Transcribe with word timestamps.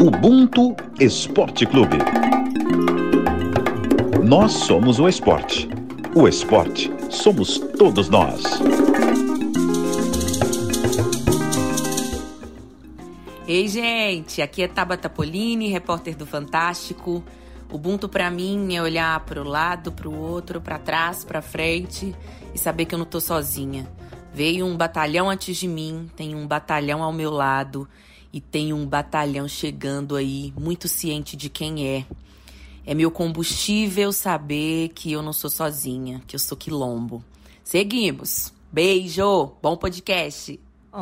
Ubuntu 0.00 0.76
Esporte 1.00 1.66
Clube. 1.66 1.98
Nós 4.24 4.52
somos 4.52 5.00
o 5.00 5.08
esporte. 5.08 5.68
O 6.14 6.28
esporte 6.28 6.88
somos 7.10 7.58
todos 7.76 8.08
nós. 8.08 8.44
Ei, 13.48 13.66
gente, 13.66 14.40
aqui 14.40 14.62
é 14.62 14.68
Tabata 14.68 15.10
Polini, 15.10 15.66
repórter 15.66 16.16
do 16.16 16.24
Fantástico. 16.24 17.24
Ubuntu 17.68 18.08
para 18.08 18.30
mim 18.30 18.76
é 18.76 18.80
olhar 18.80 19.18
para 19.24 19.42
o 19.42 19.44
lado, 19.44 19.90
para 19.90 20.08
o 20.08 20.16
outro, 20.16 20.60
para 20.60 20.78
trás, 20.78 21.24
para 21.24 21.42
frente 21.42 22.14
e 22.54 22.58
saber 22.58 22.84
que 22.84 22.94
eu 22.94 22.98
não 23.00 23.06
tô 23.06 23.18
sozinha. 23.20 23.90
Veio 24.32 24.64
um 24.64 24.76
batalhão 24.76 25.28
antes 25.28 25.56
de 25.56 25.66
mim, 25.66 26.08
tem 26.14 26.36
um 26.36 26.46
batalhão 26.46 27.02
ao 27.02 27.12
meu 27.12 27.32
lado 27.32 27.88
e 28.32 28.40
tem 28.40 28.72
um 28.72 28.86
batalhão 28.86 29.48
chegando 29.48 30.16
aí, 30.16 30.52
muito 30.58 30.88
ciente 30.88 31.36
de 31.36 31.48
quem 31.48 31.86
é. 31.86 32.04
É 32.84 32.94
meu 32.94 33.10
combustível 33.10 34.12
saber 34.12 34.88
que 34.90 35.12
eu 35.12 35.22
não 35.22 35.32
sou 35.32 35.50
sozinha, 35.50 36.22
que 36.26 36.34
eu 36.34 36.40
sou 36.40 36.56
quilombo. 36.56 37.22
Seguimos. 37.62 38.52
Beijo, 38.72 39.52
bom 39.62 39.76
podcast. 39.76 40.58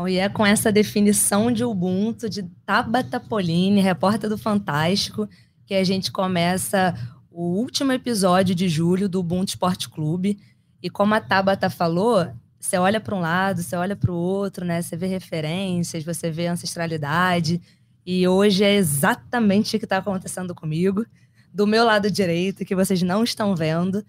E 0.08 0.16
é 0.16 0.28
com 0.28 0.44
essa 0.44 0.70
definição 0.72 1.50
de 1.50 1.64
Ubuntu 1.64 2.28
de 2.28 2.42
Tabata 2.64 3.18
Polini, 3.18 3.80
repórter 3.80 4.28
do 4.28 4.36
Fantástico, 4.36 5.28
que 5.64 5.74
a 5.74 5.84
gente 5.84 6.10
começa 6.10 6.94
o 7.30 7.42
último 7.42 7.92
episódio 7.92 8.54
de 8.54 8.68
julho 8.68 9.08
do 9.08 9.20
Ubuntu 9.20 9.50
Esporte 9.50 9.88
Clube. 9.88 10.38
E 10.82 10.90
como 10.90 11.14
a 11.14 11.20
Tabata 11.20 11.70
falou, 11.70 12.26
você 12.66 12.78
olha 12.78 13.00
para 13.00 13.14
um 13.14 13.20
lado, 13.20 13.62
você 13.62 13.76
olha 13.76 13.94
para 13.94 14.10
o 14.10 14.16
outro, 14.16 14.64
né? 14.64 14.82
Você 14.82 14.96
vê 14.96 15.06
referências, 15.06 16.04
você 16.04 16.30
vê 16.30 16.48
ancestralidade. 16.48 17.60
E 18.04 18.26
hoje 18.26 18.64
é 18.64 18.74
exatamente 18.74 19.76
o 19.76 19.78
que 19.78 19.84
está 19.84 19.98
acontecendo 19.98 20.54
comigo. 20.54 21.06
Do 21.54 21.66
meu 21.66 21.84
lado 21.84 22.10
direito, 22.10 22.64
que 22.64 22.74
vocês 22.74 23.02
não 23.02 23.22
estão 23.22 23.54
vendo, 23.54 24.04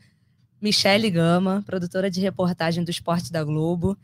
Michele 0.61 1.09
Gama, 1.09 1.63
produtora 1.65 2.09
de 2.09 2.19
reportagem 2.19 2.83
do 2.83 2.89
Esporte 2.89 3.31
da 3.31 3.43
Globo. 3.43 3.95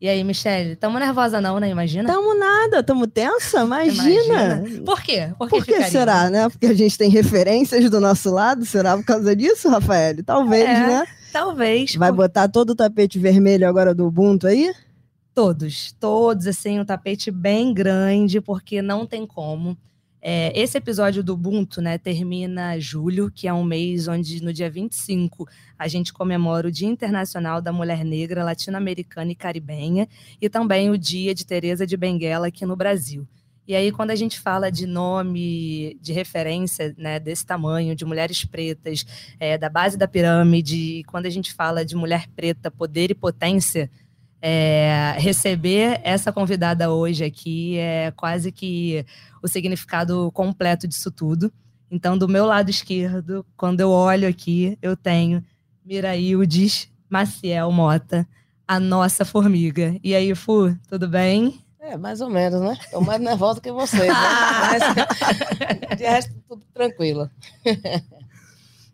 E 0.00 0.08
aí, 0.08 0.22
Michele, 0.22 0.76
tamo 0.76 0.98
nervosa 0.98 1.40
não, 1.40 1.58
né? 1.58 1.70
Imagina? 1.70 2.12
Tamo 2.12 2.38
nada, 2.38 2.82
tamo 2.82 3.06
tensa, 3.06 3.62
imagina. 3.62 4.58
imagina. 4.58 4.84
Por 4.84 5.00
quê? 5.00 5.32
Por 5.38 5.48
que, 5.48 5.56
Por 5.56 5.64
que 5.64 5.82
será, 5.84 6.28
né? 6.28 6.48
Porque 6.50 6.66
a 6.66 6.74
gente 6.74 6.98
tem 6.98 7.08
referências 7.08 7.88
do 7.88 8.00
nosso 8.00 8.30
lado, 8.30 8.66
será 8.66 8.96
por 8.98 9.04
causa 9.04 9.34
disso, 9.34 9.70
Rafael? 9.70 10.22
Talvez, 10.22 10.68
é. 10.68 10.86
né? 10.86 11.06
Talvez. 11.34 11.96
Vai 11.96 12.12
botar 12.12 12.46
todo 12.46 12.70
o 12.70 12.74
tapete 12.76 13.18
vermelho 13.18 13.68
agora 13.68 13.92
do 13.92 14.06
Ubuntu 14.06 14.46
aí? 14.46 14.72
Todos, 15.34 15.90
todos, 15.98 16.46
assim, 16.46 16.78
um 16.78 16.84
tapete 16.84 17.28
bem 17.28 17.74
grande, 17.74 18.40
porque 18.40 18.80
não 18.80 19.04
tem 19.04 19.26
como. 19.26 19.76
É, 20.22 20.52
esse 20.54 20.78
episódio 20.78 21.24
do 21.24 21.34
Ubuntu, 21.34 21.82
né, 21.82 21.98
termina 21.98 22.78
julho, 22.78 23.32
que 23.32 23.48
é 23.48 23.52
um 23.52 23.64
mês 23.64 24.06
onde 24.06 24.40
no 24.44 24.52
dia 24.52 24.70
25 24.70 25.44
a 25.76 25.88
gente 25.88 26.12
comemora 26.12 26.68
o 26.68 26.70
Dia 26.70 26.86
Internacional 26.86 27.60
da 27.60 27.72
Mulher 27.72 28.04
Negra, 28.04 28.44
Latino-Americana 28.44 29.32
e 29.32 29.34
Caribenha, 29.34 30.06
e 30.40 30.48
também 30.48 30.88
o 30.88 30.96
Dia 30.96 31.34
de 31.34 31.44
Teresa 31.44 31.84
de 31.84 31.96
Benguela 31.96 32.46
aqui 32.46 32.64
no 32.64 32.76
Brasil. 32.76 33.26
E 33.66 33.74
aí, 33.74 33.90
quando 33.90 34.10
a 34.10 34.14
gente 34.14 34.38
fala 34.38 34.70
de 34.70 34.86
nome 34.86 35.98
de 36.00 36.12
referência 36.12 36.94
né, 36.98 37.18
desse 37.18 37.46
tamanho, 37.46 37.96
de 37.96 38.04
mulheres 38.04 38.44
pretas, 38.44 39.06
é, 39.40 39.56
da 39.56 39.70
base 39.70 39.96
da 39.96 40.06
pirâmide, 40.06 41.02
quando 41.06 41.26
a 41.26 41.30
gente 41.30 41.52
fala 41.52 41.84
de 41.84 41.96
mulher 41.96 42.28
preta, 42.36 42.70
poder 42.70 43.10
e 43.10 43.14
potência, 43.14 43.90
é, 44.46 45.14
receber 45.16 45.98
essa 46.04 46.30
convidada 46.30 46.92
hoje 46.92 47.24
aqui 47.24 47.78
é 47.78 48.12
quase 48.14 48.52
que 48.52 49.06
o 49.42 49.48
significado 49.48 50.30
completo 50.32 50.86
disso 50.86 51.10
tudo. 51.10 51.50
Então, 51.90 52.18
do 52.18 52.28
meu 52.28 52.44
lado 52.44 52.68
esquerdo, 52.68 53.46
quando 53.56 53.80
eu 53.80 53.90
olho 53.90 54.28
aqui, 54.28 54.76
eu 54.82 54.94
tenho 54.94 55.42
Miraildes 55.82 56.90
Maciel 57.08 57.72
Mota, 57.72 58.28
a 58.68 58.78
nossa 58.78 59.24
formiga. 59.24 59.98
E 60.02 60.14
aí, 60.14 60.34
Fu, 60.34 60.76
tudo 60.90 61.08
bem? 61.08 61.63
É, 61.86 61.98
mais 61.98 62.22
ou 62.22 62.30
menos, 62.30 62.62
né? 62.62 62.78
Estou 62.80 63.02
mais 63.02 63.20
nervosa 63.20 63.60
que 63.60 63.70
vocês, 63.70 64.08
né? 64.08 64.14
Mas, 64.62 65.98
de 65.98 66.04
resto, 66.04 66.32
tudo 66.48 66.64
tranquilo. 66.72 67.30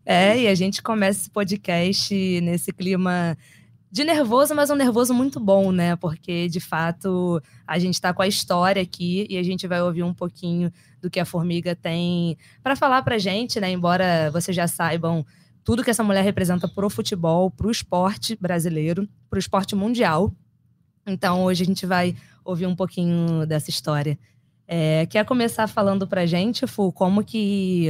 É, 0.04 0.36
e 0.40 0.48
a 0.48 0.54
gente 0.56 0.82
começa 0.82 1.20
esse 1.20 1.30
podcast 1.30 2.40
nesse 2.40 2.72
clima 2.72 3.38
de 3.92 4.02
nervoso, 4.02 4.56
mas 4.56 4.70
um 4.70 4.74
nervoso 4.74 5.14
muito 5.14 5.38
bom, 5.38 5.70
né? 5.70 5.94
Porque, 5.94 6.48
de 6.48 6.58
fato, 6.58 7.40
a 7.64 7.78
gente 7.78 7.94
está 7.94 8.12
com 8.12 8.22
a 8.22 8.26
história 8.26 8.82
aqui 8.82 9.24
e 9.30 9.38
a 9.38 9.42
gente 9.44 9.68
vai 9.68 9.80
ouvir 9.80 10.02
um 10.02 10.12
pouquinho 10.12 10.72
do 11.00 11.08
que 11.08 11.20
a 11.20 11.24
Formiga 11.24 11.76
tem 11.76 12.36
para 12.60 12.74
falar 12.74 13.02
pra 13.02 13.18
gente, 13.18 13.60
né? 13.60 13.70
Embora 13.70 14.32
vocês 14.32 14.56
já 14.56 14.66
saibam 14.66 15.24
tudo 15.62 15.84
que 15.84 15.90
essa 15.90 16.02
mulher 16.02 16.24
representa 16.24 16.66
pro 16.66 16.90
futebol, 16.90 17.52
pro 17.52 17.70
esporte 17.70 18.34
brasileiro, 18.34 19.08
pro 19.28 19.38
esporte 19.38 19.76
mundial. 19.76 20.34
Então, 21.06 21.44
hoje 21.44 21.62
a 21.62 21.66
gente 21.66 21.86
vai 21.86 22.16
ouvir 22.44 22.66
um 22.66 22.76
pouquinho 22.76 23.46
dessa 23.46 23.70
história. 23.70 24.18
É, 24.66 25.06
quer 25.06 25.24
começar 25.24 25.66
falando 25.66 26.06
pra 26.06 26.26
gente, 26.26 26.66
Fu, 26.66 26.92
como 26.92 27.24
que, 27.24 27.88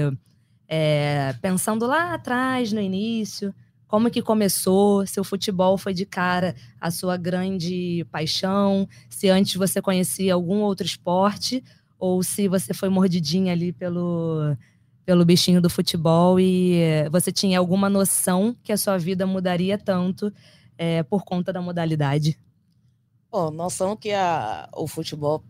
é, 0.66 1.34
pensando 1.42 1.86
lá 1.86 2.14
atrás, 2.14 2.72
no 2.72 2.80
início, 2.80 3.54
como 3.86 4.10
que 4.10 4.22
começou, 4.22 5.06
se 5.06 5.20
o 5.20 5.24
futebol 5.24 5.76
foi 5.76 5.92
de 5.92 6.06
cara 6.06 6.54
a 6.80 6.90
sua 6.90 7.16
grande 7.16 8.06
paixão, 8.10 8.88
se 9.08 9.28
antes 9.28 9.56
você 9.56 9.82
conhecia 9.82 10.32
algum 10.32 10.60
outro 10.60 10.86
esporte, 10.86 11.62
ou 11.98 12.22
se 12.22 12.48
você 12.48 12.72
foi 12.72 12.88
mordidinha 12.88 13.52
ali 13.52 13.72
pelo, 13.72 14.56
pelo 15.04 15.24
bichinho 15.24 15.60
do 15.60 15.68
futebol 15.68 16.38
e 16.40 17.08
você 17.10 17.32
tinha 17.32 17.58
alguma 17.58 17.90
noção 17.90 18.56
que 18.62 18.72
a 18.72 18.76
sua 18.76 18.96
vida 18.96 19.26
mudaria 19.26 19.76
tanto 19.76 20.32
é, 20.78 21.02
por 21.02 21.24
conta 21.24 21.52
da 21.52 21.60
modalidade? 21.60 22.38
Bom, 23.30 23.48
noção 23.52 23.96
que 23.96 24.10
a, 24.10 24.68
o 24.74 24.88
futebol 24.88 25.44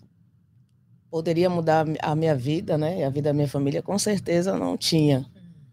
poderia 1.10 1.48
mudar 1.48 1.86
a 2.02 2.14
minha 2.14 2.34
vida, 2.34 2.76
né? 2.76 3.04
A 3.06 3.08
vida 3.08 3.30
da 3.30 3.32
minha 3.32 3.48
família, 3.48 3.82
com 3.82 3.98
certeza 3.98 4.54
não 4.58 4.76
tinha. 4.76 5.20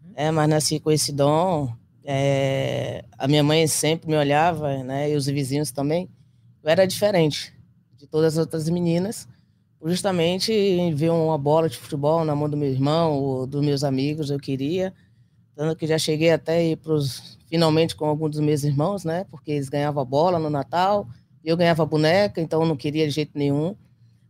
Uhum. 0.02 0.12
É, 0.16 0.30
mas 0.30 0.48
nasci 0.48 0.80
com 0.80 0.90
esse 0.90 1.12
dom. 1.12 1.70
É, 2.02 3.04
a 3.18 3.28
minha 3.28 3.42
mãe 3.44 3.66
sempre 3.66 4.08
me 4.08 4.16
olhava, 4.16 4.82
né? 4.82 5.10
E 5.10 5.16
os 5.16 5.26
vizinhos 5.26 5.70
também. 5.70 6.08
Eu 6.62 6.70
era 6.70 6.86
diferente 6.86 7.52
de 7.98 8.06
todas 8.06 8.38
as 8.38 8.38
outras 8.38 8.70
meninas. 8.70 9.28
Justamente 9.84 10.50
ver 10.94 11.10
uma 11.10 11.36
bola 11.36 11.68
de 11.68 11.76
futebol 11.76 12.24
na 12.24 12.34
mão 12.34 12.48
do 12.48 12.56
meu 12.56 12.70
irmão 12.70 13.18
ou 13.18 13.46
dos 13.46 13.62
meus 13.62 13.84
amigos, 13.84 14.30
eu 14.30 14.38
queria. 14.38 14.94
Tanto 15.54 15.76
que 15.76 15.86
já 15.86 15.98
cheguei 15.98 16.30
até 16.30 16.64
ir 16.64 16.76
pros, 16.76 17.38
finalmente 17.48 17.94
com 17.94 18.06
alguns 18.06 18.30
dos 18.30 18.40
meus 18.40 18.64
irmãos, 18.64 19.04
né? 19.04 19.24
Porque 19.30 19.50
eles 19.50 19.68
ganhavam 19.68 20.02
bola 20.06 20.38
no 20.38 20.48
Natal 20.48 21.06
eu 21.48 21.56
ganhava 21.56 21.86
boneca, 21.86 22.40
então 22.40 22.64
não 22.66 22.76
queria 22.76 23.06
de 23.06 23.14
jeito 23.14 23.32
nenhum. 23.34 23.74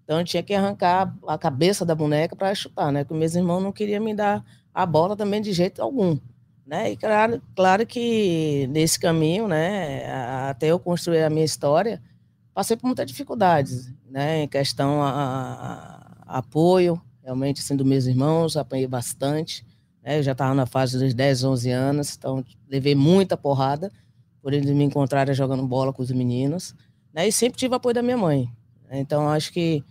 Então 0.04 0.20
eu 0.20 0.24
tinha 0.24 0.42
que 0.42 0.54
arrancar 0.54 1.14
a 1.26 1.36
cabeça 1.36 1.84
da 1.84 1.94
boneca 1.94 2.36
para 2.36 2.54
chutar, 2.54 2.92
né? 2.92 3.04
Porque 3.04 3.18
meus 3.18 3.34
irmãos 3.34 3.60
não 3.60 3.72
queriam 3.72 4.02
me 4.02 4.14
dar 4.14 4.44
a 4.72 4.86
bola 4.86 5.16
também 5.16 5.42
de 5.42 5.52
jeito 5.52 5.82
algum. 5.82 6.16
Né? 6.64 6.92
E 6.92 6.96
claro, 6.96 7.42
claro 7.56 7.86
que 7.86 8.68
nesse 8.70 9.00
caminho, 9.00 9.48
né, 9.48 10.06
até 10.50 10.68
eu 10.68 10.78
construir 10.78 11.22
a 11.22 11.30
minha 11.30 11.44
história, 11.44 12.00
passei 12.52 12.76
por 12.76 12.86
muitas 12.86 13.06
dificuldades, 13.06 13.90
né, 14.08 14.42
em 14.42 14.48
questão 14.48 15.02
a, 15.02 16.04
a 16.26 16.38
apoio, 16.38 17.00
realmente, 17.22 17.60
assim, 17.60 17.74
dos 17.74 17.86
meus 17.86 18.04
irmãos, 18.04 18.54
apanhei 18.54 18.86
bastante, 18.86 19.66
né, 20.02 20.18
eu 20.18 20.22
já 20.22 20.32
estava 20.32 20.52
na 20.54 20.66
fase 20.66 20.98
dos 20.98 21.14
10, 21.14 21.44
11 21.44 21.70
anos, 21.70 22.16
então 22.18 22.44
levei 22.68 22.94
muita 22.94 23.34
porrada 23.34 23.90
por 24.42 24.52
eles 24.52 24.70
me 24.70 24.84
encontrarem 24.84 25.34
jogando 25.34 25.66
bola 25.66 25.92
com 25.92 26.02
os 26.02 26.10
meninos, 26.10 26.74
né? 27.12 27.26
E 27.28 27.32
sempre 27.32 27.58
tive 27.58 27.74
apoio 27.74 27.94
da 27.94 28.02
minha 28.02 28.16
mãe. 28.16 28.48
Então, 28.90 29.28
acho 29.28 29.52
que 29.52 29.84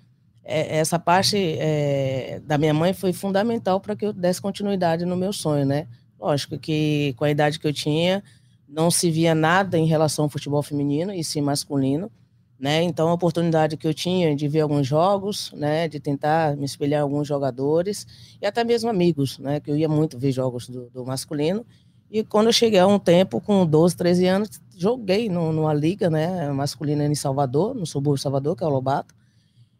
é, 0.44 0.78
essa 0.78 0.98
parte 0.98 1.38
é, 1.38 2.42
da 2.46 2.58
minha 2.58 2.74
mãe 2.74 2.94
foi 2.94 3.12
fundamental 3.12 3.81
para 3.81 3.96
que 3.96 4.06
eu 4.06 4.14
desse 4.14 4.42
continuidade 4.42 5.06
no 5.06 5.18
meu 5.18 5.34
sonho, 5.34 5.66
né? 5.66 5.88
Lógico 6.18 6.58
que 6.58 7.14
com 7.18 7.25
a 7.25 7.30
idade 7.30 7.60
que 7.60 7.68
eu 7.68 7.74
tinha, 7.74 8.24
não 8.68 8.90
se 8.90 9.12
via 9.12 9.36
nada 9.36 9.78
em 9.78 9.86
relação 9.86 10.25
ao 10.25 10.30
futebol 10.30 10.64
feminino 10.64 11.14
e 11.14 11.24
sim 11.24 11.42
masculino, 11.42 12.10
né? 12.58 12.81
Então 12.81 13.10
a 13.10 13.14
oportunidade 13.14 13.75
que 13.75 13.86
eu 13.86 13.94
tinha 13.94 14.34
de 14.36 14.48
ver 14.48 14.62
alguns 14.62 14.88
jogos, 14.88 15.52
né, 15.54 15.88
de 15.88 16.00
tentar 16.00 16.56
me 16.56 16.66
espelhar 16.66 17.02
em 17.02 17.04
alguns 17.04 17.28
jogadores 17.28 18.08
e 18.42 18.46
até 18.46 18.63
mesmo 18.63 18.90
amigos, 18.90 19.38
né, 19.40 19.60
que 19.60 19.70
eu 19.70 19.78
ia 19.78 19.88
muito 19.88 20.18
ver 20.18 20.31
jogos 20.31 20.68
do, 20.68 20.90
do 20.90 21.06
masculino. 21.06 21.66
E 22.10 22.24
quando 22.24 22.48
eu 22.48 22.54
cheguei 22.54 22.80
a 22.80 22.88
um 22.88 22.98
tempo 22.98 23.42
com 23.42 23.66
12, 23.66 23.96
13 23.96 24.25
anos, 24.28 24.62
joguei 24.77 25.27
no, 25.27 25.51
numa 25.51 25.74
liga, 25.74 26.09
né, 26.09 26.50
masculina 26.51 27.06
em 27.06 27.15
Salvador, 27.15 27.74
no 27.74 27.85
subúrbio 27.85 28.18
de 28.18 28.21
Salvador, 28.21 28.56
que 28.56 28.63
é 28.63 28.68
o 28.68 28.69
Lobato, 28.69 29.13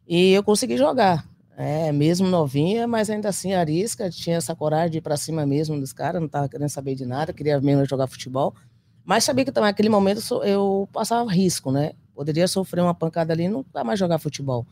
e 0.08 0.34
eu 0.34 0.44
consegui 0.44 0.78
jogar. 0.78 1.26
É, 1.60 1.92
mesmo 1.92 2.28
novinha, 2.28 2.88
mas 2.88 3.10
ainda 3.10 3.30
assim 3.30 3.54
arisca, 3.54 4.12
tinha 4.12 4.38
essa 4.38 4.56
coragem 4.56 4.92
de 4.92 4.98
ir 5.00 5.02
para 5.02 5.18
cima 5.18 5.44
mesmo 5.46 5.80
dos 5.80 5.92
caras, 5.92 6.22
não 6.22 6.28
estava 6.28 6.48
querendo 6.48 6.70
saber 6.70 6.94
de 6.94 7.04
nada, 7.06 7.34
queria 7.34 7.60
mesmo 7.60 7.84
jogar 7.86 8.06
futebol. 8.06 8.54
Mas 9.04 9.24
sabia 9.24 9.44
que 9.44 9.60
naquele 9.60 9.90
momento 9.90 10.22
eu 10.44 10.88
passava 10.92 11.32
risco, 11.32 11.72
né? 11.72 11.94
Poderia 12.14 12.48
sofrer 12.48 12.82
uma 12.82 12.94
pancada 12.94 13.34
ali 13.34 13.46
e 13.46 13.48
nunca 13.48 13.84
mais 13.84 13.98
jogar 13.98 14.20
futebol. 14.20 14.68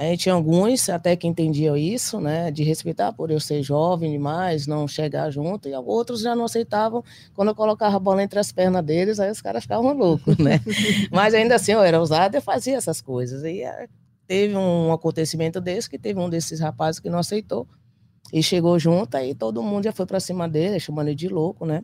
É, 0.00 0.16
tinha 0.16 0.32
alguns 0.32 0.88
até 0.88 1.16
que 1.16 1.26
entendiam 1.26 1.76
isso, 1.76 2.20
né, 2.20 2.52
de 2.52 2.62
respeitar 2.62 3.12
por 3.12 3.32
eu 3.32 3.40
ser 3.40 3.64
jovem 3.64 4.12
demais, 4.12 4.64
não 4.64 4.86
chegar 4.86 5.28
junto, 5.28 5.68
e 5.68 5.74
outros 5.74 6.20
já 6.20 6.36
não 6.36 6.44
aceitavam 6.44 7.02
quando 7.34 7.48
eu 7.48 7.54
colocava 7.54 7.96
a 7.96 7.98
bola 7.98 8.22
entre 8.22 8.38
as 8.38 8.52
pernas 8.52 8.84
deles, 8.84 9.18
aí 9.18 9.28
os 9.28 9.42
caras 9.42 9.64
ficavam 9.64 9.92
loucos, 9.92 10.38
né? 10.38 10.60
Mas 11.10 11.34
ainda 11.34 11.56
assim 11.56 11.72
eu 11.72 11.82
era 11.82 11.98
ousado 11.98 12.36
e 12.36 12.40
fazia 12.40 12.76
essas 12.76 13.00
coisas. 13.00 13.42
E 13.42 13.62
é, 13.62 13.88
teve 14.24 14.54
um 14.54 14.92
acontecimento 14.92 15.60
desse 15.60 15.90
que 15.90 15.98
teve 15.98 16.20
um 16.20 16.30
desses 16.30 16.60
rapazes 16.60 17.00
que 17.00 17.10
não 17.10 17.18
aceitou 17.18 17.66
e 18.32 18.40
chegou 18.40 18.78
junto, 18.78 19.16
aí 19.16 19.34
todo 19.34 19.60
mundo 19.64 19.82
já 19.82 19.92
foi 19.92 20.06
para 20.06 20.20
cima 20.20 20.48
dele, 20.48 20.78
chamando 20.78 21.08
ele 21.08 21.16
de 21.16 21.28
louco, 21.28 21.66
né? 21.66 21.82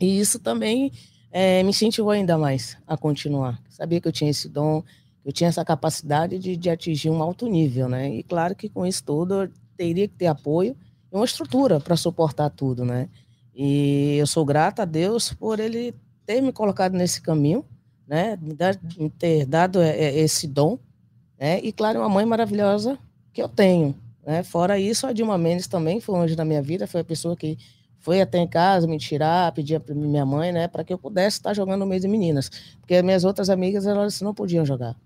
E 0.00 0.18
isso 0.18 0.40
também 0.40 0.90
é, 1.30 1.62
me 1.62 1.70
incentivou 1.70 2.10
ainda 2.10 2.36
mais 2.36 2.76
a 2.84 2.96
continuar. 2.96 3.62
Sabia 3.70 4.00
que 4.00 4.08
eu 4.08 4.12
tinha 4.12 4.28
esse 4.28 4.48
dom, 4.48 4.82
eu 5.28 5.32
tinha 5.32 5.48
essa 5.48 5.62
capacidade 5.62 6.38
de, 6.38 6.56
de 6.56 6.70
atingir 6.70 7.10
um 7.10 7.22
alto 7.22 7.46
nível, 7.46 7.86
né? 7.86 8.08
E 8.08 8.22
claro 8.22 8.56
que 8.56 8.66
com 8.66 8.86
isso 8.86 9.04
tudo 9.04 9.42
eu 9.42 9.50
teria 9.76 10.08
que 10.08 10.14
ter 10.14 10.26
apoio 10.26 10.74
e 11.12 11.14
uma 11.14 11.26
estrutura 11.26 11.78
para 11.78 11.98
suportar 11.98 12.48
tudo, 12.48 12.82
né? 12.82 13.10
E 13.54 14.16
eu 14.16 14.26
sou 14.26 14.42
grata 14.42 14.82
a 14.82 14.84
Deus 14.86 15.30
por 15.34 15.60
ele 15.60 15.94
ter 16.24 16.40
me 16.40 16.50
colocado 16.50 16.94
nesse 16.94 17.20
caminho, 17.20 17.62
né? 18.06 18.38
Me, 18.40 18.54
dar, 18.54 18.74
ter 19.18 19.44
dado 19.44 19.82
é, 19.82 19.90
é, 19.90 20.18
esse 20.18 20.48
dom, 20.48 20.78
né? 21.38 21.60
E 21.62 21.72
claro, 21.72 22.00
uma 22.00 22.08
mãe 22.08 22.24
maravilhosa 22.24 22.98
que 23.30 23.42
eu 23.42 23.50
tenho, 23.50 23.94
né? 24.26 24.42
Fora 24.42 24.78
isso, 24.78 25.06
a 25.06 25.12
Dilma 25.12 25.36
Mendes 25.36 25.66
também 25.66 26.00
foi 26.00 26.14
um 26.14 26.22
anjo 26.22 26.36
da 26.36 26.44
minha 26.44 26.62
vida, 26.62 26.86
foi 26.86 27.02
a 27.02 27.04
pessoa 27.04 27.36
que 27.36 27.58
foi 27.98 28.22
até 28.22 28.38
em 28.38 28.48
casa 28.48 28.86
me 28.86 28.96
tirar, 28.96 29.52
pedir 29.52 29.78
para 29.78 29.94
minha 29.94 30.24
mãe, 30.24 30.52
né, 30.52 30.68
para 30.68 30.82
que 30.84 30.92
eu 30.92 30.96
pudesse 30.96 31.36
estar 31.36 31.52
jogando 31.52 31.80
no 31.80 31.86
meio 31.86 32.00
de 32.00 32.08
meninas, 32.08 32.48
porque 32.80 33.02
minhas 33.02 33.24
outras 33.24 33.50
amigas 33.50 33.86
elas 33.86 34.22
não 34.22 34.32
podiam 34.32 34.64
jogar. 34.64 34.96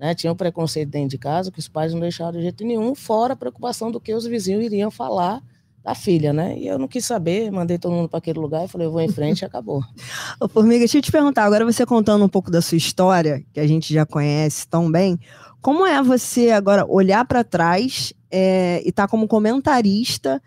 Né? 0.00 0.14
Tinha 0.14 0.32
um 0.32 0.36
preconceito 0.36 0.88
dentro 0.88 1.10
de 1.10 1.18
casa 1.18 1.52
que 1.52 1.58
os 1.58 1.68
pais 1.68 1.92
não 1.92 2.00
deixaram 2.00 2.32
de 2.32 2.40
jeito 2.40 2.64
nenhum, 2.64 2.94
fora 2.94 3.34
a 3.34 3.36
preocupação 3.36 3.90
do 3.90 4.00
que 4.00 4.14
os 4.14 4.24
vizinhos 4.24 4.64
iriam 4.64 4.90
falar 4.90 5.42
da 5.84 5.94
filha, 5.94 6.32
né? 6.32 6.58
E 6.58 6.66
eu 6.66 6.78
não 6.78 6.88
quis 6.88 7.04
saber, 7.04 7.50
mandei 7.50 7.78
todo 7.78 7.92
mundo 7.92 8.08
para 8.08 8.18
aquele 8.18 8.38
lugar 8.38 8.64
e 8.64 8.68
falei, 8.68 8.86
eu 8.86 8.92
vou 8.92 9.00
em 9.02 9.10
frente 9.10 9.42
e 9.42 9.44
acabou. 9.44 9.82
Ô, 10.40 10.48
Formiga, 10.48 10.78
deixa 10.78 10.96
eu 10.96 11.02
te 11.02 11.12
perguntar, 11.12 11.44
agora 11.44 11.66
você 11.66 11.84
contando 11.84 12.24
um 12.24 12.28
pouco 12.28 12.50
da 12.50 12.62
sua 12.62 12.78
história, 12.78 13.44
que 13.52 13.60
a 13.60 13.66
gente 13.66 13.92
já 13.92 14.06
conhece 14.06 14.66
tão 14.66 14.90
bem, 14.90 15.18
como 15.60 15.86
é 15.86 16.02
você 16.02 16.50
agora 16.50 16.86
olhar 16.88 17.26
para 17.26 17.44
trás 17.44 18.14
é, 18.30 18.82
e 18.84 18.88
estar 18.88 19.02
tá 19.02 19.08
como 19.08 19.28
comentarista 19.28 20.42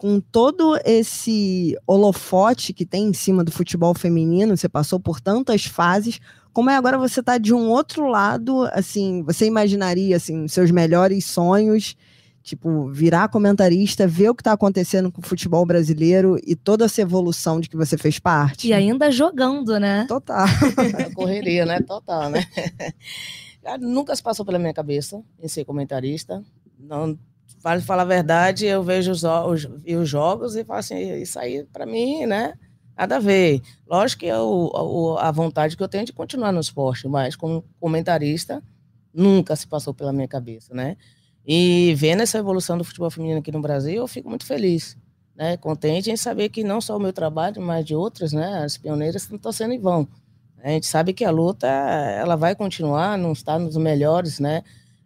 com 0.00 0.18
todo 0.18 0.80
esse 0.82 1.76
holofote 1.86 2.72
que 2.72 2.86
tem 2.86 3.08
em 3.08 3.12
cima 3.12 3.44
do 3.44 3.52
futebol 3.52 3.92
feminino, 3.92 4.56
você 4.56 4.66
passou 4.66 4.98
por 4.98 5.20
tantas 5.20 5.66
fases, 5.66 6.18
como 6.54 6.70
é 6.70 6.74
agora 6.74 6.96
você 6.96 7.22
tá 7.22 7.36
de 7.36 7.52
um 7.52 7.68
outro 7.68 8.06
lado, 8.06 8.66
assim, 8.72 9.22
você 9.22 9.44
imaginaria, 9.44 10.16
assim, 10.16 10.48
seus 10.48 10.70
melhores 10.70 11.26
sonhos, 11.26 11.98
tipo, 12.42 12.88
virar 12.90 13.28
comentarista, 13.28 14.06
ver 14.06 14.30
o 14.30 14.34
que 14.34 14.40
está 14.40 14.52
acontecendo 14.52 15.12
com 15.12 15.20
o 15.20 15.24
futebol 15.24 15.66
brasileiro 15.66 16.38
e 16.46 16.56
toda 16.56 16.86
essa 16.86 17.02
evolução 17.02 17.60
de 17.60 17.68
que 17.68 17.76
você 17.76 17.98
fez 17.98 18.18
parte? 18.18 18.68
E 18.68 18.72
ainda 18.72 19.10
jogando, 19.10 19.78
né? 19.78 20.06
Total. 20.08 20.46
Correria, 21.14 21.66
né? 21.66 21.78
Total, 21.82 22.30
né? 22.30 22.42
Nunca 23.78 24.16
se 24.16 24.22
passou 24.22 24.46
pela 24.46 24.58
minha 24.58 24.72
cabeça 24.72 25.22
em 25.38 25.46
ser 25.46 25.66
comentarista. 25.66 26.42
Não, 26.78 27.18
para 27.62 27.80
falar 27.80 28.02
a 28.02 28.06
verdade, 28.06 28.66
eu 28.66 28.82
vejo 28.82 29.10
os, 29.10 29.22
os, 29.22 29.68
os 29.86 30.08
jogos 30.08 30.56
e 30.56 30.64
falo 30.64 30.80
assim, 30.80 30.98
isso 31.20 31.38
aí 31.38 31.64
para 31.64 31.86
mim, 31.86 32.26
né? 32.26 32.54
Nada 32.96 33.16
a 33.16 33.18
ver. 33.18 33.62
Lógico 33.88 34.20
que 34.20 34.26
eu, 34.26 35.16
a 35.18 35.30
vontade 35.30 35.76
que 35.76 35.82
eu 35.82 35.88
tenho 35.88 36.02
é 36.02 36.04
de 36.04 36.12
continuar 36.12 36.52
no 36.52 36.60
esporte, 36.60 37.08
mas 37.08 37.36
como 37.36 37.64
comentarista, 37.78 38.62
nunca 39.12 39.56
se 39.56 39.66
passou 39.66 39.94
pela 39.94 40.12
minha 40.12 40.28
cabeça, 40.28 40.74
né? 40.74 40.96
E 41.46 41.94
vendo 41.96 42.22
essa 42.22 42.38
evolução 42.38 42.76
do 42.76 42.84
futebol 42.84 43.10
feminino 43.10 43.40
aqui 43.40 43.50
no 43.50 43.60
Brasil, 43.60 43.96
eu 43.96 44.06
fico 44.06 44.28
muito 44.28 44.44
feliz, 44.44 44.96
né? 45.34 45.56
Contente 45.56 46.10
em 46.10 46.16
saber 46.16 46.50
que 46.50 46.62
não 46.62 46.80
só 46.80 46.96
o 46.96 47.00
meu 47.00 47.12
trabalho, 47.12 47.62
mas 47.62 47.84
de 47.84 47.94
outras, 47.94 48.32
né? 48.32 48.62
As 48.62 48.76
pioneiras 48.76 49.28
não 49.28 49.36
estão 49.36 49.52
sendo 49.52 49.72
em 49.72 49.78
vão. 49.78 50.06
A 50.62 50.68
gente 50.68 50.86
sabe 50.86 51.14
que 51.14 51.24
a 51.24 51.30
luta, 51.30 51.66
ela 51.66 52.36
vai 52.36 52.54
continuar, 52.54 53.16
não 53.16 53.32
está 53.32 53.58
nos 53.58 53.76
melhores, 53.76 54.38
né? 54.38 54.62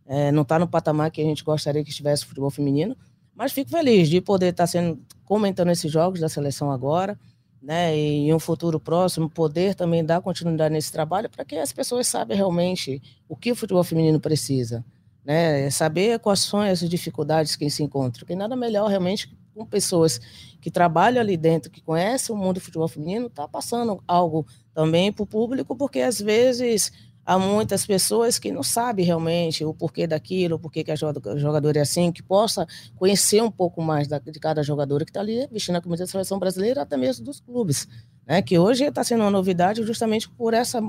É, 0.06 0.31
não 0.31 0.43
está 0.43 0.59
no 0.59 0.69
patamar 0.69 1.11
que 1.11 1.21
a 1.21 1.25
gente 1.25 1.43
gostaria 1.43 1.83
que 1.83 1.91
estivesse 1.91 2.25
o 2.25 2.27
futebol 2.27 2.51
feminino, 2.51 2.97
mas 3.35 3.53
fico 3.53 3.71
feliz 3.71 4.09
de 4.09 4.21
poder 4.21 4.49
estar 4.49 4.67
sendo 4.67 5.01
comentando 5.25 5.71
esses 5.71 5.91
jogos 5.91 6.21
da 6.21 6.29
seleção 6.29 6.71
agora, 6.71 7.19
né, 7.61 7.97
e 7.97 8.29
em 8.29 8.35
um 8.35 8.39
futuro 8.39 8.79
próximo 8.79 9.29
poder 9.29 9.75
também 9.75 10.05
dar 10.05 10.21
continuidade 10.21 10.75
nesse 10.75 10.93
trabalho 10.93 11.31
para 11.31 11.47
que 11.47 11.56
as 11.56 11.73
pessoas 11.73 12.06
saibam 12.06 12.37
realmente 12.37 13.01
o 13.27 13.35
que 13.35 13.51
o 13.51 13.56
futebol 13.56 13.83
feminino 13.83 14.21
precisa, 14.21 14.85
né, 15.25 15.71
saber 15.71 16.19
quais 16.19 16.41
são 16.41 16.61
as 16.61 16.81
dificuldades 16.81 17.56
que 17.56 17.71
se 17.71 17.83
encontram, 17.83 18.21
porque 18.21 18.37
nada 18.37 18.55
melhor 18.55 18.91
realmente 18.91 19.35
com 19.55 19.65
pessoas 19.65 20.21
que 20.61 20.71
trabalham 20.71 21.21
ali 21.21 21.37
dentro, 21.37 21.71
que 21.71 21.81
conhecem 21.81 22.35
o 22.35 22.39
mundo 22.39 22.55
do 22.55 22.61
futebol 22.61 22.89
feminino, 22.89 23.31
tá 23.31 23.49
passando 23.49 24.03
algo 24.06 24.47
também 24.75 25.12
para 25.12 25.23
o 25.23 25.27
público, 25.27 25.75
porque 25.77 26.01
às 26.01 26.21
vezes 26.21 26.93
há 27.25 27.38
muitas 27.38 27.87
pessoas 27.87 28.38
que 28.38 28.53
não 28.53 28.62
sabem 28.62 29.05
realmente 29.05 29.65
o 29.65 29.73
porquê 29.73 30.06
daquilo, 30.06 30.56
o 30.56 30.59
porquê 30.59 30.85
que 30.85 30.91
a 30.91 30.97
jogadora 30.97 31.79
é 31.79 31.82
assim, 31.82 32.12
que 32.12 32.23
possa 32.23 32.67
conhecer 32.97 33.43
um 33.43 33.50
pouco 33.50 33.82
mais 33.82 34.06
da, 34.06 34.19
de 34.19 34.38
cada 34.38 34.62
jogadora 34.62 35.05
que 35.05 35.11
está 35.11 35.21
ali 35.21 35.47
vestindo 35.50 35.76
a 35.76 35.81
camisa 35.81 36.05
da 36.05 36.11
seleção 36.11 36.38
brasileira, 36.38 36.82
até 36.82 36.97
mesmo 36.97 37.25
dos 37.25 37.41
clubes, 37.41 37.88
né? 38.26 38.43
Que 38.43 38.59
hoje 38.59 38.85
está 38.85 39.03
sendo 39.03 39.23
uma 39.23 39.31
novidade 39.31 39.82
justamente 39.82 40.29
por 40.29 40.53
essa 40.53 40.81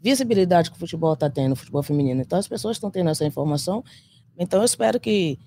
visibilidade 0.00 0.70
que 0.70 0.76
o 0.76 0.80
futebol 0.80 1.14
está 1.14 1.30
tendo, 1.30 1.52
o 1.52 1.56
futebol 1.56 1.82
feminino. 1.82 2.20
Então 2.20 2.38
as 2.38 2.48
pessoas 2.48 2.76
estão 2.76 2.90
tendo 2.90 3.10
essa 3.10 3.24
informação. 3.24 3.82
Então 4.36 4.60
eu 4.60 4.64
espero 4.64 4.98
que 4.98 5.38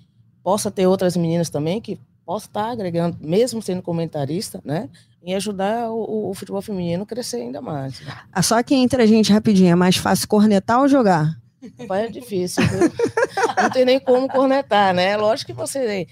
possa 0.41 0.71
ter 0.71 0.87
outras 0.87 1.17
meninas 1.17 1.49
também 1.49 1.81
que 1.81 1.99
possa 2.25 2.47
estar 2.47 2.65
tá 2.65 2.71
agregando, 2.71 3.17
mesmo 3.21 3.61
sendo 3.61 3.81
comentarista, 3.81 4.61
né? 4.63 4.89
E 5.27 5.35
ajudar 5.35 5.91
o, 5.91 6.29
o, 6.29 6.33
futebol 6.33 6.61
feminino 6.61 7.03
a 7.03 7.05
crescer 7.05 7.41
ainda 7.41 7.61
mais. 7.61 8.01
Ah, 8.31 8.41
só 8.41 8.63
que 8.63 8.73
entre 8.73 9.03
a 9.03 9.05
gente 9.05 9.33
rapidinho, 9.33 9.73
é 9.73 9.75
mais 9.75 9.97
fácil 9.97 10.25
cornetar 10.25 10.79
ou 10.79 10.87
jogar? 10.87 11.37
Pai, 11.85 12.05
é 12.05 12.09
difícil. 12.09 12.63
Não 13.61 13.69
tem 13.69 13.83
nem 13.83 13.99
como 13.99 14.29
cornetar, 14.29 14.93
né? 14.93 15.17
Lógico 15.17 15.51
que 15.51 15.57
você 15.57 16.07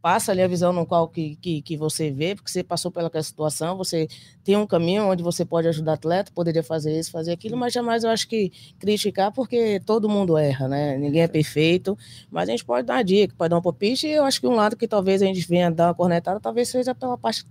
passa 0.00 0.32
ali 0.32 0.40
a 0.40 0.48
visão 0.48 0.72
no 0.72 0.86
qual 0.86 1.06
que, 1.06 1.36
que, 1.36 1.60
que 1.60 1.76
você 1.76 2.10
vê, 2.10 2.34
porque 2.34 2.50
você 2.50 2.62
passou 2.62 2.90
pelaquela 2.90 3.22
situação, 3.22 3.76
você 3.76 4.08
tem 4.42 4.56
um 4.56 4.66
caminho 4.66 5.10
onde 5.10 5.22
você 5.22 5.44
pode 5.44 5.68
ajudar 5.68 5.94
atleta, 5.94 6.32
poderia 6.32 6.62
fazer 6.62 6.98
isso, 6.98 7.10
fazer 7.10 7.32
aquilo, 7.32 7.58
mas 7.58 7.74
jamais 7.74 8.04
eu 8.04 8.10
acho 8.10 8.26
que 8.26 8.50
criticar, 8.78 9.32
porque 9.32 9.80
todo 9.84 10.08
mundo 10.08 10.38
erra, 10.38 10.66
né? 10.66 10.96
Ninguém 10.96 11.22
é 11.22 11.28
perfeito, 11.28 11.98
mas 12.30 12.48
a 12.48 12.52
gente 12.52 12.64
pode 12.64 12.86
dar 12.86 12.94
uma 12.94 13.02
dica, 13.02 13.34
pode 13.36 13.50
dar 13.50 13.58
um 13.58 13.62
palpite, 13.62 14.06
e 14.06 14.12
eu 14.12 14.24
acho 14.24 14.40
que 14.40 14.46
um 14.46 14.54
lado 14.54 14.76
que 14.76 14.88
talvez 14.88 15.20
a 15.20 15.26
gente 15.26 15.46
venha 15.46 15.70
dar 15.70 15.88
uma 15.88 15.94
cornetada, 15.94 16.40
talvez 16.40 16.68
seja 16.68 16.94
pela 16.94 17.18
parte 17.18 17.44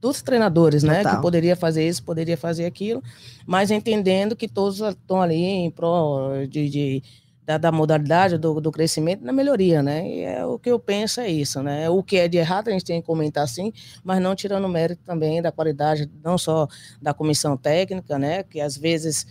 dos 0.00 0.22
treinadores, 0.22 0.82
né? 0.82 0.98
Total. 0.98 1.16
Que 1.16 1.22
poderia 1.22 1.54
fazer 1.54 1.86
isso, 1.86 2.02
poderia 2.02 2.36
fazer 2.36 2.64
aquilo, 2.64 3.02
mas 3.46 3.70
entendendo 3.70 4.34
que 4.34 4.48
todos 4.48 4.80
estão 4.80 5.20
ali 5.20 5.42
em 5.42 5.70
prol 5.70 6.46
de, 6.46 6.68
de 6.68 7.02
da, 7.44 7.58
da, 7.58 7.72
modalidade, 7.72 8.38
do, 8.38 8.60
do 8.60 8.70
crescimento, 8.70 9.24
da 9.24 9.32
melhoria, 9.32 9.82
né? 9.82 10.08
E 10.08 10.20
é, 10.22 10.44
o 10.46 10.58
que 10.58 10.70
eu 10.70 10.78
penso 10.78 11.20
é 11.20 11.28
isso, 11.28 11.62
né? 11.62 11.90
O 11.90 12.02
que 12.02 12.16
é 12.16 12.28
de 12.28 12.38
errado 12.38 12.68
a 12.68 12.70
gente 12.70 12.84
tem 12.84 13.00
que 13.00 13.06
comentar 13.06 13.46
sim, 13.48 13.72
mas 14.04 14.22
não 14.22 14.34
tirando 14.34 14.68
mérito 14.68 15.02
também 15.04 15.42
da 15.42 15.50
qualidade, 15.50 16.10
não 16.22 16.38
só 16.38 16.68
da 17.02 17.12
comissão 17.12 17.56
técnica, 17.56 18.18
né? 18.18 18.42
Que 18.44 18.60
às 18.60 18.76
vezes, 18.76 19.26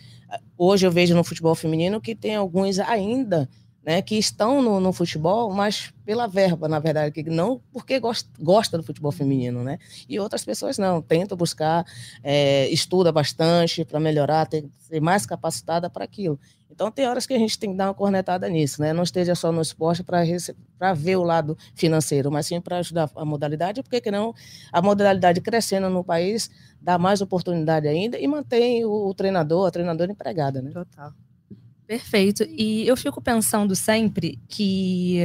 hoje 0.58 0.86
eu 0.86 0.92
vejo 0.92 1.16
no 1.16 1.24
futebol 1.24 1.56
feminino 1.56 2.02
que 2.02 2.14
tem 2.14 2.36
alguns 2.36 2.78
ainda 2.80 3.50
né, 3.90 4.04
que 4.04 4.20
estão 4.20 4.62
no, 4.62 4.80
no, 4.80 4.94
futebol, 4.94 5.52
mas 5.52 5.92
pela 6.06 6.28
verba, 6.28 6.68
na 6.68 6.78
verdade, 6.78 7.12
que 7.12 7.28
não 7.28 7.60
porque 7.74 8.00
gosta, 8.00 8.30
gosta 8.40 8.78
do 8.78 8.84
futebol 8.84 9.12
feminino, 9.12 9.64
né? 9.64 9.80
E 10.08 10.20
outras 10.20 10.46
pessoas 10.46 10.78
não, 10.78 11.02
tentam 11.02 11.36
buscar, 11.36 11.84
é, 12.24 12.70
estuda 12.70 13.12
bastante 13.12 13.84
para 13.84 14.00
melhorar, 14.00 14.46
ter, 14.46 14.70
ser 14.78 15.02
mais 15.02 15.26
capacitada 15.26 15.90
para 15.90 16.06
aquilo. 16.06 16.40
Então 16.70 16.92
tem 16.92 17.08
horas 17.08 17.26
que 17.26 17.34
a 17.34 17.40
gente 17.40 17.58
tem 17.58 17.72
que 17.72 17.78
dar 17.78 17.88
uma 17.88 17.96
cornetada 17.96 18.48
nisso, 18.48 18.80
né? 18.80 18.94
Não 18.94 19.02
esteja 19.02 19.34
só 19.34 19.52
no 19.52 19.60
esporte 19.60 20.04
para 20.04 20.94
ver 20.94 21.16
o 21.16 21.24
lado 21.24 21.58
financeiro, 21.74 22.32
mas 22.32 22.46
sim 22.46 22.62
para 22.62 22.78
ajudar 22.78 23.10
a 23.16 23.26
modalidade, 23.26 23.82
porque 23.82 24.00
que 24.00 24.12
não 24.12 24.36
a 24.72 24.84
modalidade 24.84 25.42
crescendo 25.42 25.90
no 25.90 26.04
país 26.04 26.52
dá 26.80 27.00
mais 27.00 27.22
oportunidade 27.22 27.88
ainda 27.88 28.20
e 28.20 28.28
mantém 28.28 28.86
o, 28.86 29.08
o 29.08 29.16
treinador, 29.16 29.68
a 29.68 29.72
treinadora 29.72 30.12
empregada, 30.12 30.62
né? 30.62 30.70
Total. 30.70 31.12
Perfeito. 31.90 32.44
E 32.48 32.88
eu 32.88 32.96
fico 32.96 33.20
pensando 33.20 33.76
sempre 33.76 34.38
que 34.48 35.18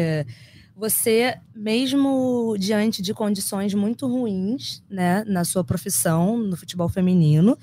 você, 0.74 1.38
mesmo 1.54 2.56
diante 2.58 3.02
de 3.02 3.12
condições 3.12 3.74
muito 3.74 4.06
ruins, 4.06 4.82
né, 4.88 5.22
na 5.24 5.44
sua 5.44 5.62
profissão, 5.62 6.38
no 6.38 6.56
futebol 6.56 6.88
feminino, 6.88 7.58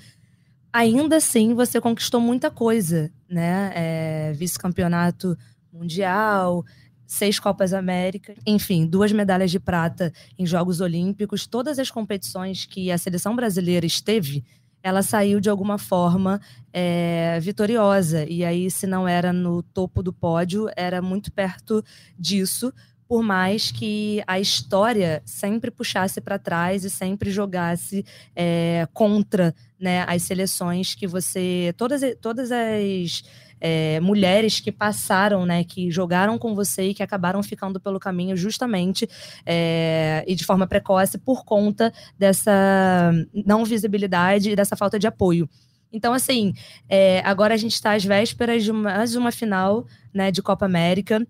ainda 0.72 1.16
assim 1.16 1.52
você 1.52 1.80
conquistou 1.80 2.20
muita 2.20 2.48
coisa, 2.48 3.10
né? 3.28 3.72
É, 3.74 4.32
Vice-campeonato 4.34 5.36
mundial, 5.72 6.64
seis 7.04 7.40
Copas 7.40 7.72
América, 7.74 8.34
enfim, 8.46 8.86
duas 8.86 9.10
medalhas 9.10 9.50
de 9.50 9.58
prata 9.60 10.12
em 10.38 10.46
Jogos 10.46 10.80
Olímpicos, 10.80 11.44
todas 11.44 11.80
as 11.80 11.90
competições 11.90 12.66
que 12.66 12.92
a 12.92 12.98
seleção 12.98 13.34
brasileira 13.34 13.84
esteve 13.84 14.44
ela 14.82 15.02
saiu 15.02 15.40
de 15.40 15.48
alguma 15.48 15.78
forma 15.78 16.40
é, 16.72 17.38
vitoriosa. 17.40 18.24
E 18.28 18.44
aí, 18.44 18.70
se 18.70 18.86
não 18.86 19.06
era 19.06 19.32
no 19.32 19.62
topo 19.62 20.02
do 20.02 20.12
pódio, 20.12 20.68
era 20.76 21.00
muito 21.00 21.30
perto 21.32 21.84
disso, 22.18 22.72
por 23.06 23.22
mais 23.22 23.70
que 23.70 24.22
a 24.26 24.40
história 24.40 25.22
sempre 25.24 25.70
puxasse 25.70 26.20
para 26.20 26.38
trás 26.38 26.84
e 26.84 26.90
sempre 26.90 27.30
jogasse 27.30 28.04
é, 28.34 28.88
contra 28.92 29.54
né, 29.78 30.04
as 30.08 30.22
seleções 30.22 30.94
que 30.94 31.06
você. 31.06 31.74
Todas, 31.76 32.00
todas 32.20 32.50
as 32.50 33.22
é, 33.64 34.00
mulheres 34.00 34.58
que 34.58 34.72
passaram, 34.72 35.46
né, 35.46 35.62
que 35.62 35.88
jogaram 35.88 36.36
com 36.36 36.52
você 36.52 36.88
e 36.88 36.94
que 36.94 37.02
acabaram 37.02 37.40
ficando 37.44 37.78
pelo 37.78 38.00
caminho 38.00 38.36
justamente 38.36 39.08
é, 39.46 40.24
e 40.26 40.34
de 40.34 40.44
forma 40.44 40.66
precoce 40.66 41.16
por 41.16 41.44
conta 41.44 41.92
dessa 42.18 43.12
não 43.32 43.64
visibilidade 43.64 44.50
e 44.50 44.56
dessa 44.56 44.74
falta 44.74 44.98
de 44.98 45.06
apoio. 45.06 45.48
Então, 45.92 46.12
assim, 46.12 46.52
é, 46.88 47.20
agora 47.20 47.54
a 47.54 47.56
gente 47.56 47.74
está 47.74 47.92
às 47.92 48.04
vésperas 48.04 48.64
de 48.64 48.72
mais 48.72 49.14
uma 49.14 49.30
final 49.30 49.86
né, 50.12 50.32
de 50.32 50.42
Copa 50.42 50.66
América. 50.66 51.24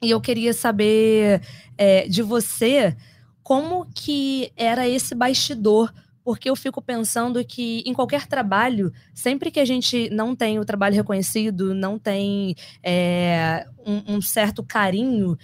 E 0.00 0.10
eu 0.10 0.20
queria 0.20 0.52
saber 0.52 1.40
é, 1.76 2.06
de 2.06 2.22
você 2.22 2.94
como 3.42 3.86
que 3.92 4.52
era 4.56 4.86
esse 4.86 5.14
bastidor 5.14 5.92
porque 6.26 6.50
eu 6.50 6.56
fico 6.56 6.82
pensando 6.82 7.44
que 7.44 7.84
em 7.86 7.94
qualquer 7.94 8.26
trabalho, 8.26 8.92
sempre 9.14 9.48
que 9.48 9.60
a 9.60 9.64
gente 9.64 10.10
não 10.10 10.34
tem 10.34 10.58
o 10.58 10.64
trabalho 10.64 10.96
reconhecido, 10.96 11.72
não 11.72 12.00
tem 12.00 12.56
é, 12.82 13.64
um, 13.86 14.16
um 14.16 14.20
certo 14.20 14.60
carinho, 14.60 15.38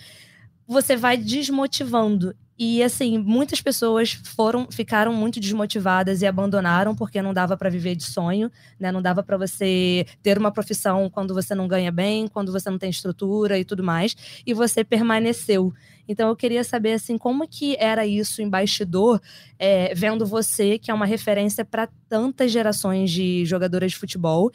você 0.66 0.96
vai 0.96 1.16
desmotivando. 1.16 2.34
E 2.58 2.82
assim, 2.82 3.16
muitas 3.16 3.60
pessoas 3.60 4.10
foram, 4.24 4.66
ficaram 4.72 5.14
muito 5.14 5.38
desmotivadas 5.38 6.20
e 6.20 6.26
abandonaram 6.26 6.96
porque 6.96 7.22
não 7.22 7.32
dava 7.32 7.56
para 7.56 7.70
viver 7.70 7.94
de 7.94 8.02
sonho, 8.02 8.50
né? 8.78 8.90
Não 8.90 9.00
dava 9.00 9.22
para 9.22 9.36
você 9.36 10.04
ter 10.20 10.36
uma 10.36 10.50
profissão 10.50 11.08
quando 11.08 11.32
você 11.32 11.54
não 11.54 11.68
ganha 11.68 11.92
bem, 11.92 12.26
quando 12.26 12.50
você 12.50 12.68
não 12.68 12.78
tem 12.78 12.90
estrutura 12.90 13.56
e 13.56 13.64
tudo 13.64 13.84
mais, 13.84 14.16
e 14.44 14.52
você 14.52 14.82
permaneceu. 14.82 15.72
Então 16.12 16.28
eu 16.28 16.36
queria 16.36 16.62
saber 16.62 16.92
assim 16.92 17.16
como 17.18 17.48
que 17.48 17.76
era 17.78 18.06
isso 18.06 18.42
em 18.42 18.48
bastidor, 18.48 19.20
é, 19.58 19.94
vendo 19.94 20.26
você 20.26 20.78
que 20.78 20.90
é 20.90 20.94
uma 20.94 21.06
referência 21.06 21.64
para 21.64 21.88
tantas 22.08 22.52
gerações 22.52 23.10
de 23.10 23.44
jogadoras 23.46 23.92
de 23.92 23.96
futebol 23.96 24.50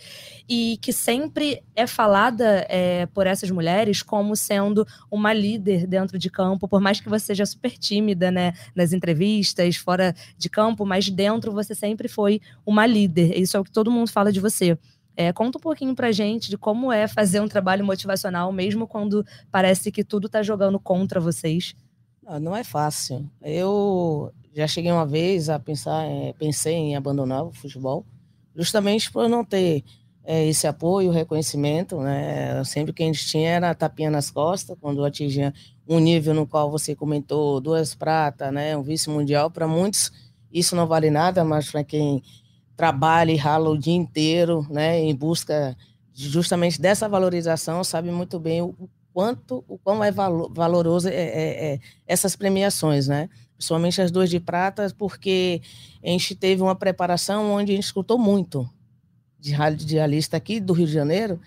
e 0.48 0.78
que 0.82 0.94
sempre 0.94 1.64
é 1.76 1.88
falada 1.88 2.66
é, 2.70 3.08
por 3.08 3.26
essas 3.26 3.50
mulheres 3.50 4.04
como 4.04 4.36
sendo 4.36 4.86
uma 5.10 5.34
líder 5.34 5.88
dentro 5.88 6.20
de 6.20 6.30
campo, 6.30 6.68
por 6.68 6.80
mais 6.80 7.02
que 7.02 7.10
você 7.10 7.28
seja 7.28 7.46
super 7.46 7.78
tímida, 7.78 8.30
né, 8.30 8.54
nas 8.76 8.94
entrevistas, 8.94 9.76
fora 9.76 10.14
de 10.38 10.50
campo, 10.50 10.86
mas 10.86 11.10
dentro 11.10 11.52
você 11.52 11.74
sempre 11.74 12.08
foi 12.08 12.40
uma 12.66 12.86
líder. 12.86 13.38
Isso 13.38 13.58
é 13.58 13.60
o 13.60 13.64
que 13.64 13.72
todo 13.72 13.92
mundo 13.92 14.12
fala 14.12 14.32
de 14.32 14.40
você. 14.40 14.78
É, 15.20 15.34
conta 15.34 15.58
um 15.58 15.62
pouquinho 15.62 15.96
pra 15.96 16.12
gente 16.12 16.48
de 16.48 16.58
como 16.58 16.92
é 16.92 17.08
fazer 17.08 17.42
um 17.42 17.48
trabalho 17.48 17.84
motivacional, 17.84 18.52
mesmo 18.52 18.86
quando 18.88 19.26
parece 19.52 19.92
que 19.92 20.04
tudo 20.04 20.30
tá 20.30 20.44
jogando 20.44 20.80
contra 20.80 21.20
vocês. 21.20 21.76
Não, 22.24 22.40
não 22.40 22.56
é 22.56 22.64
fácil. 22.64 23.28
Eu 23.42 24.32
já 24.54 24.68
cheguei 24.68 24.92
uma 24.92 25.08
vez 25.08 25.50
a 25.50 25.58
pensar, 25.60 26.06
é, 26.06 26.34
pensei 26.38 26.76
em 26.76 26.96
abandonar 26.96 27.44
o 27.44 27.52
futebol, 27.52 28.06
justamente 28.56 29.12
por 29.12 29.28
não 29.28 29.44
ter 29.44 29.84
é, 30.24 30.46
esse 30.46 30.68
apoio, 30.68 31.10
reconhecimento, 31.10 32.00
né? 32.00 32.64
Sempre 32.64 32.94
que 32.94 33.02
a 33.02 33.06
gente 33.08 33.26
tinha 33.26 33.50
era 33.50 33.74
tapinha 33.74 34.12
nas 34.12 34.30
costas, 34.30 34.78
quando 34.80 35.04
atingia 35.04 35.52
um 35.88 35.98
nível 35.98 36.36
no 36.36 36.46
qual 36.46 36.70
você 36.70 36.96
comentou 36.96 37.60
duas 37.60 37.96
pratas, 37.96 38.54
né? 38.54 38.78
Um 38.78 38.84
vice 38.84 39.10
mundial, 39.10 39.50
para 39.50 39.68
muitos 39.68 40.12
isso 40.52 40.76
não 40.76 40.88
vale 40.88 41.10
nada, 41.10 41.44
mas 41.44 41.70
para 41.72 41.84
quem 41.84 42.24
trabalha 42.78 43.32
e 43.32 43.36
rala 43.36 43.70
o 43.70 43.78
dia 43.78 43.96
inteiro, 43.96 44.66
né, 44.70 45.00
em 45.00 45.16
busca 45.16 45.76
justamente 46.14 46.80
dessa 46.80 47.10
valorização, 47.10 47.84
sabe 47.84 48.12
muito 48.12 48.40
bem 48.40 48.62
o 48.62 48.90
quanto, 49.14 49.66
o 49.68 49.80
quão 49.80 50.04
é 50.04 50.12
valoroso 50.12 51.10
é, 51.10 51.14
é, 51.14 51.74
é, 51.74 51.80
essas 52.06 52.36
premiações, 52.36 53.08
né? 53.08 53.28
Principalmente 53.56 54.00
as 54.00 54.12
duas 54.12 54.30
de 54.30 54.40
prata, 54.40 54.94
porque 54.96 55.60
a 56.04 56.08
gente 56.10 56.36
teve 56.36 56.62
uma 56.62 56.76
preparação 56.76 57.52
onde 57.52 57.72
a 57.72 57.76
gente 57.76 57.86
escutou 57.86 58.20
muito 58.20 58.70
de 59.40 59.54
radialista 59.54 60.38
aqui 60.38 60.60
do 60.60 60.74
Rio 60.74 60.86
de 60.86 60.94
Janeiro, 60.94 61.40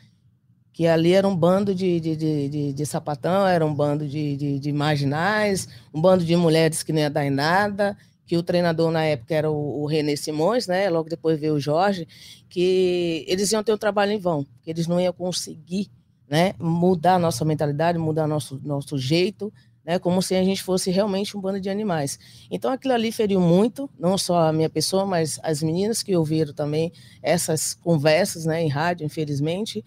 que 0.72 0.86
ali 0.86 1.12
era 1.12 1.28
um 1.28 1.36
bando 1.36 1.72
de, 1.72 2.00
de, 2.00 2.16
de, 2.16 2.48
de, 2.48 2.72
de 2.72 2.86
sapatão, 2.86 3.46
era 3.46 3.64
um 3.64 3.74
bando 3.74 4.06
de, 4.06 4.36
de, 4.36 4.58
de 4.58 4.72
marginais, 4.72 5.68
um 5.94 6.00
bando 6.00 6.24
de 6.24 6.34
mulheres 6.34 6.82
que 6.82 6.92
não 6.92 7.00
ia 7.00 7.10
dar 7.10 7.24
em 7.24 7.30
nada, 7.30 7.96
que 8.30 8.36
o 8.36 8.44
treinador 8.44 8.92
na 8.92 9.04
época 9.04 9.34
era 9.34 9.50
o, 9.50 9.82
o 9.82 9.86
René 9.86 10.14
Simões, 10.14 10.68
né? 10.68 10.88
Logo 10.88 11.08
depois 11.08 11.36
veio 11.40 11.54
o 11.54 11.58
Jorge, 11.58 12.06
que 12.48 13.24
eles 13.26 13.50
iam 13.50 13.60
ter 13.60 13.72
um 13.72 13.76
trabalho 13.76 14.12
em 14.12 14.20
vão, 14.20 14.46
que 14.62 14.70
eles 14.70 14.86
não 14.86 15.00
iam 15.00 15.12
conseguir, 15.12 15.90
né? 16.28 16.54
Mudar 16.56 17.16
a 17.16 17.18
nossa 17.18 17.44
mentalidade, 17.44 17.98
mudar 17.98 18.28
nosso 18.28 18.60
nosso 18.62 18.96
jeito, 18.96 19.52
né? 19.84 19.98
Como 19.98 20.22
se 20.22 20.36
a 20.36 20.44
gente 20.44 20.62
fosse 20.62 20.92
realmente 20.92 21.36
um 21.36 21.40
bando 21.40 21.60
de 21.60 21.68
animais. 21.68 22.20
Então 22.48 22.70
aquilo 22.70 22.94
ali 22.94 23.10
feriu 23.10 23.40
muito, 23.40 23.90
não 23.98 24.16
só 24.16 24.46
a 24.46 24.52
minha 24.52 24.70
pessoa, 24.70 25.04
mas 25.04 25.40
as 25.42 25.60
meninas 25.60 26.00
que 26.00 26.14
ouviram 26.14 26.54
também 26.54 26.92
essas 27.20 27.74
conversas, 27.74 28.44
né? 28.46 28.62
Em 28.62 28.68
rádio, 28.68 29.04
infelizmente. 29.04 29.84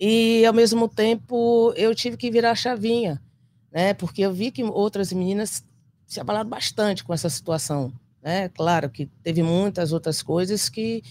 E 0.00 0.42
ao 0.46 0.54
mesmo 0.54 0.88
tempo 0.88 1.70
eu 1.76 1.94
tive 1.94 2.16
que 2.16 2.30
virar 2.30 2.54
chavinha, 2.54 3.20
né? 3.70 3.92
Porque 3.92 4.22
eu 4.22 4.32
vi 4.32 4.50
que 4.50 4.64
outras 4.64 5.12
meninas 5.12 5.62
se 6.06 6.20
abalaram 6.20 6.48
bastante 6.48 7.04
com 7.04 7.12
essa 7.12 7.28
situação. 7.28 7.92
Né? 8.22 8.48
Claro 8.48 8.88
que 8.88 9.06
teve 9.22 9.42
muitas 9.42 9.92
outras 9.92 10.22
coisas 10.22 10.68
que, 10.68 11.02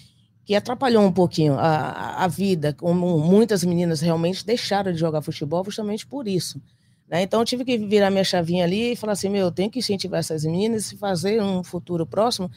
que 0.46 0.56
atrapalhou 0.56 1.04
um 1.04 1.12
pouquinho 1.12 1.54
a, 1.54 2.24
a 2.24 2.28
vida, 2.28 2.74
como 2.74 3.20
muitas 3.20 3.64
meninas 3.64 4.02
realmente 4.02 4.46
deixaram 4.46 4.92
de 4.92 5.00
jogar 5.00 5.22
futebol 5.22 5.64
justamente 5.64 6.06
por 6.08 6.28
isso. 6.28 6.62
Né? 7.08 7.22
Então 7.22 7.40
eu 7.42 7.46
tive 7.46 7.64
que 7.64 7.78
virar 7.78 8.10
minha 8.10 8.24
chavinha 8.24 8.66
ali 8.66 8.94
e 8.94 8.96
falar 8.96 9.14
assim, 9.14 9.30
meu, 9.30 9.46
eu 9.46 9.52
tenho 9.52 9.70
que 9.70 9.80
incentivar 9.80 10.20
essas 10.20 10.44
meninas 10.44 10.92
e 10.92 10.98
fazer 10.98 11.42
um 11.42 11.64
futuro 11.64 12.06
próximo 12.06 12.50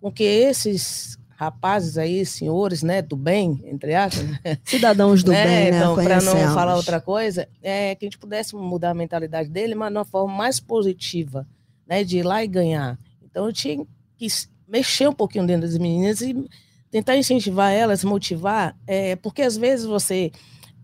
com 0.00 0.10
que 0.10 0.24
esses 0.24 1.18
rapazes 1.40 1.96
aí, 1.96 2.26
senhores, 2.26 2.82
né, 2.82 3.00
do 3.00 3.16
bem, 3.16 3.62
entre 3.64 3.94
aspas. 3.94 4.26
Cidadãos 4.62 5.22
do 5.22 5.30
né? 5.32 5.44
bem, 5.44 5.70
né? 5.70 5.78
Então, 5.78 5.94
para 5.94 6.20
não 6.20 6.34
falar 6.52 6.76
outra 6.76 7.00
coisa, 7.00 7.48
é 7.62 7.94
que 7.94 8.04
a 8.04 8.06
gente 8.06 8.18
pudesse 8.18 8.54
mudar 8.54 8.90
a 8.90 8.94
mentalidade 8.94 9.48
dele, 9.48 9.74
mas 9.74 9.90
de 9.90 9.96
uma 9.96 10.04
forma 10.04 10.34
mais 10.34 10.60
positiva, 10.60 11.46
né, 11.90 12.04
de 12.04 12.18
ir 12.18 12.22
lá 12.22 12.44
e 12.44 12.46
ganhar. 12.46 12.96
Então 13.20 13.46
eu 13.46 13.52
tinha 13.52 13.84
que 14.16 14.28
mexer 14.68 15.08
um 15.08 15.12
pouquinho 15.12 15.44
dentro 15.44 15.62
das 15.62 15.76
meninas 15.76 16.20
e 16.20 16.48
tentar 16.88 17.16
incentivar 17.16 17.72
elas, 17.72 18.04
motivar, 18.04 18.76
é, 18.86 19.16
porque 19.16 19.42
às 19.42 19.56
vezes 19.56 19.84
você 19.84 20.30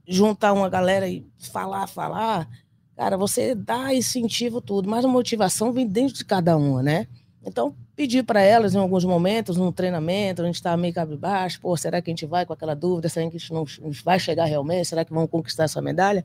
juntar 0.07 0.53
uma 0.53 0.69
galera 0.69 1.09
e 1.09 1.25
falar, 1.39 1.87
falar, 1.87 2.49
cara, 2.97 3.17
você 3.17 3.55
dá 3.55 3.95
incentivo 3.95 4.61
tudo, 4.61 4.89
mas 4.89 5.05
a 5.05 5.09
motivação 5.09 5.73
vem 5.73 5.87
dentro 5.87 6.17
de 6.17 6.25
cada 6.25 6.57
uma, 6.57 6.83
né? 6.83 7.07
Então, 7.45 7.75
pedir 7.95 8.25
para 8.25 8.41
elas 8.41 8.75
em 8.75 8.79
alguns 8.79 9.05
momentos, 9.05 9.57
num 9.57 9.71
treinamento, 9.71 10.43
a 10.43 10.47
gente 10.47 10.57
está 10.57 10.77
meio 10.77 10.93
cabrebaixo, 10.93 11.61
pô, 11.61 11.77
será 11.77 12.03
que 12.03 12.11
a 12.11 12.13
gente 12.13 12.27
vai 12.27 12.45
com 12.45 12.53
aquela 12.53 12.75
dúvida, 12.75 13.09
será 13.09 13.29
que 13.31 13.37
a 13.37 13.39
gente 13.39 13.53
não 13.53 13.65
vai 14.05 14.19
chegar 14.19 14.45
realmente, 14.45 14.89
será 14.89 15.05
que 15.05 15.13
vamos 15.13 15.31
conquistar 15.31 15.65
essa 15.65 15.81
medalha? 15.81 16.25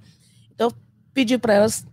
Então, 0.54 0.72
pedir 1.14 1.38
para 1.38 1.54
elas 1.54 1.86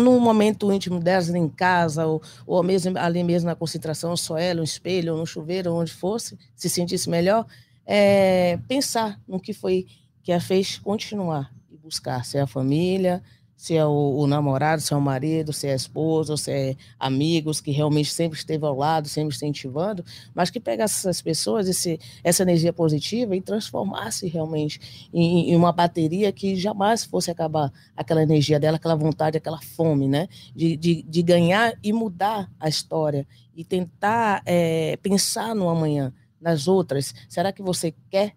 num 0.00 0.18
momento 0.20 0.72
íntimo 0.72 1.00
delas 1.00 1.28
em 1.28 1.48
casa, 1.48 2.06
ou, 2.06 2.22
ou 2.46 2.62
mesmo 2.62 2.98
ali 2.98 3.22
mesmo 3.22 3.48
na 3.48 3.54
concentração, 3.54 4.16
só 4.16 4.38
ela, 4.38 4.60
um 4.60 4.64
espelho, 4.64 5.16
no 5.16 5.26
chuveiro, 5.26 5.72
onde 5.74 5.92
fosse, 5.92 6.38
se 6.54 6.68
sentisse 6.68 7.08
melhor, 7.08 7.46
é, 7.86 8.58
pensar 8.68 9.20
no 9.26 9.40
que 9.40 9.52
foi 9.52 9.86
que 10.22 10.32
a 10.32 10.40
fez 10.40 10.78
continuar 10.78 11.52
e 11.70 11.76
buscar, 11.76 12.24
se 12.24 12.38
é 12.38 12.40
a 12.40 12.46
família, 12.46 13.22
se 13.62 13.76
é 13.76 13.86
o, 13.86 14.16
o, 14.16 14.26
namorado, 14.26 14.82
se 14.82 14.92
é 14.92 14.96
o 14.96 15.00
marido, 15.00 15.52
se 15.52 15.68
é 15.68 15.72
a 15.72 15.76
esposa, 15.76 16.36
se 16.36 16.50
é 16.50 16.76
amigos 16.98 17.60
que 17.60 17.70
realmente 17.70 18.12
sempre 18.12 18.36
esteve 18.36 18.66
ao 18.66 18.76
lado, 18.76 19.08
sempre 19.08 19.36
incentivando, 19.36 20.04
mas 20.34 20.50
que 20.50 20.58
pegasse 20.58 20.98
essas 20.98 21.22
pessoas, 21.22 21.68
esse, 21.68 21.96
essa 22.24 22.42
energia 22.42 22.72
positiva 22.72 23.36
e 23.36 23.40
transformasse 23.40 24.26
realmente 24.26 25.08
em, 25.14 25.50
em, 25.50 25.54
uma 25.54 25.70
bateria 25.70 26.32
que 26.32 26.56
jamais 26.56 27.04
fosse 27.04 27.30
acabar 27.30 27.72
aquela 27.96 28.24
energia 28.24 28.58
dela, 28.58 28.78
aquela 28.78 28.96
vontade, 28.96 29.38
aquela 29.38 29.60
fome, 29.60 30.08
né? 30.08 30.26
De, 30.52 30.76
de, 30.76 31.04
de 31.04 31.22
ganhar 31.22 31.72
e 31.84 31.92
mudar 31.92 32.50
a 32.58 32.68
história 32.68 33.24
e 33.54 33.64
tentar 33.64 34.42
é, 34.44 34.98
pensar 35.00 35.54
no 35.54 35.68
amanhã, 35.68 36.12
nas 36.40 36.66
outras. 36.66 37.14
Será 37.28 37.52
que 37.52 37.62
você 37.62 37.94
quer 38.10 38.34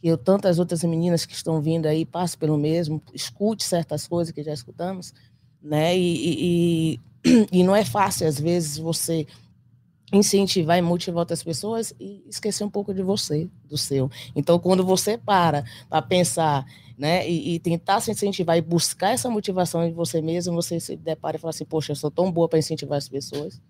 que 0.00 0.08
eu, 0.08 0.16
tantas 0.16 0.58
outras 0.58 0.82
meninas 0.84 1.26
que 1.26 1.34
estão 1.34 1.60
vindo 1.60 1.86
aí 1.86 2.04
passem 2.04 2.38
pelo 2.38 2.56
mesmo, 2.56 3.02
escute 3.12 3.64
certas 3.64 4.06
coisas 4.06 4.32
que 4.32 4.42
já 4.42 4.52
escutamos, 4.52 5.12
né? 5.62 5.96
E, 5.96 6.94
e, 6.94 7.00
e 7.52 7.62
não 7.62 7.74
é 7.74 7.84
fácil, 7.84 8.26
às 8.26 8.38
vezes, 8.38 8.78
você 8.78 9.26
incentivar 10.12 10.78
e 10.78 10.82
motivar 10.82 11.20
outras 11.20 11.42
pessoas 11.42 11.92
e 12.00 12.24
esquecer 12.28 12.64
um 12.64 12.70
pouco 12.70 12.94
de 12.94 13.02
você, 13.02 13.48
do 13.68 13.76
seu. 13.76 14.10
Então, 14.34 14.58
quando 14.58 14.84
você 14.84 15.18
para 15.18 15.64
para 15.88 16.00
pensar 16.00 16.64
né, 16.96 17.28
e, 17.28 17.54
e, 17.54 17.58
tentar 17.60 18.00
se 18.00 18.10
incentivar 18.10 18.56
e 18.56 18.60
buscar 18.60 19.10
essa 19.10 19.30
motivação 19.30 19.84
em 19.84 19.92
você 19.92 20.20
mesmo, 20.20 20.54
você 20.54 20.80
se 20.80 20.96
depara 20.96 21.36
e 21.36 21.40
fala 21.40 21.50
assim, 21.50 21.64
poxa, 21.64 21.92
eu 21.92 21.96
sou 21.96 22.10
tão 22.10 22.32
boa 22.32 22.48
para 22.48 22.58
incentivar 22.58 22.98
as 22.98 23.08
pessoas 23.08 23.60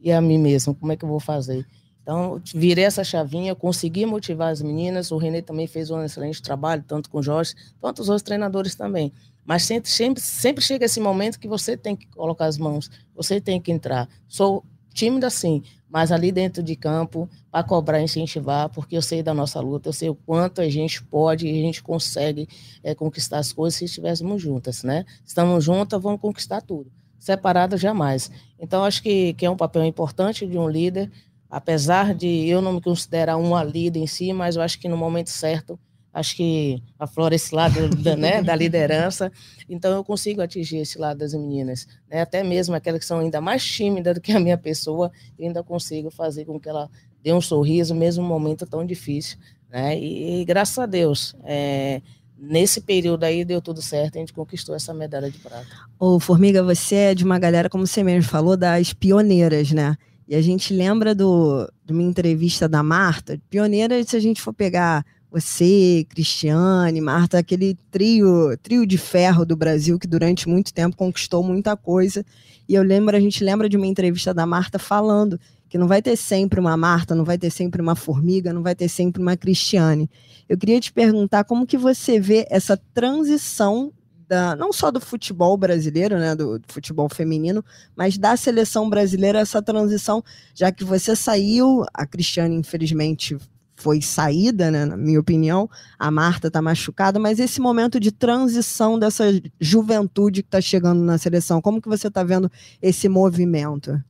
e 0.00 0.12
a 0.12 0.20
mim 0.20 0.38
mesmo, 0.38 0.74
como 0.74 0.92
é 0.92 0.96
que 0.96 1.04
eu 1.04 1.08
vou 1.08 1.18
fazer? 1.18 1.66
Então, 2.08 2.40
virei 2.54 2.84
essa 2.86 3.04
chavinha, 3.04 3.54
consegui 3.54 4.06
motivar 4.06 4.50
as 4.50 4.62
meninas. 4.62 5.10
O 5.10 5.18
Renê 5.18 5.42
também 5.42 5.66
fez 5.66 5.90
um 5.90 6.02
excelente 6.02 6.40
trabalho, 6.40 6.82
tanto 6.88 7.10
com 7.10 7.18
o 7.18 7.22
Jorge, 7.22 7.54
quanto 7.82 7.98
os 7.98 8.08
outros 8.08 8.22
treinadores 8.22 8.74
também. 8.74 9.12
Mas 9.44 9.64
sempre, 9.64 9.90
sempre, 9.90 10.22
sempre 10.22 10.64
chega 10.64 10.86
esse 10.86 11.00
momento 11.00 11.38
que 11.38 11.46
você 11.46 11.76
tem 11.76 11.94
que 11.94 12.06
colocar 12.06 12.46
as 12.46 12.56
mãos, 12.56 12.90
você 13.14 13.42
tem 13.42 13.60
que 13.60 13.70
entrar. 13.70 14.08
Sou 14.26 14.64
tímida, 14.94 15.28
sim, 15.28 15.62
mas 15.86 16.10
ali 16.10 16.32
dentro 16.32 16.62
de 16.62 16.74
campo, 16.74 17.28
para 17.50 17.62
cobrar, 17.62 18.00
incentivar, 18.00 18.70
porque 18.70 18.96
eu 18.96 19.02
sei 19.02 19.22
da 19.22 19.34
nossa 19.34 19.60
luta, 19.60 19.90
eu 19.90 19.92
sei 19.92 20.08
o 20.08 20.14
quanto 20.14 20.62
a 20.62 20.68
gente 20.70 21.04
pode 21.04 21.46
e 21.46 21.50
a 21.50 21.62
gente 21.62 21.82
consegue 21.82 22.48
é, 22.82 22.94
conquistar 22.94 23.36
as 23.36 23.52
coisas 23.52 23.76
se 23.76 23.84
estivéssemos 23.84 24.40
juntas, 24.40 24.82
né? 24.82 25.04
Estamos 25.26 25.62
juntas, 25.62 26.00
vamos 26.00 26.22
conquistar 26.22 26.62
tudo. 26.62 26.90
Separadas, 27.18 27.80
jamais. 27.80 28.30
Então, 28.58 28.84
acho 28.84 29.02
que, 29.02 29.34
que 29.34 29.44
é 29.44 29.50
um 29.50 29.56
papel 29.56 29.84
importante 29.84 30.46
de 30.46 30.56
um 30.56 30.68
líder, 30.68 31.10
apesar 31.50 32.14
de 32.14 32.46
eu 32.46 32.60
não 32.60 32.74
me 32.74 32.80
considerar 32.80 33.36
uma 33.36 33.64
líder 33.64 34.00
em 34.00 34.06
si, 34.06 34.32
mas 34.32 34.56
eu 34.56 34.62
acho 34.62 34.78
que 34.78 34.88
no 34.88 34.96
momento 34.96 35.30
certo, 35.30 35.78
acho 36.12 36.36
que 36.36 36.82
aflora 36.98 37.34
esse 37.34 37.54
lado 37.54 37.88
da, 37.96 38.16
né, 38.16 38.42
da 38.42 38.54
liderança, 38.54 39.32
então 39.68 39.94
eu 39.94 40.04
consigo 40.04 40.42
atingir 40.42 40.78
esse 40.78 40.98
lado 40.98 41.18
das 41.18 41.32
meninas, 41.34 41.86
né, 42.10 42.20
até 42.20 42.42
mesmo 42.42 42.74
aquelas 42.74 43.00
que 43.00 43.06
são 43.06 43.20
ainda 43.20 43.40
mais 43.40 43.64
tímidas 43.64 44.14
do 44.14 44.20
que 44.20 44.32
a 44.32 44.40
minha 44.40 44.58
pessoa, 44.58 45.10
eu 45.38 45.46
ainda 45.46 45.62
consigo 45.62 46.10
fazer 46.10 46.44
com 46.44 46.58
que 46.58 46.68
ela 46.68 46.90
dê 47.22 47.32
um 47.32 47.40
sorriso, 47.40 47.94
mesmo 47.94 48.22
num 48.22 48.28
momento 48.28 48.66
tão 48.66 48.84
difícil, 48.84 49.38
né, 49.70 49.98
e, 49.98 50.40
e 50.40 50.44
graças 50.44 50.78
a 50.78 50.86
Deus, 50.86 51.34
é, 51.44 52.02
nesse 52.38 52.80
período 52.80 53.24
aí 53.24 53.44
deu 53.44 53.60
tudo 53.60 53.82
certo, 53.82 54.16
a 54.16 54.20
gente 54.20 54.32
conquistou 54.32 54.74
essa 54.74 54.94
medalha 54.94 55.30
de 55.30 55.38
prata. 55.38 55.66
Ô, 55.98 56.20
Formiga, 56.20 56.62
você 56.62 56.94
é 56.94 57.14
de 57.14 57.24
uma 57.24 57.38
galera, 57.38 57.68
como 57.68 57.86
você 57.86 58.02
mesmo 58.02 58.30
falou, 58.30 58.56
das 58.56 58.92
pioneiras, 58.92 59.72
né? 59.72 59.96
E 60.28 60.34
a 60.36 60.42
gente 60.42 60.74
lembra 60.74 61.14
do, 61.14 61.66
de 61.86 61.92
uma 61.92 62.02
entrevista 62.02 62.68
da 62.68 62.82
Marta, 62.82 63.40
pioneira, 63.48 64.04
se 64.04 64.14
a 64.14 64.20
gente 64.20 64.42
for 64.42 64.52
pegar 64.52 65.02
você, 65.30 66.06
Cristiane, 66.08 67.00
Marta, 67.00 67.38
aquele 67.38 67.74
trio, 67.90 68.56
trio 68.62 68.86
de 68.86 68.98
ferro 68.98 69.46
do 69.46 69.56
Brasil 69.56 69.98
que 69.98 70.06
durante 70.06 70.46
muito 70.46 70.72
tempo 70.72 70.96
conquistou 70.96 71.42
muita 71.42 71.76
coisa. 71.76 72.24
E 72.68 72.74
eu 72.74 72.82
lembro, 72.82 73.16
a 73.16 73.20
gente 73.20 73.42
lembra 73.42 73.70
de 73.70 73.76
uma 73.78 73.86
entrevista 73.86 74.34
da 74.34 74.44
Marta 74.44 74.78
falando 74.78 75.40
que 75.68 75.78
não 75.78 75.88
vai 75.88 76.02
ter 76.02 76.16
sempre 76.16 76.60
uma 76.60 76.76
Marta, 76.76 77.14
não 77.14 77.24
vai 77.24 77.38
ter 77.38 77.50
sempre 77.50 77.80
uma 77.80 77.94
Formiga, 77.94 78.52
não 78.52 78.62
vai 78.62 78.74
ter 78.74 78.88
sempre 78.88 79.20
uma 79.22 79.36
Cristiane. 79.36 80.10
Eu 80.46 80.58
queria 80.58 80.80
te 80.80 80.92
perguntar 80.92 81.44
como 81.44 81.66
que 81.66 81.76
você 81.76 82.20
vê 82.20 82.46
essa 82.50 82.76
transição 82.92 83.92
da, 84.28 84.54
não 84.54 84.72
só 84.72 84.90
do 84.90 85.00
futebol 85.00 85.56
brasileiro, 85.56 86.18
né, 86.18 86.36
do, 86.36 86.58
do, 86.58 86.64
futebol 86.68 87.08
feminino, 87.08 87.64
mas 87.96 88.18
da 88.18 88.36
seleção 88.36 88.88
brasileira, 88.88 89.38
essa 89.38 89.62
transição, 89.62 90.22
já 90.54 90.70
que 90.70 90.84
você 90.84 91.16
saiu, 91.16 91.84
a 91.94 92.06
Cristiane, 92.06 92.54
infelizmente, 92.54 93.36
foi 93.74 94.02
saída, 94.02 94.70
né, 94.70 94.84
na 94.84 94.96
minha 94.96 95.18
opinião, 95.18 95.70
a 95.98 96.10
Marta 96.10 96.48
está 96.48 96.60
machucada, 96.60 97.18
mas 97.18 97.38
esse 97.38 97.60
momento 97.60 97.98
de 97.98 98.12
transição 98.12 98.98
dessa 98.98 99.24
juventude 99.58 100.42
que 100.42 100.48
está 100.48 100.60
chegando 100.60 101.02
na 101.02 101.16
seleção, 101.16 101.62
como 101.62 101.80
que 101.80 101.88
você 101.88 102.08
está 102.08 102.22
vendo 102.22 102.50
esse 102.82 103.08
movimento? 103.08 104.02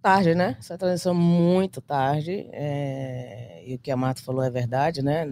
Tarde, 0.00 0.34
né? 0.34 0.56
Essa 0.60 0.78
transição 0.78 1.12
muito 1.12 1.80
tarde, 1.80 2.48
é... 2.52 3.64
e 3.66 3.74
o 3.74 3.78
que 3.78 3.90
a 3.90 3.96
Marta 3.96 4.22
falou 4.22 4.44
é 4.44 4.50
verdade, 4.50 5.02
né? 5.02 5.28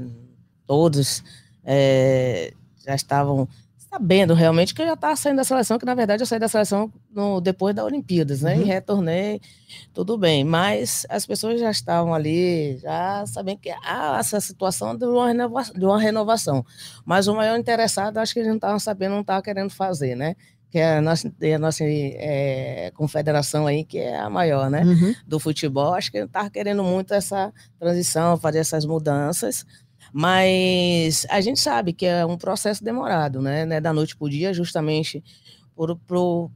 Todos 0.67 1.23
é... 1.65 2.53
já 2.85 2.95
estavam 2.95 3.49
sabendo 3.97 4.35
realmente 4.35 4.75
que 4.75 4.83
eu 4.83 4.87
já 4.87 4.93
estava 4.93 5.17
saindo 5.17 5.39
da 5.39 5.45
seleção, 5.45 5.79
que 5.79 5.87
na 5.87 5.95
verdade 5.95 6.23
eu 6.23 6.27
saí 6.27 6.39
da 6.39 6.49
seleção 6.49 6.93
no, 7.11 7.41
depois 7.41 7.75
da 7.75 7.83
Olimpíadas, 7.83 8.43
né? 8.43 8.55
Uhum. 8.55 8.61
E 8.61 8.65
retornei, 8.65 9.41
tudo 9.95 10.19
bem. 10.19 10.45
Mas 10.45 11.07
as 11.09 11.25
pessoas 11.25 11.59
já 11.59 11.71
estavam 11.71 12.13
ali, 12.13 12.77
já 12.77 13.25
sabendo 13.27 13.59
que 13.59 13.71
há 13.71 14.19
essa 14.21 14.39
situação 14.39 14.95
de 14.95 15.07
uma, 15.07 15.29
renovação, 15.29 15.75
de 15.75 15.85
uma 15.85 15.99
renovação. 15.99 16.65
Mas 17.07 17.27
o 17.27 17.35
maior 17.35 17.59
interessado, 17.59 18.19
acho 18.19 18.35
que 18.35 18.41
eles 18.41 18.49
não 18.49 18.57
estavam 18.57 18.79
sabendo, 18.79 19.13
não 19.13 19.23
estavam 19.23 19.43
querendo 19.43 19.71
fazer, 19.71 20.15
né? 20.15 20.37
Que 20.69 20.79
é 20.79 20.99
a 20.99 21.01
nossa, 21.01 21.29
a 21.29 21.59
nossa 21.59 21.85
é, 21.85 22.91
confederação 22.95 23.67
aí, 23.67 23.83
que 23.83 23.99
é 23.99 24.19
a 24.19 24.29
maior, 24.29 24.69
né? 24.69 24.85
Uhum. 24.85 25.15
Do 25.27 25.41
futebol. 25.41 25.95
Acho 25.95 26.11
que 26.11 26.19
ele 26.19 26.27
estava 26.27 26.51
querendo 26.51 26.85
muito 26.85 27.15
essa 27.15 27.51
transição, 27.79 28.37
fazer 28.37 28.59
essas 28.59 28.85
mudanças. 28.85 29.65
Mas 30.13 31.27
a 31.29 31.41
gente 31.41 31.61
sabe 31.61 31.93
que 31.93 32.07
é 32.07 32.25
um 32.25 32.37
processo 32.37 32.83
demorado, 32.83 33.41
né? 33.41 33.63
É 33.63 33.81
da 33.81 33.93
noite 33.93 34.17
para 34.17 34.27
o 34.27 34.31
dia, 34.31 34.53
justamente 34.53 35.23
por, 35.75 35.97
por, 36.07 36.51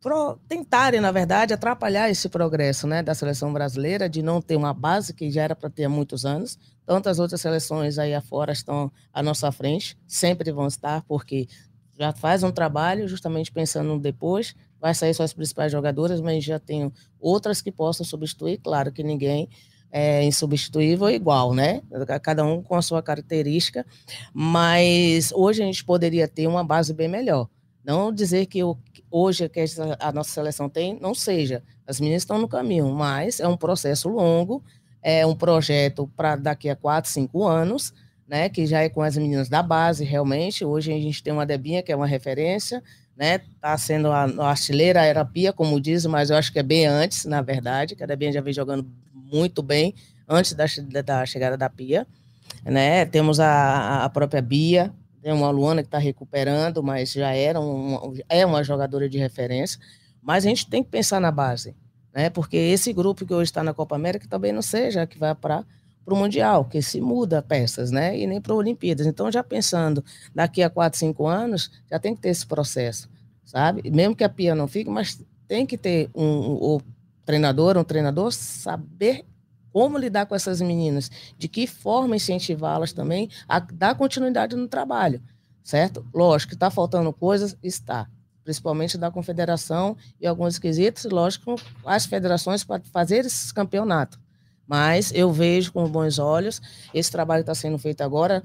por, 0.00 0.38
tentarem, 0.48 1.00
na 1.00 1.12
verdade, 1.12 1.52
atrapalhar 1.52 2.10
esse 2.10 2.28
progresso 2.28 2.86
né, 2.86 3.02
da 3.02 3.14
seleção 3.14 3.52
brasileira, 3.52 4.08
de 4.08 4.22
não 4.22 4.40
ter 4.40 4.56
uma 4.56 4.72
base 4.72 5.12
que 5.12 5.30
já 5.30 5.42
era 5.42 5.54
para 5.54 5.68
ter 5.68 5.84
há 5.84 5.88
muitos 5.88 6.24
anos. 6.24 6.58
Tantas 6.86 7.18
outras 7.18 7.40
seleções 7.40 7.98
aí 7.98 8.14
afora 8.14 8.52
estão 8.52 8.90
à 9.12 9.22
nossa 9.22 9.52
frente, 9.52 9.96
sempre 10.06 10.50
vão 10.50 10.66
estar, 10.66 11.02
porque 11.02 11.46
já 11.98 12.12
faz 12.12 12.42
um 12.42 12.50
trabalho 12.50 13.06
justamente 13.06 13.52
pensando 13.52 13.98
depois, 13.98 14.56
vai 14.80 14.94
sair 14.94 15.14
só 15.14 15.22
as 15.22 15.32
principais 15.32 15.70
jogadoras, 15.70 16.20
mas 16.20 16.42
já 16.42 16.58
tem 16.58 16.92
outras 17.20 17.62
que 17.62 17.70
possam 17.70 18.04
substituir, 18.04 18.58
claro 18.58 18.90
que 18.90 19.02
ninguém 19.02 19.48
é, 19.92 20.24
insubstituível 20.24 21.10
igual, 21.10 21.52
né? 21.52 21.82
Cada 22.22 22.42
um 22.42 22.62
com 22.62 22.74
a 22.74 22.82
sua 22.82 23.02
característica, 23.02 23.84
mas 24.32 25.30
hoje 25.32 25.62
a 25.62 25.66
gente 25.66 25.84
poderia 25.84 26.26
ter 26.26 26.46
uma 26.46 26.64
base 26.64 26.94
bem 26.94 27.08
melhor. 27.08 27.46
Não 27.84 28.10
dizer 28.10 28.46
que 28.46 28.60
hoje 29.10 29.48
que 29.48 29.62
a 30.00 30.10
nossa 30.10 30.30
seleção 30.30 30.68
tem, 30.68 30.98
não 30.98 31.14
seja. 31.14 31.62
As 31.86 32.00
meninas 32.00 32.22
estão 32.22 32.38
no 32.38 32.48
caminho, 32.48 32.88
mas 32.90 33.38
é 33.38 33.46
um 33.46 33.56
processo 33.56 34.08
longo, 34.08 34.64
é 35.02 35.26
um 35.26 35.34
projeto 35.34 36.10
para 36.16 36.36
daqui 36.36 36.70
a 36.70 36.76
quatro, 36.76 37.10
cinco 37.10 37.44
anos, 37.44 37.92
né? 38.26 38.48
Que 38.48 38.64
já 38.66 38.80
é 38.80 38.88
com 38.88 39.02
as 39.02 39.16
meninas 39.16 39.48
da 39.48 39.62
base, 39.62 40.04
realmente. 40.04 40.64
Hoje 40.64 40.92
a 40.92 40.98
gente 40.98 41.22
tem 41.22 41.32
uma 41.32 41.44
Debinha, 41.44 41.82
que 41.82 41.92
é 41.92 41.96
uma 41.96 42.06
referência, 42.06 42.82
né? 43.16 43.40
Tá 43.60 43.76
sendo 43.76 44.08
a, 44.12 44.24
a 44.24 44.50
artilheira, 44.50 45.20
a 45.20 45.24
Pia, 45.24 45.52
como 45.52 45.80
diz, 45.80 46.06
mas 46.06 46.30
eu 46.30 46.36
acho 46.36 46.52
que 46.52 46.60
é 46.60 46.62
bem 46.62 46.86
antes, 46.86 47.24
na 47.24 47.42
verdade, 47.42 47.94
que 47.94 48.02
a 48.02 48.06
Debinha 48.06 48.32
já 48.32 48.40
vem 48.40 48.54
jogando 48.54 48.88
muito 49.32 49.62
bem 49.62 49.94
antes 50.28 50.54
da, 50.54 50.64
da 51.04 51.26
chegada 51.26 51.56
da 51.56 51.68
Pia. 51.70 52.06
Né? 52.64 53.04
Temos 53.06 53.40
a, 53.40 54.04
a 54.04 54.08
própria 54.10 54.42
Bia, 54.42 54.92
tem 55.22 55.32
uma 55.32 55.50
Luana 55.50 55.82
que 55.82 55.88
está 55.88 55.98
recuperando, 55.98 56.82
mas 56.82 57.12
já 57.12 57.32
era 57.32 57.58
uma, 57.60 58.12
é 58.28 58.44
uma 58.44 58.62
jogadora 58.62 59.08
de 59.08 59.18
referência. 59.18 59.80
Mas 60.20 60.44
a 60.44 60.48
gente 60.48 60.68
tem 60.68 60.82
que 60.82 60.90
pensar 60.90 61.20
na 61.20 61.30
base, 61.30 61.74
né? 62.14 62.30
porque 62.30 62.56
esse 62.56 62.92
grupo 62.92 63.26
que 63.26 63.34
hoje 63.34 63.50
está 63.50 63.62
na 63.62 63.74
Copa 63.74 63.96
América 63.96 64.26
também 64.28 64.52
não 64.52 64.62
seja 64.62 65.06
que 65.06 65.18
vai 65.18 65.34
para 65.34 65.64
para 66.04 66.14
o 66.14 66.16
Mundial, 66.16 66.64
que 66.64 66.82
se 66.82 67.00
muda 67.00 67.42
peças, 67.42 67.90
né? 67.90 68.18
E 68.18 68.26
nem 68.26 68.40
para 68.40 68.54
Olimpíadas. 68.54 69.06
Então, 69.06 69.30
já 69.30 69.42
pensando 69.42 70.04
daqui 70.34 70.62
a 70.62 70.68
quatro, 70.68 70.98
cinco 70.98 71.26
anos, 71.26 71.70
já 71.90 71.98
tem 71.98 72.14
que 72.14 72.20
ter 72.20 72.30
esse 72.30 72.46
processo, 72.46 73.08
sabe? 73.44 73.88
Mesmo 73.90 74.16
que 74.16 74.24
a 74.24 74.28
Pia 74.28 74.54
não 74.54 74.66
fique, 74.66 74.90
mas 74.90 75.24
tem 75.46 75.64
que 75.64 75.78
ter 75.78 76.10
um, 76.14 76.24
um, 76.24 76.78
treinador, 77.24 77.76
um 77.76 77.84
treinador, 77.84 78.32
saber 78.32 79.24
como 79.72 79.96
lidar 79.96 80.26
com 80.26 80.34
essas 80.34 80.60
meninas, 80.60 81.10
de 81.38 81.48
que 81.48 81.66
forma 81.66 82.16
incentivá-las 82.16 82.92
também 82.92 83.30
a 83.48 83.58
dar 83.58 83.94
continuidade 83.94 84.54
no 84.54 84.68
trabalho, 84.68 85.22
certo? 85.62 86.06
Lógico 86.12 86.50
que 86.50 86.56
está 86.56 86.70
faltando 86.70 87.12
coisas, 87.12 87.56
está, 87.62 88.06
principalmente 88.44 88.98
da 88.98 89.10
confederação 89.10 89.96
e 90.20 90.26
alguns 90.26 90.58
quesitos, 90.58 91.04
lógico, 91.04 91.56
as 91.86 92.04
federações 92.04 92.64
para 92.64 92.82
fazer 92.92 93.24
esse 93.24 93.52
campeonato. 93.54 94.20
Mas 94.66 95.10
eu 95.14 95.32
vejo 95.32 95.72
com 95.72 95.88
bons 95.88 96.18
olhos 96.18 96.60
esse 96.94 97.10
trabalho 97.10 97.40
está 97.40 97.54
sendo 97.54 97.78
feito 97.78 98.02
agora 98.02 98.42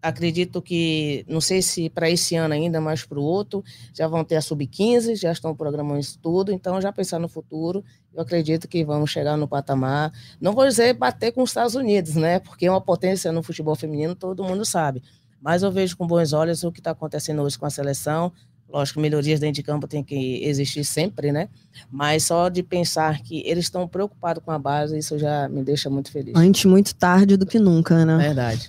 acredito 0.00 0.62
que, 0.62 1.24
não 1.28 1.40
sei 1.40 1.60
se 1.60 1.90
para 1.90 2.08
esse 2.08 2.36
ano 2.36 2.54
ainda, 2.54 2.80
mas 2.80 3.04
para 3.04 3.18
o 3.18 3.22
outro, 3.22 3.64
já 3.92 4.06
vão 4.06 4.24
ter 4.24 4.36
a 4.36 4.40
sub-15, 4.40 5.16
já 5.16 5.32
estão 5.32 5.54
programando 5.54 6.00
isso 6.00 6.18
tudo, 6.20 6.52
então 6.52 6.80
já 6.80 6.92
pensar 6.92 7.18
no 7.18 7.28
futuro, 7.28 7.84
eu 8.18 8.22
acredito 8.22 8.66
que 8.66 8.84
vamos 8.84 9.10
chegar 9.10 9.36
no 9.36 9.46
patamar, 9.46 10.12
não 10.40 10.52
vou 10.52 10.66
dizer 10.66 10.92
bater 10.92 11.30
com 11.30 11.40
os 11.40 11.50
Estados 11.50 11.76
Unidos, 11.76 12.16
né, 12.16 12.40
porque 12.40 12.66
é 12.66 12.70
uma 12.70 12.80
potência 12.80 13.30
no 13.30 13.44
futebol 13.44 13.76
feminino, 13.76 14.12
todo 14.12 14.42
mundo 14.42 14.64
sabe, 14.64 15.00
mas 15.40 15.62
eu 15.62 15.70
vejo 15.70 15.96
com 15.96 16.04
bons 16.04 16.32
olhos 16.32 16.64
o 16.64 16.72
que 16.72 16.80
está 16.80 16.90
acontecendo 16.90 17.42
hoje 17.42 17.56
com 17.56 17.64
a 17.64 17.70
seleção, 17.70 18.32
lógico, 18.68 18.98
melhorias 18.98 19.38
dentro 19.38 19.54
de 19.54 19.62
campo 19.62 19.86
tem 19.86 20.02
que 20.02 20.44
existir 20.44 20.84
sempre, 20.84 21.30
né, 21.30 21.48
mas 21.88 22.24
só 22.24 22.48
de 22.48 22.60
pensar 22.60 23.20
que 23.22 23.40
eles 23.46 23.66
estão 23.66 23.86
preocupados 23.86 24.42
com 24.44 24.50
a 24.50 24.58
base, 24.58 24.98
isso 24.98 25.16
já 25.16 25.48
me 25.48 25.62
deixa 25.62 25.88
muito 25.88 26.10
feliz. 26.10 26.34
Antes 26.36 26.64
muito 26.64 26.96
tarde 26.96 27.36
do 27.36 27.46
que 27.46 27.60
nunca, 27.60 28.04
né? 28.04 28.16
Verdade. 28.16 28.68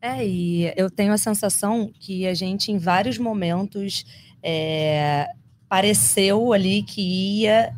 É, 0.00 0.24
e 0.24 0.72
eu 0.76 0.88
tenho 0.88 1.12
a 1.12 1.18
sensação 1.18 1.90
que 1.98 2.28
a 2.28 2.34
gente, 2.34 2.70
em 2.70 2.78
vários 2.78 3.18
momentos, 3.18 4.04
é, 4.42 5.26
pareceu 5.68 6.52
ali 6.52 6.82
que 6.82 7.00
ia 7.40 7.74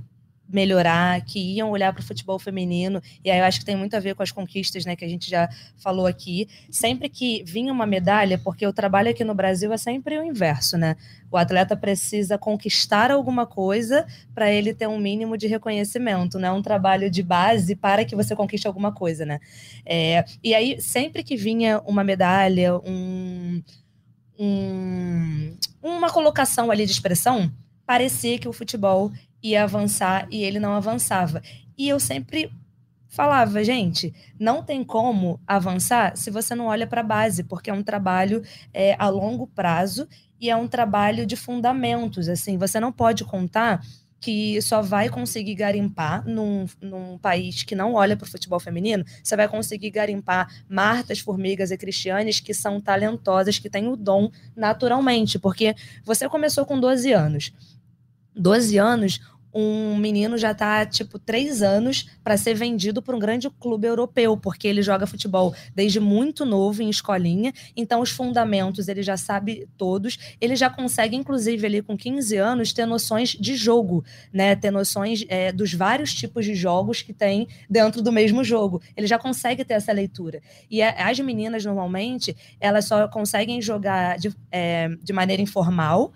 melhorar, 0.49 1.21
que 1.23 1.39
iam 1.39 1.71
olhar 1.71 1.93
para 1.93 2.01
o 2.01 2.05
futebol 2.05 2.39
feminino, 2.39 3.01
e 3.25 3.31
aí 3.31 3.39
eu 3.39 3.45
acho 3.45 3.59
que 3.59 3.65
tem 3.65 3.77
muito 3.77 3.95
a 3.95 4.01
ver 4.01 4.15
com 4.15 4.23
as 4.23 4.31
conquistas, 4.31 4.85
né, 4.85 4.95
que 4.95 5.05
a 5.05 5.09
gente 5.09 5.29
já 5.29 5.49
falou 5.77 6.07
aqui. 6.07 6.49
Sempre 6.71 7.09
que 7.09 7.43
vinha 7.45 7.73
uma 7.73 7.87
medalha, 7.87 8.39
porque 8.39 8.67
o 8.67 8.73
trabalho 8.73 9.11
aqui 9.11 9.25
no 9.25 9.35
Brasil 9.35 9.73
é 9.73 9.77
sempre 9.77 10.19
o 10.19 10.25
inverso, 10.25 10.79
né? 10.79 10.97
O 11.31 11.37
atleta 11.37 11.77
precisa 11.77 12.39
conquistar 12.39 13.11
alguma 13.11 13.47
coisa 13.47 14.07
para 14.35 14.51
ele 14.51 14.73
ter 14.73 14.87
um 14.87 14.99
mínimo 14.99 15.37
de 15.37 15.47
reconhecimento, 15.47 16.39
não 16.39 16.49
é 16.49 16.53
um 16.53 16.63
trabalho 16.63 17.11
de 17.11 17.23
base 17.23 17.75
para 17.75 18.05
que 18.05 18.15
você 18.15 18.35
conquiste 18.37 18.67
alguma 18.67 18.93
coisa, 18.93 19.27
né? 19.27 19.41
É, 19.85 20.25
e 20.43 20.55
aí, 20.55 20.81
sempre 20.81 21.23
que 21.23 21.37
vinha 21.37 21.81
uma 21.85 22.05
medalha, 22.05 22.77
um, 22.79 23.63
um, 24.39 25.57
uma 25.83 26.11
colocação 26.11 26.71
ali 26.71 26.87
de 26.87 26.93
expressão, 26.93 27.51
parecia 27.87 28.39
que 28.39 28.49
o 28.49 28.53
futebol 28.53 29.13
ia 29.51 29.65
avançar 29.65 30.27
e 30.31 30.43
ele 30.43 30.59
não 30.59 30.73
avançava. 30.73 31.43
E 31.77 31.89
eu 31.89 32.01
sempre 32.01 32.51
falava, 33.09 33.65
gente, 33.65 34.15
não 34.39 34.63
tem 34.63 34.85
como 34.85 35.41
avançar 35.47 36.17
se 36.17 36.31
você 36.31 36.55
não 36.55 36.67
olha 36.67 36.87
para 36.87 37.01
a 37.01 37.05
base, 37.05 37.45
porque 37.45 37.71
é 37.71 37.73
um 37.73 37.83
trabalho 37.83 38.43
é, 38.75 38.95
a 38.99 39.09
longo 39.09 39.47
prazo 39.47 40.07
e 40.39 40.51
é 40.51 40.57
um 40.57 40.69
trabalho 40.69 41.27
de 41.27 41.37
fundamentos. 41.37 42.29
Assim, 42.29 42.59
você 42.59 42.79
não 42.79 42.93
pode 42.93 43.25
contar 43.25 43.81
que 44.21 44.61
só 44.63 44.83
vai 44.83 45.09
conseguir 45.09 45.55
garimpar 45.55 46.27
num, 46.27 46.67
num 46.81 47.19
país 47.19 47.63
que 47.63 47.75
não 47.75 47.95
olha 47.95 48.17
para 48.17 48.27
o 48.27 48.31
futebol 48.31 48.59
feminino, 48.59 49.05
você 49.23 49.37
vai 49.37 49.47
conseguir 49.47 49.91
garimpar 49.91 50.49
Martas, 50.69 51.21
Formigas 51.21 51.71
e 51.71 51.77
Cristianes 51.77 52.41
que 52.41 52.55
são 52.55 52.81
talentosas, 52.81 53.59
que 53.59 53.71
têm 53.71 53.89
o 53.89 53.97
dom 53.97 54.31
naturalmente, 54.55 55.39
porque 55.39 55.75
você 56.05 56.29
começou 56.29 56.65
com 56.67 56.81
12 56.81 57.13
anos. 57.13 57.53
12 58.35 58.77
anos, 58.79 59.21
um 59.57 59.97
menino 59.97 60.37
já 60.37 60.53
está 60.53 60.85
tipo 60.85 61.19
três 61.19 61.63
anos 61.63 62.07
para 62.23 62.37
ser 62.37 62.55
vendido 62.55 63.01
para 63.01 63.17
um 63.17 63.19
grande 63.19 63.49
clube 63.49 63.87
europeu, 63.87 64.37
porque 64.37 64.69
ele 64.69 64.83
joga 64.83 65.07
futebol 65.07 65.55
desde 65.75 65.99
muito 65.99 66.45
novo 66.45 66.83
em 66.83 66.91
escolinha, 66.91 67.53
então 67.77 68.01
os 68.01 68.11
fundamentos 68.11 68.89
ele 68.89 69.03
já 69.03 69.17
sabe 69.17 69.67
todos, 69.79 70.19
ele 70.41 70.55
já 70.57 70.69
consegue, 70.69 71.17
inclusive, 71.17 71.67
ali 71.67 71.83
com 71.83 71.97
15 71.97 72.37
anos, 72.37 72.73
ter 72.73 72.87
noções 72.87 73.31
de 73.31 73.57
jogo, 73.57 74.05
né? 74.33 74.55
Ter 74.55 74.71
noções 74.71 75.25
é, 75.29 75.53
dos 75.53 75.73
vários 75.73 76.15
tipos 76.15 76.45
de 76.45 76.55
jogos 76.55 77.03
que 77.03 77.13
tem 77.13 77.49
dentro 77.69 78.03
do 78.03 78.13
mesmo 78.13 78.45
jogo. 78.45 78.83
Ele 78.97 79.07
já 79.07 79.19
consegue 79.19 79.65
ter 79.65 79.75
essa 79.75 79.93
leitura. 79.93 80.43
E 80.71 80.83
as 80.83 81.19
meninas, 81.21 81.65
normalmente, 81.65 82.37
elas 82.61 82.85
só 82.85 83.09
conseguem 83.09 83.63
jogar 83.63 84.19
de, 84.19 84.35
é, 84.51 84.89
de 85.03 85.13
maneira 85.13 85.43
informal. 85.43 86.13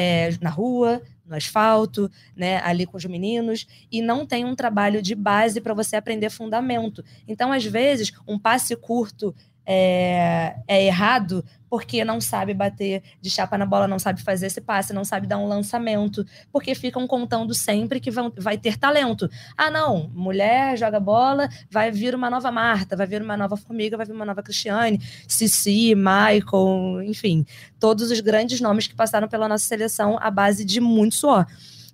É, 0.00 0.30
na 0.40 0.48
rua, 0.48 1.02
no 1.28 1.36
asfalto, 1.36 2.10
né, 2.34 2.60
ali 2.64 2.86
com 2.86 2.96
os 2.96 3.04
meninos, 3.04 3.66
e 3.92 4.00
não 4.00 4.26
tem 4.26 4.44
um 4.44 4.54
trabalho 4.54 5.02
de 5.02 5.14
base 5.14 5.60
para 5.60 5.74
você 5.74 5.96
aprender 5.96 6.30
fundamento. 6.30 7.04
Então, 7.26 7.52
às 7.52 7.64
vezes, 7.64 8.12
um 8.26 8.38
passe 8.38 8.74
curto 8.74 9.34
é, 9.70 10.56
é, 10.66 10.86
errado 10.86 11.44
porque 11.68 12.02
não 12.02 12.22
sabe 12.22 12.54
bater 12.54 13.02
de 13.20 13.28
chapa 13.28 13.58
na 13.58 13.66
bola, 13.66 13.86
não 13.86 13.98
sabe 13.98 14.22
fazer 14.22 14.46
esse 14.46 14.62
passe, 14.62 14.94
não 14.94 15.04
sabe 15.04 15.26
dar 15.26 15.36
um 15.36 15.46
lançamento, 15.46 16.24
porque 16.50 16.74
ficam 16.74 17.06
contando 17.06 17.52
sempre 17.52 18.00
que 18.00 18.10
vão, 18.10 18.32
vai 18.38 18.56
ter 18.56 18.78
talento. 18.78 19.28
Ah, 19.58 19.70
não, 19.70 20.08
mulher 20.14 20.78
joga 20.78 20.98
bola, 20.98 21.50
vai 21.70 21.90
vir 21.90 22.14
uma 22.14 22.30
nova 22.30 22.50
Marta, 22.50 22.96
vai 22.96 23.06
vir 23.06 23.20
uma 23.20 23.36
nova 23.36 23.58
Formiga, 23.58 23.98
vai 23.98 24.06
vir 24.06 24.14
uma 24.14 24.24
nova 24.24 24.42
Cristiane, 24.42 24.98
Cici, 25.28 25.94
Michael, 25.94 27.02
enfim, 27.04 27.44
todos 27.78 28.10
os 28.10 28.20
grandes 28.20 28.62
nomes 28.62 28.86
que 28.86 28.94
passaram 28.94 29.28
pela 29.28 29.46
nossa 29.46 29.66
seleção 29.66 30.16
à 30.18 30.30
base 30.30 30.64
de 30.64 30.80
muito 30.80 31.16
suor. 31.16 31.46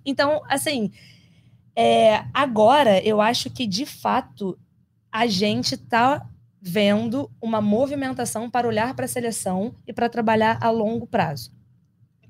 Então, 0.05 0.41
assim, 0.47 0.93
é, 1.75 2.23
agora 2.33 3.05
eu 3.05 3.19
acho 3.19 3.49
que 3.49 3.67
de 3.67 3.85
fato 3.85 4.57
a 5.11 5.27
gente 5.27 5.75
tá 5.75 6.25
vendo 6.67 7.29
uma 7.39 7.61
movimentação 7.61 8.49
para 8.49 8.67
olhar 8.67 8.95
para 8.95 9.05
a 9.05 9.07
seleção 9.07 9.75
e 9.85 9.93
para 9.93 10.09
trabalhar 10.09 10.57
a 10.59 10.71
longo 10.71 11.05
prazo. 11.05 11.53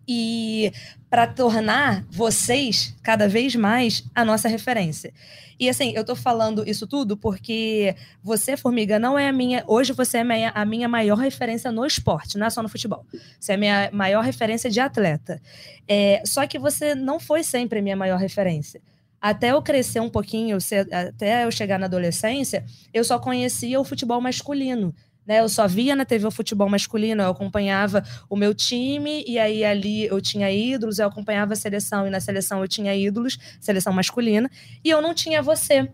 E 0.06 0.74
para 1.10 1.26
tornar 1.26 2.06
vocês 2.12 2.93
cada 3.02 3.30
vez 3.30 3.56
mais 3.56 4.04
a 4.13 4.26
nossa 4.26 4.50
referência. 4.50 5.13
E 5.58 5.69
assim, 5.69 5.93
eu 5.95 6.02
estou 6.02 6.17
falando 6.17 6.67
isso 6.67 6.86
tudo 6.86 7.15
porque 7.15 7.95
você, 8.21 8.58
Formiga, 8.58 9.00
não 9.00 9.17
é 9.17 9.30
a 9.30 9.32
minha. 9.32 9.63
Hoje 9.65 9.93
você 9.93 10.17
é 10.17 10.52
a 10.54 10.65
minha, 10.65 10.89
maior 10.89 11.17
referência 11.17 11.71
no 11.71 11.86
esporte, 11.86 12.38
não 12.38 12.45
é 12.45 12.50
só 12.50 12.62
no 12.62 12.67
futebol. 12.67 13.06
Você 13.39 13.54
é 13.54 13.56
a 13.56 13.58
minha 13.58 13.89
maior 13.93 14.21
referência 14.21 14.69
de 14.69 14.82
atleta. 14.82 15.41
É, 15.88 16.21
só 16.26 16.45
que 16.45 16.60
você 16.60 16.93
não 16.93 17.21
foi 17.21 17.41
sempre 17.41 17.80
a 17.80 17.82
minha 17.82 17.95
maior 17.95 18.19
referência 18.19 18.82
até 19.26 19.54
eu 19.54 19.60
crescer 19.60 20.00
um 20.00 20.10
pouquinho, 20.10 20.60
até 20.92 21.46
eu 21.46 21.52
chegar 21.52 21.80
na 21.80 21.88
adolescência, 21.88 22.64
eu 22.94 23.04
só 23.04 23.18
conhecia 23.18 23.80
o 23.80 23.84
futebol 23.84 24.22
masculino. 24.22 24.94
Né, 25.26 25.40
eu 25.40 25.50
só 25.50 25.68
via 25.68 25.96
na 25.96 26.06
TV 26.06 26.28
o 26.28 26.30
futebol 26.30 26.70
masculino, 26.70 27.24
eu 27.24 27.32
acompanhava 27.32 28.04
o 28.30 28.36
meu 28.36 28.54
time, 28.54 29.24
e 29.28 29.40
aí 29.40 29.66
ali 29.66 30.06
eu 30.06 30.22
tinha 30.22 30.52
ídolos, 30.52 31.00
eu 31.00 31.08
acompanhava 31.08 31.54
a 31.54 31.56
seleção, 31.56 32.06
e 32.06 32.12
na 32.12 32.20
seleção 32.20 32.62
eu 32.62 32.68
tinha 32.68 32.96
ídolos, 32.96 33.40
seleção 33.60 33.92
masculina, 33.92 34.48
e 34.84 34.92
eu 34.92 35.02
não 35.02 35.16
tinha 35.16 35.42
você. 35.42 35.90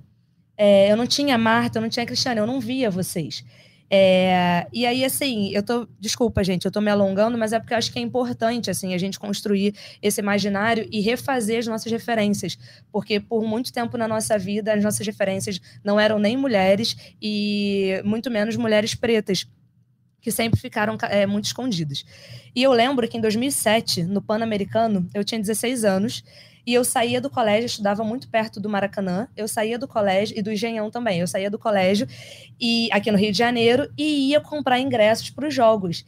É, 0.58 0.92
eu 0.92 0.98
não 0.98 1.08
tinha 1.08 1.38
Marta, 1.38 1.78
eu 1.78 1.82
não 1.82 1.88
tinha 1.88 2.06
Cristiane, 2.06 2.42
eu 2.42 2.46
não 2.46 2.60
via 2.60 2.92
vocês. 2.92 3.46
É, 3.94 4.68
e 4.72 4.86
aí, 4.86 5.04
assim, 5.04 5.52
eu 5.52 5.62
tô. 5.62 5.86
Desculpa, 6.00 6.42
gente, 6.46 6.64
eu 6.64 6.72
tô 6.72 6.80
me 6.80 6.90
alongando, 6.90 7.38
mas 7.38 7.52
é 7.52 7.60
porque 7.60 7.74
eu 7.74 7.78
acho 7.78 7.92
que 7.92 8.00
é 8.00 8.02
importante, 8.02 8.72
assim, 8.72 8.94
a 8.94 8.98
gente 8.98 9.20
construir 9.20 9.76
esse 10.02 10.22
imaginário 10.22 10.88
e 10.90 11.02
refazer 11.02 11.60
as 11.60 11.68
nossas 11.68 11.92
referências. 11.92 12.58
Porque 12.90 13.20
por 13.20 13.44
muito 13.44 13.74
tempo 13.74 13.98
na 13.98 14.08
nossa 14.08 14.40
vida, 14.40 14.74
as 14.74 14.82
nossas 14.82 15.06
referências 15.06 15.60
não 15.84 16.00
eram 16.00 16.18
nem 16.20 16.38
mulheres 16.38 16.96
e 17.22 18.02
muito 18.06 18.32
menos 18.32 18.56
mulheres 18.56 18.96
pretas 18.96 19.46
que 20.22 20.32
sempre 20.32 20.58
ficaram 20.58 20.98
é, 21.10 21.26
muito 21.26 21.46
escondidas. 21.46 22.06
E 22.56 22.64
eu 22.64 22.72
lembro 22.72 23.06
que 23.10 23.18
em 23.18 23.22
2007, 23.22 24.04
no 24.04 24.22
Pan-Americano, 24.22 25.06
eu 25.14 25.24
tinha 25.26 25.42
16 25.42 25.84
anos 25.84 26.24
e 26.66 26.74
eu 26.74 26.84
saía 26.84 27.20
do 27.20 27.30
colégio, 27.30 27.66
estudava 27.66 28.04
muito 28.04 28.28
perto 28.30 28.60
do 28.60 28.70
Maracanã. 28.70 29.28
Eu 29.36 29.48
saía 29.48 29.78
do 29.78 29.88
colégio 29.88 30.38
e 30.38 30.42
do 30.42 30.52
Engenhão 30.52 30.90
também. 30.92 31.20
Eu 31.20 31.28
saía 31.28 31.50
do 31.50 31.60
colégio 31.60 32.08
e 32.60 32.90
aqui 32.92 33.12
no 33.12 33.18
Rio 33.18 33.32
de 33.32 33.38
Janeiro 33.38 33.92
e 33.98 34.30
ia 34.30 34.40
comprar 34.40 34.80
ingressos 34.80 35.30
para 35.30 35.48
os 35.48 35.54
jogos 35.54 36.06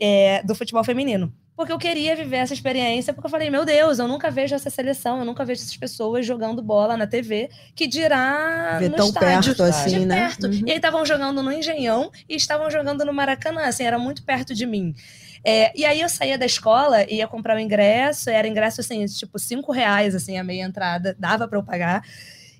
é, 0.00 0.42
do 0.42 0.54
futebol 0.54 0.84
feminino. 0.84 1.32
Porque 1.58 1.72
eu 1.72 1.78
queria 1.78 2.14
viver 2.14 2.36
essa 2.36 2.54
experiência, 2.54 3.12
porque 3.12 3.26
eu 3.26 3.30
falei, 3.30 3.50
meu 3.50 3.64
Deus, 3.64 3.98
eu 3.98 4.06
nunca 4.06 4.30
vejo 4.30 4.54
essa 4.54 4.70
seleção, 4.70 5.18
eu 5.18 5.24
nunca 5.24 5.44
vejo 5.44 5.60
essas 5.60 5.76
pessoas 5.76 6.24
jogando 6.24 6.62
bola 6.62 6.96
na 6.96 7.04
TV, 7.04 7.50
que 7.74 7.88
dirá 7.88 8.78
Ver 8.78 8.90
no 8.90 8.96
tão 8.96 9.08
estádio. 9.08 9.56
perto 9.56 9.62
assim, 9.64 10.06
né? 10.06 10.28
perto. 10.28 10.46
Uhum. 10.46 10.62
E 10.64 10.70
aí 10.70 10.76
estavam 10.76 11.04
jogando 11.04 11.42
no 11.42 11.50
Engenhão 11.52 12.12
e 12.28 12.36
estavam 12.36 12.70
jogando 12.70 13.04
no 13.04 13.12
Maracanã, 13.12 13.62
assim, 13.62 13.82
era 13.82 13.98
muito 13.98 14.22
perto 14.22 14.54
de 14.54 14.64
mim. 14.66 14.94
É, 15.44 15.72
e 15.78 15.84
aí 15.84 16.00
eu 16.00 16.08
saía 16.08 16.36
da 16.36 16.46
escola, 16.46 17.04
ia 17.10 17.26
comprar 17.26 17.56
o 17.56 17.60
ingresso, 17.60 18.30
era 18.30 18.48
ingresso 18.48 18.80
assim, 18.80 19.04
tipo, 19.06 19.38
cinco 19.38 19.72
reais, 19.72 20.14
assim, 20.14 20.38
a 20.38 20.44
meia 20.44 20.64
entrada, 20.64 21.16
dava 21.18 21.46
para 21.46 21.58
eu 21.58 21.62
pagar. 21.62 22.02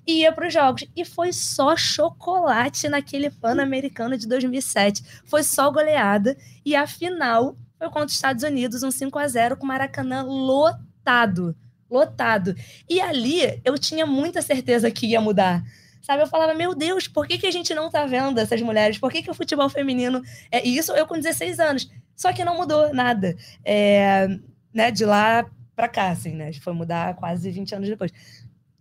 E 0.07 0.21
ia 0.21 0.31
para 0.31 0.47
os 0.47 0.53
jogos. 0.53 0.85
E 0.95 1.05
foi 1.05 1.31
só 1.31 1.75
chocolate 1.75 2.89
naquele 2.89 3.29
Pan-Americano 3.29 4.17
de 4.17 4.27
2007. 4.27 5.03
Foi 5.25 5.43
só 5.43 5.69
goleada. 5.69 6.35
E 6.65 6.75
a 6.75 6.87
final 6.87 7.55
foi 7.77 7.87
contra 7.89 8.07
os 8.07 8.13
Estados 8.13 8.43
Unidos, 8.43 8.81
um 8.81 8.89
5 8.89 9.19
a 9.19 9.27
0 9.27 9.57
com 9.57 9.65
o 9.65 9.67
Maracanã 9.67 10.23
lotado. 10.23 11.55
Lotado. 11.89 12.55
E 12.89 12.99
ali 12.99 13.61
eu 13.63 13.77
tinha 13.77 14.05
muita 14.05 14.41
certeza 14.41 14.89
que 14.89 15.07
ia 15.07 15.21
mudar. 15.21 15.63
Sabe, 16.01 16.23
eu 16.23 16.27
falava, 16.27 16.55
meu 16.55 16.73
Deus, 16.73 17.07
por 17.07 17.27
que, 17.27 17.37
que 17.37 17.45
a 17.45 17.51
gente 17.51 17.71
não 17.75 17.89
tá 17.89 18.05
vendo 18.05 18.39
essas 18.39 18.61
mulheres? 18.61 18.97
Por 18.97 19.11
que, 19.11 19.21
que 19.21 19.29
o 19.29 19.33
futebol 19.33 19.69
feminino. 19.69 20.23
É... 20.51 20.65
E 20.65 20.75
isso 20.75 20.91
eu 20.93 21.05
com 21.05 21.15
16 21.15 21.59
anos. 21.59 21.87
Só 22.19 22.33
que 22.33 22.43
não 22.43 22.57
mudou 22.57 22.93
nada. 22.93 23.33
É, 23.63 24.27
né, 24.73 24.91
de 24.91 25.05
lá 25.05 25.49
para 25.73 25.87
cá, 25.87 26.09
assim, 26.09 26.35
né? 26.35 26.51
Foi 26.51 26.73
mudar 26.73 27.15
quase 27.15 27.49
20 27.49 27.73
anos 27.73 27.87
depois. 27.87 28.11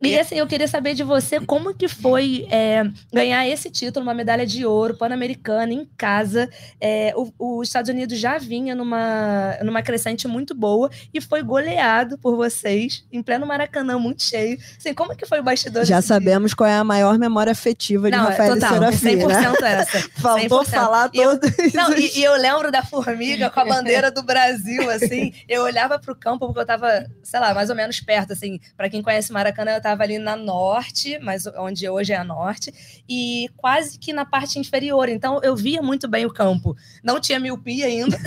E 0.00 0.16
assim, 0.16 0.36
eu 0.36 0.46
queria 0.46 0.68
saber 0.68 0.94
de 0.94 1.02
você 1.02 1.40
como 1.40 1.74
que 1.74 1.88
foi 1.88 2.46
é, 2.52 2.84
ganhar 3.12 3.48
esse 3.48 3.68
título, 3.68 4.04
uma 4.06 4.14
medalha 4.14 4.46
de 4.46 4.64
ouro 4.64 4.96
pan-americana 4.96 5.72
em 5.72 5.84
casa. 5.96 6.48
É, 6.80 7.12
o, 7.16 7.32
os 7.58 7.68
Estados 7.68 7.90
Unidos 7.90 8.16
já 8.18 8.38
vinha 8.38 8.76
numa, 8.76 9.56
numa 9.64 9.82
crescente 9.82 10.28
muito 10.28 10.54
boa 10.54 10.88
e 11.12 11.20
foi 11.20 11.42
goleado 11.42 12.16
por 12.18 12.36
vocês 12.36 13.04
em 13.10 13.20
pleno 13.22 13.44
Maracanã, 13.44 13.98
muito 13.98 14.22
cheio. 14.22 14.56
Assim, 14.78 14.94
como 14.94 15.16
que 15.16 15.26
foi 15.26 15.40
o 15.40 15.42
bastidor 15.42 15.84
Já 15.84 16.00
sabemos 16.00 16.54
qual 16.54 16.70
é 16.70 16.76
a 16.76 16.84
maior 16.84 17.18
memória 17.18 17.50
afetiva 17.50 18.08
de 18.08 18.16
Não, 18.16 18.26
é 18.26 18.30
Rafael 18.30 18.54
total, 18.54 18.74
Serafim, 18.74 19.16
né? 19.16 19.24
100% 19.24 19.62
essa. 19.64 20.10
Faltou 20.20 20.62
100%. 20.62 20.66
falar 20.70 21.10
E 21.12 21.18
eu- 21.18 21.40
Não, 21.74 21.92
e, 21.94 22.18
e 22.18 22.22
eu 22.22 22.36
lembro 22.36 22.70
da 22.70 22.84
formiga 22.84 23.50
com 23.50 23.58
a 23.58 23.64
bandeira 23.66 24.12
do 24.12 24.22
Brasil, 24.22 24.88
assim. 24.90 25.32
Eu 25.48 25.62
olhava 25.64 25.98
pro 25.98 26.14
campo 26.14 26.46
porque 26.46 26.60
eu 26.60 26.66
tava, 26.66 27.04
sei 27.24 27.40
lá, 27.40 27.52
mais 27.52 27.68
ou 27.68 27.74
menos 27.74 27.98
perto, 28.00 28.32
assim. 28.32 28.60
Pra 28.76 28.88
quem 28.88 29.02
conhece 29.02 29.32
Maracanã, 29.32 29.72
eu 29.72 29.80
estava 29.88 30.02
ali 30.02 30.18
na 30.18 30.36
norte, 30.36 31.18
mas 31.18 31.46
onde 31.46 31.88
hoje 31.88 32.12
é 32.12 32.16
a 32.16 32.24
norte, 32.24 33.02
e 33.08 33.48
quase 33.56 33.98
que 33.98 34.12
na 34.12 34.24
parte 34.24 34.58
inferior. 34.58 35.08
Então 35.08 35.40
eu 35.42 35.56
via 35.56 35.80
muito 35.80 36.06
bem 36.06 36.26
o 36.26 36.32
campo. 36.32 36.76
Não 37.02 37.20
tinha 37.20 37.40
miopia 37.40 37.86
ainda. 37.86 38.18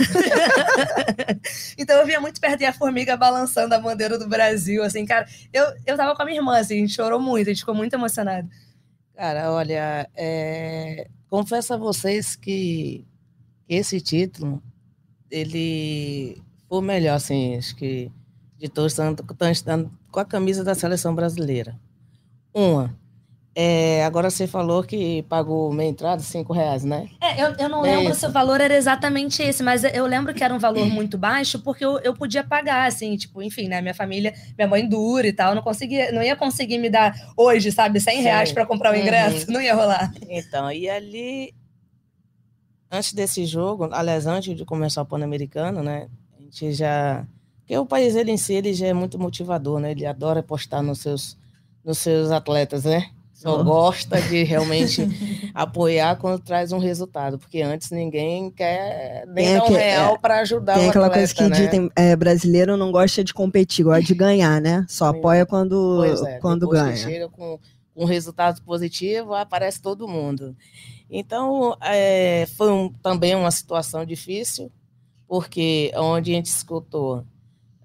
então 1.78 1.98
eu 1.98 2.06
via 2.06 2.20
muito 2.20 2.40
perto 2.40 2.60
e 2.62 2.66
a 2.66 2.72
formiga 2.72 3.16
balançando 3.16 3.74
a 3.74 3.80
bandeira 3.80 4.18
do 4.18 4.28
Brasil, 4.28 4.82
assim, 4.82 5.06
cara. 5.06 5.26
Eu, 5.52 5.64
eu 5.86 5.96
tava 5.96 6.16
com 6.16 6.22
a 6.22 6.24
minha 6.24 6.38
irmã, 6.38 6.58
assim, 6.58 6.74
a 6.74 6.80
gente 6.80 6.94
chorou 6.94 7.20
muito, 7.20 7.48
a 7.48 7.52
gente 7.52 7.60
ficou 7.60 7.74
muito 7.74 7.94
emocionado. 7.94 8.48
Cara, 9.14 9.52
olha, 9.52 10.08
é... 10.16 11.06
confesso 11.28 11.74
a 11.74 11.76
vocês 11.76 12.34
que 12.34 13.06
esse 13.68 14.00
título, 14.00 14.60
ele 15.30 16.42
foi 16.68 16.78
o 16.78 16.82
melhor, 16.82 17.14
assim, 17.14 17.56
acho 17.56 17.76
que 17.76 18.10
de 18.58 18.68
todos 18.68 18.92
estão 18.92 19.90
com 20.12 20.20
a 20.20 20.24
camisa 20.24 20.62
da 20.62 20.76
seleção 20.76 21.12
brasileira. 21.14 21.74
Uma, 22.54 22.94
é, 23.54 24.02
agora 24.04 24.30
você 24.30 24.46
falou 24.46 24.82
que 24.82 25.22
pagou 25.24 25.70
meia 25.72 25.90
entrada, 25.90 26.22
cinco 26.22 26.54
reais, 26.54 26.84
né? 26.84 27.08
É, 27.20 27.42
eu, 27.42 27.54
eu 27.58 27.68
não 27.68 27.84
é 27.84 27.96
lembro 27.96 28.14
se 28.14 28.26
o 28.26 28.32
valor 28.32 28.62
era 28.62 28.74
exatamente 28.74 29.42
esse, 29.42 29.62
mas 29.62 29.84
eu 29.84 30.06
lembro 30.06 30.32
que 30.32 30.42
era 30.42 30.54
um 30.54 30.58
valor 30.58 30.86
muito 30.86 31.18
baixo 31.18 31.58
porque 31.58 31.84
eu, 31.84 31.98
eu 31.98 32.14
podia 32.14 32.42
pagar, 32.42 32.86
assim, 32.86 33.14
tipo, 33.14 33.42
enfim, 33.42 33.68
né? 33.68 33.82
Minha 33.82 33.94
família, 33.94 34.32
minha 34.56 34.66
mãe 34.66 34.88
dura 34.88 35.26
e 35.26 35.32
tal, 35.34 35.54
não 35.54 35.60
conseguia, 35.60 36.10
não 36.12 36.22
ia 36.22 36.34
conseguir 36.34 36.78
me 36.78 36.88
dar 36.88 37.14
hoje, 37.36 37.70
sabe, 37.70 38.00
100 38.00 38.16
Sim. 38.16 38.22
reais 38.22 38.52
para 38.52 38.64
comprar 38.64 38.94
o 38.94 38.96
ingresso, 38.96 39.46
uhum. 39.46 39.52
não 39.52 39.60
ia 39.60 39.74
rolar. 39.74 40.10
Então, 40.30 40.72
e 40.72 40.88
ali, 40.88 41.54
antes 42.90 43.12
desse 43.12 43.44
jogo, 43.44 43.90
aliás, 43.92 44.26
antes 44.26 44.56
de 44.56 44.64
começar 44.64 45.02
o 45.02 45.06
Pan-Americano, 45.06 45.82
né? 45.82 46.08
A 46.38 46.42
gente 46.42 46.72
já. 46.72 47.26
Porque 47.62 47.78
o 47.78 47.86
país 47.86 48.14
ele 48.14 48.30
em 48.30 48.36
si 48.36 48.54
ele 48.54 48.74
já 48.74 48.88
é 48.88 48.92
muito 48.92 49.18
motivador, 49.18 49.80
né? 49.80 49.92
Ele 49.92 50.04
adora 50.04 50.40
apostar 50.40 50.82
nos 50.82 50.98
seus, 50.98 51.38
nos 51.84 51.98
seus 51.98 52.30
atletas, 52.30 52.84
né? 52.84 53.10
Só 53.42 53.60
oh. 53.60 53.64
gosta 53.64 54.20
de 54.20 54.44
realmente 54.44 55.02
apoiar 55.52 56.16
quando 56.16 56.38
traz 56.38 56.70
um 56.70 56.78
resultado, 56.78 57.40
porque 57.40 57.60
antes 57.60 57.90
ninguém 57.90 58.52
quer 58.52 59.24
nem 59.26 59.46
tem 59.46 59.54
dar 59.56 59.64
um 59.64 59.72
real 59.72 60.14
é, 60.14 60.18
para 60.18 60.40
ajudar 60.40 60.74
tem 60.74 60.86
o 60.86 60.90
aquela 60.90 61.10
coisa 61.10 61.34
que 61.34 61.42
né? 61.42 61.56
dizem, 61.56 61.90
é, 61.96 62.14
brasileiro 62.14 62.76
não 62.76 62.92
gosta 62.92 63.24
de 63.24 63.34
competir, 63.34 63.84
gosta 63.84 64.04
de 64.04 64.14
ganhar, 64.14 64.60
né? 64.60 64.86
Só 64.88 65.06
apoia 65.06 65.44
quando, 65.44 66.04
é, 66.04 66.38
quando 66.38 66.68
ganha. 66.68 66.96
chega 66.96 67.28
com, 67.28 67.58
com 67.92 68.04
um 68.04 68.06
resultado 68.06 68.62
positivo, 68.62 69.34
aparece 69.34 69.82
todo 69.82 70.06
mundo. 70.06 70.54
Então, 71.10 71.76
é, 71.82 72.46
foi 72.56 72.70
um, 72.70 72.92
também 73.02 73.34
uma 73.34 73.50
situação 73.50 74.04
difícil, 74.04 74.70
porque 75.26 75.90
onde 75.96 76.30
a 76.30 76.34
gente 76.36 76.46
escutou 76.46 77.24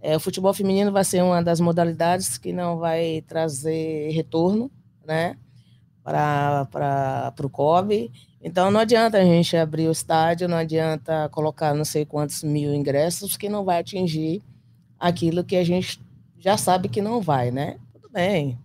é, 0.08 0.16
o 0.16 0.22
futebol 0.22 0.54
feminino 0.54 0.90
vai 0.90 1.04
ser 1.04 1.22
uma 1.22 1.44
das 1.44 1.60
modalidades 1.60 2.38
que 2.38 2.54
não 2.54 2.78
vai 2.78 3.22
trazer 3.28 4.10
retorno, 4.12 4.72
né? 5.06 5.36
para 6.02 7.34
o 7.44 7.50
COB. 7.50 8.10
Então 8.42 8.72
não 8.72 8.80
adianta 8.80 9.18
a 9.18 9.26
gente 9.26 9.58
abrir 9.58 9.90
o 9.90 9.92
estádio, 9.92 10.48
não 10.48 10.56
adianta 10.56 11.28
colocar 11.28 11.74
não 11.74 11.84
sei 11.84 12.06
quantos 12.06 12.42
mil 12.42 12.74
ingressos, 12.74 13.36
que 13.36 13.50
não 13.50 13.66
vai 13.66 13.82
atingir 13.82 14.42
aquilo 14.98 15.44
que 15.44 15.58
a 15.58 15.64
gente 15.66 16.00
já 16.40 16.56
sabe 16.56 16.88
que 16.88 17.02
não 17.02 17.20
vai, 17.20 17.52
né? 17.52 17.78
Tudo 17.92 18.10
bem. 18.10 18.58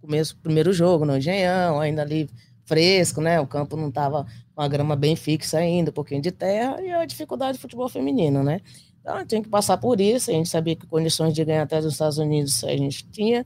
Começo 0.00 0.36
primeiro 0.42 0.72
jogo 0.72 1.04
no 1.04 1.16
Engenhão, 1.16 1.78
ainda 1.78 2.02
ali 2.02 2.28
fresco, 2.64 3.20
né? 3.20 3.38
O 3.38 3.46
campo 3.46 3.76
não 3.76 3.90
estava 3.90 4.26
com 4.52 4.60
a 4.60 4.66
grama 4.66 4.96
bem 4.96 5.14
fixa 5.14 5.58
ainda, 5.58 5.92
um 5.92 5.94
pouquinho 5.94 6.20
de 6.20 6.32
terra, 6.32 6.82
e 6.82 6.90
a 6.90 7.04
dificuldade 7.04 7.58
do 7.58 7.60
futebol 7.60 7.88
feminino, 7.88 8.42
né? 8.42 8.60
Então, 9.04 9.16
a 9.16 9.18
gente 9.18 9.28
tinha 9.28 9.42
que 9.42 9.50
passar 9.50 9.76
por 9.76 10.00
isso, 10.00 10.30
a 10.30 10.32
gente 10.32 10.48
sabia 10.48 10.74
que 10.74 10.86
condições 10.86 11.34
de 11.34 11.44
ganhar 11.44 11.64
até 11.64 11.78
dos 11.78 11.92
Estados 11.92 12.16
Unidos 12.16 12.64
a 12.64 12.74
gente 12.74 13.06
tinha, 13.08 13.44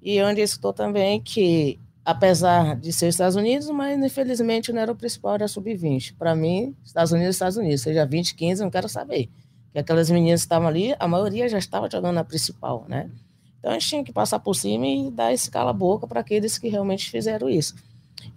e 0.00 0.22
onde 0.22 0.40
estou 0.40 0.72
também 0.72 1.20
que 1.20 1.76
apesar 2.04 2.76
de 2.76 2.92
ser 2.92 3.08
Estados 3.08 3.34
Unidos, 3.34 3.68
mas 3.70 4.00
infelizmente 4.00 4.72
não 4.72 4.80
era 4.80 4.92
o 4.92 4.96
principal, 4.96 5.34
era 5.34 5.48
sub-20. 5.48 6.14
Para 6.16 6.36
mim, 6.36 6.76
Estados 6.84 7.10
Unidos, 7.10 7.34
Estados 7.34 7.56
Unidos, 7.56 7.80
seja 7.80 8.06
20, 8.06 8.36
15, 8.36 8.62
não 8.62 8.70
quero 8.70 8.88
saber. 8.88 9.28
Que 9.72 9.80
aquelas 9.80 10.08
meninas 10.08 10.42
que 10.42 10.44
estavam 10.44 10.68
ali, 10.68 10.94
a 11.00 11.08
maioria 11.08 11.48
já 11.48 11.58
estava 11.58 11.90
jogando 11.90 12.14
na 12.14 12.24
principal, 12.24 12.84
né? 12.88 13.10
Então 13.58 13.72
a 13.72 13.74
gente 13.74 13.88
tinha 13.88 14.04
que 14.04 14.12
passar 14.12 14.38
por 14.38 14.54
cima 14.54 14.86
e 14.86 15.10
dar 15.10 15.32
esse 15.32 15.50
cala-boca 15.50 16.06
para 16.06 16.20
aqueles 16.20 16.58
que 16.58 16.68
realmente 16.68 17.10
fizeram 17.10 17.48
isso. 17.48 17.74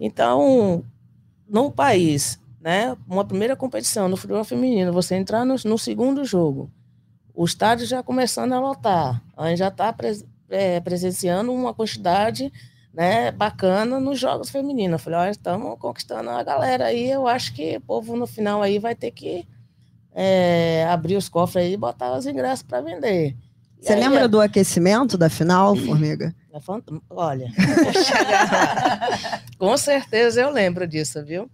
Então, 0.00 0.84
num 1.48 1.70
país, 1.70 2.40
né, 2.66 2.96
uma 3.06 3.24
primeira 3.24 3.54
competição 3.54 4.08
no 4.08 4.16
futebol 4.16 4.42
feminino, 4.42 4.92
você 4.92 5.14
entrar 5.14 5.44
no, 5.44 5.54
no 5.64 5.78
segundo 5.78 6.24
jogo, 6.24 6.68
o 7.32 7.44
estádio 7.44 7.86
já 7.86 8.02
começando 8.02 8.54
a 8.54 8.58
lotar, 8.58 9.22
a 9.36 9.48
gente 9.48 9.58
já 9.58 9.68
está 9.68 9.92
pre, 9.92 10.26
é, 10.50 10.80
presenciando 10.80 11.52
uma 11.52 11.72
quantidade 11.72 12.52
né, 12.92 13.30
bacana 13.30 14.00
nos 14.00 14.18
jogos 14.18 14.50
femininos. 14.50 14.94
Eu 14.94 14.98
falei, 14.98 15.18
olha, 15.20 15.30
estamos 15.30 15.78
conquistando 15.78 16.28
a 16.28 16.42
galera 16.42 16.86
aí, 16.86 17.08
eu 17.08 17.28
acho 17.28 17.54
que 17.54 17.76
o 17.76 17.80
povo 17.80 18.16
no 18.16 18.26
final 18.26 18.60
aí 18.60 18.80
vai 18.80 18.96
ter 18.96 19.12
que 19.12 19.46
é, 20.12 20.88
abrir 20.90 21.14
os 21.14 21.28
cofres 21.28 21.66
aí 21.66 21.74
e 21.74 21.76
botar 21.76 22.18
os 22.18 22.26
ingressos 22.26 22.64
para 22.64 22.80
vender. 22.80 23.36
Você 23.80 23.92
aí, 23.92 24.00
lembra 24.00 24.24
é... 24.24 24.28
do 24.28 24.40
aquecimento 24.40 25.16
da 25.16 25.30
final, 25.30 25.76
Formiga? 25.76 26.34
É 26.52 26.58
olha, 27.10 27.48
com 29.56 29.76
certeza 29.76 30.40
eu 30.40 30.50
lembro 30.50 30.84
disso, 30.84 31.24
viu? 31.24 31.48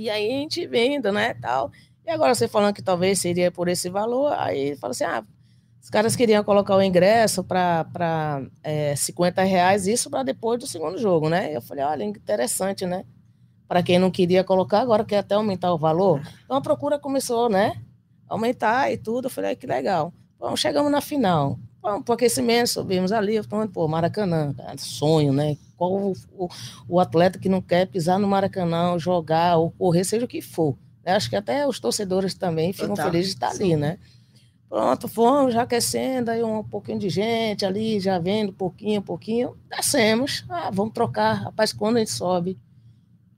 E 0.00 0.08
aí 0.08 0.30
a 0.30 0.38
gente 0.38 0.66
vendo, 0.66 1.12
né, 1.12 1.34
tal. 1.34 1.70
E 2.06 2.10
agora 2.10 2.34
você 2.34 2.48
falando 2.48 2.74
que 2.74 2.80
talvez 2.80 3.20
seria 3.20 3.50
por 3.50 3.68
esse 3.68 3.90
valor, 3.90 4.32
aí 4.32 4.74
fala 4.76 4.92
assim, 4.92 5.04
ah, 5.04 5.22
os 5.78 5.90
caras 5.90 6.16
queriam 6.16 6.42
colocar 6.42 6.74
o 6.74 6.82
ingresso 6.82 7.44
para 7.44 8.42
é, 8.62 8.96
50 8.96 9.42
reais, 9.42 9.86
isso 9.86 10.08
para 10.08 10.22
depois 10.22 10.58
do 10.58 10.66
segundo 10.66 10.96
jogo, 10.96 11.28
né? 11.28 11.54
Eu 11.54 11.60
falei, 11.60 11.84
olha, 11.84 12.04
interessante, 12.04 12.86
né? 12.86 13.04
Para 13.68 13.82
quem 13.82 13.98
não 13.98 14.10
queria 14.10 14.42
colocar, 14.42 14.80
agora 14.80 15.04
quer 15.04 15.18
até 15.18 15.34
aumentar 15.34 15.70
o 15.70 15.76
valor. 15.76 16.22
Então 16.46 16.56
a 16.56 16.62
procura 16.62 16.98
começou, 16.98 17.50
né? 17.50 17.74
Aumentar 18.26 18.90
e 18.90 18.96
tudo. 18.96 19.26
Eu 19.26 19.30
falei, 19.30 19.54
que 19.54 19.66
legal. 19.66 20.14
Bom, 20.38 20.56
chegamos 20.56 20.90
na 20.90 21.02
final. 21.02 21.58
Vamos 21.82 22.04
para 22.06 22.14
aquecimento, 22.14 22.68
subimos 22.68 23.12
ali. 23.12 23.42
Falando, 23.42 23.70
pô, 23.70 23.86
Maracanã, 23.86 24.54
sonho, 24.78 25.30
né? 25.30 25.58
Qual 25.80 25.92
o, 25.94 26.12
o, 26.36 26.48
o, 26.86 27.00
atleta 27.00 27.38
que 27.38 27.48
não 27.48 27.62
quer 27.62 27.86
pisar 27.86 28.18
no 28.18 28.28
Maracanã, 28.28 28.98
jogar 28.98 29.56
ou 29.56 29.70
correr, 29.70 30.04
seja 30.04 30.26
o 30.26 30.28
que 30.28 30.42
for. 30.42 30.76
Eu 31.02 31.14
acho 31.14 31.30
que 31.30 31.36
até 31.36 31.66
os 31.66 31.80
torcedores 31.80 32.34
também 32.34 32.70
ficam 32.74 32.94
felizes 32.94 33.28
de 33.28 33.36
estar 33.36 33.52
Sim. 33.52 33.64
ali, 33.64 33.76
né? 33.76 33.98
Pronto, 34.68 35.08
fomos 35.08 35.54
já 35.54 35.62
aquecendo, 35.62 36.30
aí 36.30 36.42
um 36.42 36.62
pouquinho 36.62 36.98
de 36.98 37.08
gente 37.08 37.64
ali, 37.64 37.98
já 37.98 38.18
vendo, 38.18 38.52
pouquinho, 38.52 39.00
pouquinho. 39.00 39.56
Descemos, 39.70 40.44
ah, 40.50 40.70
vamos 40.70 40.92
trocar. 40.92 41.44
Rapaz, 41.44 41.72
quando 41.72 41.96
a 41.96 42.00
gente 42.00 42.10
sobe, 42.10 42.58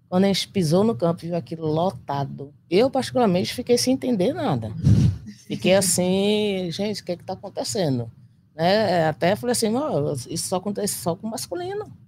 quando 0.09 0.25
a 0.25 0.27
gente 0.27 0.49
pisou 0.49 0.83
no 0.83 0.97
campo, 0.97 1.21
viu 1.21 1.37
aquilo 1.37 1.69
lotado. 1.69 2.53
Eu, 2.69 2.91
particularmente, 2.91 3.55
fiquei 3.55 3.79
sem 3.79 3.95
entender 3.95 4.33
nada. 4.33 4.73
Fiquei 5.47 5.77
assim, 5.77 6.69
gente, 6.73 7.03
o 7.03 7.05
que 7.05 7.13
é 7.13 7.17
que 7.17 7.25
tá 7.25 7.35
acontecendo? 7.35 8.11
Né? 8.53 9.07
Até 9.07 9.37
falei 9.37 9.53
assim, 9.53 9.69
isso 10.29 10.49
só 10.49 10.57
acontece 10.57 10.95
só 10.95 11.15
com 11.15 11.29
masculino. 11.29 12.02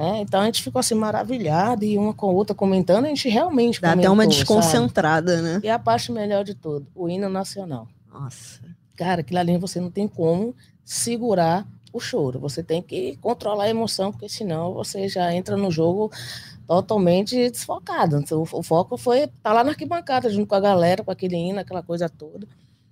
Né? 0.00 0.20
Então 0.22 0.40
a 0.40 0.46
gente 0.46 0.62
ficou 0.62 0.80
assim 0.80 0.94
maravilhado 0.94 1.84
e 1.84 1.98
uma 1.98 2.14
com 2.14 2.30
a 2.30 2.32
outra 2.32 2.54
comentando, 2.54 3.04
a 3.04 3.08
gente 3.08 3.28
realmente 3.28 3.82
Dá 3.82 3.90
comentou, 3.90 4.12
até 4.12 4.14
uma 4.14 4.26
desconcentrada, 4.26 5.36
sabe? 5.36 5.48
né? 5.48 5.60
E 5.62 5.68
a 5.68 5.78
parte 5.78 6.10
melhor 6.10 6.42
de 6.42 6.54
tudo, 6.54 6.86
o 6.94 7.06
hino 7.06 7.28
nacional. 7.28 7.86
Nossa. 8.10 8.62
Cara, 8.96 9.20
aquilo 9.20 9.38
ali 9.38 9.58
você 9.58 9.78
não 9.78 9.90
tem 9.90 10.08
como 10.08 10.56
segurar 10.82 11.66
o 11.92 12.00
choro. 12.00 12.40
Você 12.40 12.62
tem 12.62 12.80
que 12.80 13.18
controlar 13.20 13.64
a 13.64 13.68
emoção, 13.68 14.10
porque 14.10 14.26
senão 14.26 14.72
você 14.72 15.06
já 15.06 15.34
entra 15.34 15.54
no 15.54 15.70
jogo 15.70 16.10
totalmente 16.66 17.50
desfocado. 17.50 18.16
Então, 18.16 18.42
o 18.52 18.62
foco 18.62 18.96
foi 18.96 19.24
estar 19.24 19.36
tá 19.42 19.52
lá 19.52 19.62
na 19.62 19.70
arquibancada, 19.70 20.30
junto 20.30 20.46
com 20.46 20.54
a 20.54 20.60
galera, 20.60 21.04
com 21.04 21.10
aquele 21.10 21.36
hino, 21.36 21.60
aquela 21.60 21.82
coisa 21.82 22.08
toda. 22.08 22.46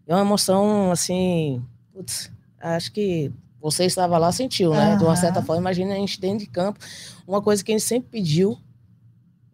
É 0.07 0.15
uma 0.15 0.23
emoção, 0.23 0.91
assim, 0.91 1.63
putz, 1.91 2.31
acho 2.61 2.93
que 2.93 3.33
você 3.61 3.85
estava 3.85 4.19
lá, 4.19 4.31
sentiu, 4.31 4.73
né? 4.73 4.93
Uhum. 4.93 4.99
De 4.99 5.05
uma 5.05 5.17
certa 5.17 5.43
forma, 5.43 5.61
imagina 5.61 5.95
a 5.95 5.97
gente 5.97 6.21
dentro 6.21 6.41
de 6.41 6.47
campo. 6.47 6.79
Uma 7.27 7.43
coisa 7.43 7.63
que 7.63 7.73
a 7.73 7.75
gente 7.77 7.87
sempre 7.87 8.09
pediu 8.11 8.59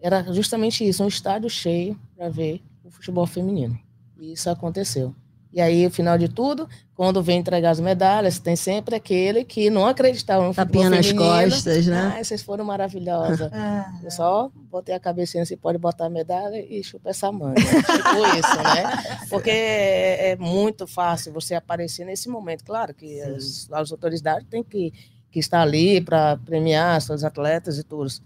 era 0.00 0.22
justamente 0.32 0.86
isso, 0.86 1.02
um 1.02 1.08
estádio 1.08 1.48
cheio 1.48 1.98
para 2.14 2.28
ver 2.28 2.62
o 2.84 2.90
futebol 2.90 3.26
feminino. 3.26 3.78
E 4.18 4.32
isso 4.32 4.50
aconteceu. 4.50 5.14
E 5.54 5.60
aí, 5.60 5.86
o 5.86 5.90
final 5.90 6.18
de 6.18 6.28
tudo, 6.28 6.68
quando 6.96 7.22
vem 7.22 7.38
entregar 7.38 7.70
as 7.70 7.78
medalhas, 7.78 8.40
tem 8.40 8.56
sempre 8.56 8.96
aquele 8.96 9.44
que 9.44 9.70
não 9.70 9.86
acreditava 9.86 10.44
no 10.44 10.52
Tapinha 10.52 10.90
nas 10.90 11.12
costas, 11.12 11.86
né? 11.86 12.16
Ah, 12.18 12.24
vocês 12.24 12.42
foram 12.42 12.64
maravilhosas. 12.64 13.52
Eu 14.02 14.10
só 14.10 14.50
botei 14.68 14.92
a 14.96 14.98
cabecinha 14.98 15.44
assim, 15.44 15.56
pode 15.56 15.78
botar 15.78 16.06
a 16.06 16.10
medalha 16.10 16.56
e 16.58 16.82
chupa 16.82 17.10
essa 17.10 17.30
manga. 17.30 17.54
tipo 17.62 18.36
isso, 18.36 18.62
né? 18.64 19.26
Porque 19.30 19.50
é, 19.50 20.30
é, 20.30 20.36
muito 20.36 20.88
fácil 20.88 21.32
você 21.32 21.54
aparecer 21.54 22.04
nesse 22.04 22.28
momento. 22.28 22.64
Claro 22.64 22.92
que 22.92 23.20
as, 23.20 23.68
as, 23.70 23.92
autoridades 23.92 24.48
têm 24.50 24.64
que, 24.64 24.92
que 25.30 25.38
estar 25.38 25.62
ali 25.62 26.00
para 26.00 26.36
premiar 26.38 27.00
seus 27.00 27.22
atletas 27.22 27.78
e 27.78 27.84
todos. 27.84 28.20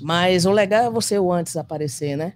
Mas 0.00 0.46
o 0.46 0.52
legal 0.52 0.84
é 0.84 0.90
você 0.90 1.18
o 1.18 1.32
antes 1.32 1.56
aparecer, 1.56 2.16
né? 2.16 2.34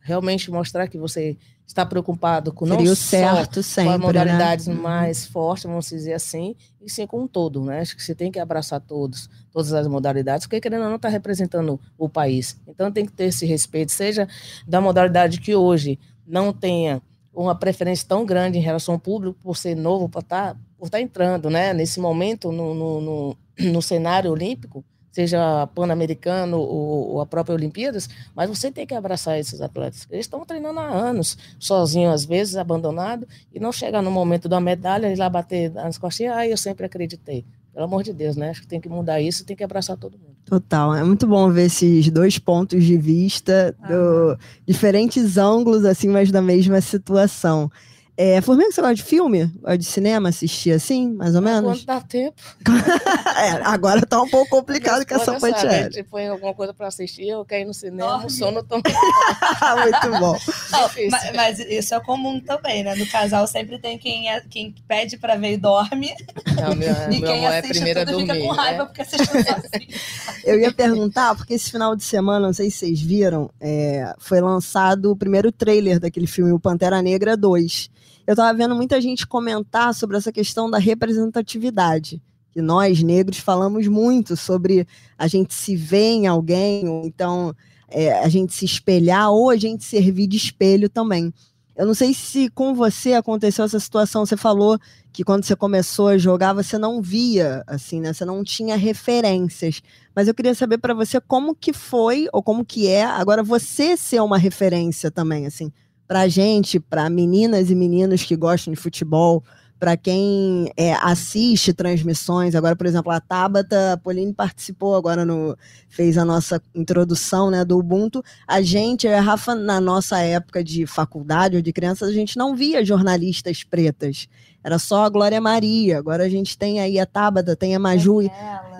Realmente 0.00 0.50
mostrar 0.50 0.88
que 0.88 0.98
você 0.98 1.36
estar 1.66 1.84
preocupado 1.86 2.52
com 2.52 2.66
Seria 2.66 2.84
não 2.84 2.92
o 2.92 2.96
certo 2.96 3.62
sempre, 3.62 3.90
com 3.90 3.94
as 3.96 4.00
modalidades 4.00 4.66
né? 4.68 4.74
mais 4.74 5.26
fortes, 5.26 5.64
vamos 5.64 5.88
dizer 5.88 6.14
assim, 6.14 6.54
e 6.80 6.88
sim 6.88 7.06
com 7.06 7.26
todo, 7.26 7.64
né? 7.64 7.80
Acho 7.80 7.96
que 7.96 8.02
você 8.02 8.14
tem 8.14 8.30
que 8.30 8.38
abraçar 8.38 8.80
todos, 8.80 9.28
todas 9.50 9.72
as 9.72 9.86
modalidades, 9.88 10.46
porque 10.46 10.60
querendo 10.60 10.82
ou 10.82 10.88
não 10.88 10.96
está 10.96 11.08
representando 11.08 11.80
o 11.98 12.08
país. 12.08 12.56
Então 12.68 12.92
tem 12.92 13.04
que 13.04 13.12
ter 13.12 13.24
esse 13.24 13.44
respeito, 13.44 13.90
seja 13.90 14.28
da 14.66 14.80
modalidade 14.80 15.40
que 15.40 15.54
hoje 15.54 15.98
não 16.26 16.52
tenha 16.52 17.02
uma 17.34 17.54
preferência 17.54 18.06
tão 18.08 18.24
grande 18.24 18.58
em 18.58 18.62
relação 18.62 18.94
ao 18.94 19.00
público 19.00 19.38
por 19.42 19.56
ser 19.56 19.74
novo, 19.74 20.08
por 20.08 20.20
estar 20.20 20.56
por 20.78 20.88
tá 20.88 21.00
entrando, 21.00 21.50
né? 21.50 21.72
Nesse 21.72 21.98
momento 21.98 22.52
no, 22.52 22.74
no, 22.74 23.00
no, 23.00 23.36
no 23.72 23.82
cenário 23.82 24.30
olímpico, 24.30 24.84
seja 25.16 25.66
pan-americano 25.68 26.58
ou, 26.58 27.12
ou, 27.12 27.20
a 27.22 27.26
própria 27.26 27.54
Olimpíadas, 27.54 28.06
mas 28.34 28.50
você 28.50 28.70
tem 28.70 28.86
que 28.86 28.94
abraçar 28.94 29.38
esses 29.38 29.62
atletas. 29.62 30.06
Eles 30.10 30.26
estão 30.26 30.44
treinando 30.44 30.78
há 30.78 30.86
anos, 30.86 31.38
sozinhos 31.58 32.12
às 32.12 32.24
vezes, 32.26 32.54
abandonado, 32.54 33.26
e 33.50 33.58
não 33.58 33.72
chegar 33.72 34.02
no 34.02 34.10
momento 34.10 34.46
da 34.46 34.60
medalha 34.60 35.10
e 35.10 35.16
lá 35.16 35.30
bater 35.30 35.72
nas 35.72 35.96
costinhas, 35.96 36.36
ah, 36.36 36.46
eu 36.46 36.58
sempre 36.58 36.84
acreditei. 36.84 37.46
Pelo 37.72 37.86
amor 37.86 38.02
de 38.02 38.12
Deus, 38.12 38.36
né? 38.36 38.50
Acho 38.50 38.60
que 38.60 38.66
tem 38.66 38.78
que 38.78 38.90
mudar 38.90 39.18
isso, 39.18 39.46
tem 39.46 39.56
que 39.56 39.64
abraçar 39.64 39.96
todo 39.96 40.18
mundo. 40.18 40.36
Total, 40.44 40.94
é 40.94 41.02
muito 41.02 41.26
bom 41.26 41.50
ver 41.50 41.64
esses 41.64 42.10
dois 42.10 42.38
pontos 42.38 42.84
de 42.84 42.98
vista, 42.98 43.74
do, 43.88 44.38
diferentes 44.66 45.38
ângulos, 45.38 45.86
assim, 45.86 46.08
mas 46.08 46.30
da 46.30 46.42
mesma 46.42 46.78
situação. 46.82 47.70
É, 48.18 48.40
Formiga, 48.40 48.72
você 48.72 48.80
gosta 48.80 48.94
de 48.94 49.02
filme? 49.02 49.44
Gosta 49.60 49.76
de 49.76 49.84
cinema? 49.84 50.30
Assistir 50.30 50.72
assim, 50.72 51.12
mais 51.12 51.34
ou 51.34 51.42
menos? 51.42 51.84
Quando 51.84 51.84
dá 51.84 52.00
tempo. 52.00 52.40
é, 53.36 53.50
agora 53.62 54.00
tá 54.06 54.22
um 54.22 54.28
pouco 54.28 54.48
complicado 54.48 55.06
com 55.06 55.14
essa 55.14 55.38
pantiera. 55.38 55.88
A 55.88 55.90
gente 55.90 56.02
põe 56.04 56.26
alguma 56.26 56.54
coisa 56.54 56.72
pra 56.72 56.86
assistir, 56.86 57.28
eu 57.28 57.44
quero 57.44 57.64
ir 57.64 57.66
no 57.66 57.74
cinema, 57.74 58.24
o 58.24 58.30
sono 58.30 58.62
toma. 58.62 58.82
Muito 59.82 60.18
bom. 60.18 60.34
Oh, 60.34 61.10
mas, 61.10 61.32
mas, 61.34 61.58
isso 61.58 61.94
é 61.94 62.00
comum 62.00 62.40
também, 62.40 62.82
né? 62.82 62.94
No 62.94 63.06
casal 63.06 63.46
sempre 63.46 63.78
tem 63.78 63.98
quem, 63.98 64.30
é, 64.30 64.40
quem 64.40 64.74
pede 64.88 65.18
pra 65.18 65.36
ver 65.36 65.52
e 65.52 65.56
dorme. 65.58 66.14
Não, 66.58 66.74
meu, 66.74 66.94
e 67.12 67.20
meu 67.20 67.30
quem 67.30 67.44
é 67.44 67.58
assiste 67.58 67.74
primeiro 67.74 68.00
a 68.00 68.06
tudo 68.06 68.16
dormir. 68.16 68.32
fica 68.32 68.46
com 68.46 68.52
raiva 68.54 68.78
né? 68.78 68.84
porque 68.86 69.02
assiste 69.02 69.26
sozinho. 69.26 70.00
Eu 70.42 70.58
ia 70.58 70.72
perguntar, 70.72 71.34
porque 71.34 71.52
esse 71.52 71.70
final 71.70 71.94
de 71.94 72.02
semana, 72.02 72.46
não 72.46 72.54
sei 72.54 72.70
se 72.70 72.78
vocês 72.78 73.02
viram, 73.02 73.50
é, 73.60 74.14
foi 74.18 74.40
lançado 74.40 75.10
o 75.10 75.16
primeiro 75.16 75.52
trailer 75.52 76.00
daquele 76.00 76.26
filme, 76.26 76.50
O 76.52 76.58
Pantera 76.58 77.02
Negra 77.02 77.36
2 77.36 77.90
eu 78.26 78.32
estava 78.32 78.56
vendo 78.56 78.74
muita 78.74 79.00
gente 79.00 79.26
comentar 79.26 79.94
sobre 79.94 80.16
essa 80.16 80.32
questão 80.32 80.68
da 80.68 80.78
representatividade. 80.78 82.20
Que 82.50 82.60
nós, 82.60 83.02
negros, 83.02 83.38
falamos 83.38 83.86
muito 83.86 84.36
sobre 84.36 84.86
a 85.16 85.28
gente 85.28 85.54
se 85.54 85.76
ver 85.76 86.12
em 86.12 86.26
alguém, 86.26 86.88
ou 86.88 87.04
então 87.04 87.54
é, 87.88 88.18
a 88.18 88.28
gente 88.28 88.52
se 88.52 88.64
espelhar, 88.64 89.30
ou 89.30 89.50
a 89.50 89.56
gente 89.56 89.84
servir 89.84 90.26
de 90.26 90.36
espelho 90.36 90.88
também. 90.88 91.32
Eu 91.76 91.86
não 91.86 91.94
sei 91.94 92.14
se 92.14 92.48
com 92.48 92.74
você 92.74 93.12
aconteceu 93.12 93.64
essa 93.64 93.78
situação. 93.78 94.24
Você 94.24 94.36
falou 94.36 94.78
que 95.12 95.22
quando 95.22 95.44
você 95.44 95.54
começou 95.54 96.08
a 96.08 96.18
jogar, 96.18 96.54
você 96.54 96.78
não 96.78 97.02
via, 97.02 97.62
assim, 97.66 98.00
né? 98.00 98.12
Você 98.12 98.24
não 98.24 98.42
tinha 98.42 98.76
referências. 98.76 99.82
Mas 100.14 100.26
eu 100.26 100.34
queria 100.34 100.54
saber 100.54 100.78
para 100.78 100.94
você 100.94 101.20
como 101.20 101.54
que 101.54 101.74
foi, 101.74 102.26
ou 102.32 102.42
como 102.42 102.64
que 102.64 102.88
é, 102.88 103.04
agora 103.04 103.42
você 103.42 103.96
ser 103.96 104.20
uma 104.20 104.38
referência 104.38 105.10
também, 105.10 105.46
assim 105.46 105.70
para 106.06 106.28
gente, 106.28 106.78
para 106.78 107.08
meninas 107.10 107.70
e 107.70 107.74
meninos 107.74 108.22
que 108.22 108.36
gostam 108.36 108.72
de 108.72 108.80
futebol, 108.80 109.42
para 109.78 109.96
quem 109.96 110.70
é, 110.76 110.94
assiste 110.94 111.72
transmissões. 111.72 112.54
Agora, 112.54 112.74
por 112.74 112.86
exemplo, 112.86 113.12
a 113.12 113.20
Tabata 113.20 114.00
Polini 114.02 114.32
participou 114.32 114.94
agora 114.94 115.24
no 115.24 115.56
fez 115.88 116.18
a 116.18 116.24
nossa 116.24 116.60
introdução, 116.74 117.50
né, 117.50 117.64
do 117.64 117.78
Ubuntu. 117.78 118.22
A 118.46 118.60
gente, 118.60 119.06
a 119.08 119.20
Rafa, 119.20 119.54
na 119.54 119.80
nossa 119.80 120.18
época 120.20 120.62
de 120.62 120.86
faculdade 120.86 121.56
ou 121.56 121.62
de 121.62 121.72
criança, 121.72 122.06
a 122.06 122.12
gente 122.12 122.36
não 122.36 122.54
via 122.54 122.84
jornalistas 122.84 123.62
pretas. 123.64 124.28
Era 124.62 124.78
só 124.80 125.04
a 125.04 125.08
Glória 125.08 125.40
Maria. 125.40 125.96
Agora 125.96 126.24
a 126.24 126.28
gente 126.28 126.58
tem 126.58 126.80
aí 126.80 126.98
a 126.98 127.06
Tabata, 127.06 127.54
tem 127.54 127.76
a 127.76 127.78
Maju. 127.78 128.22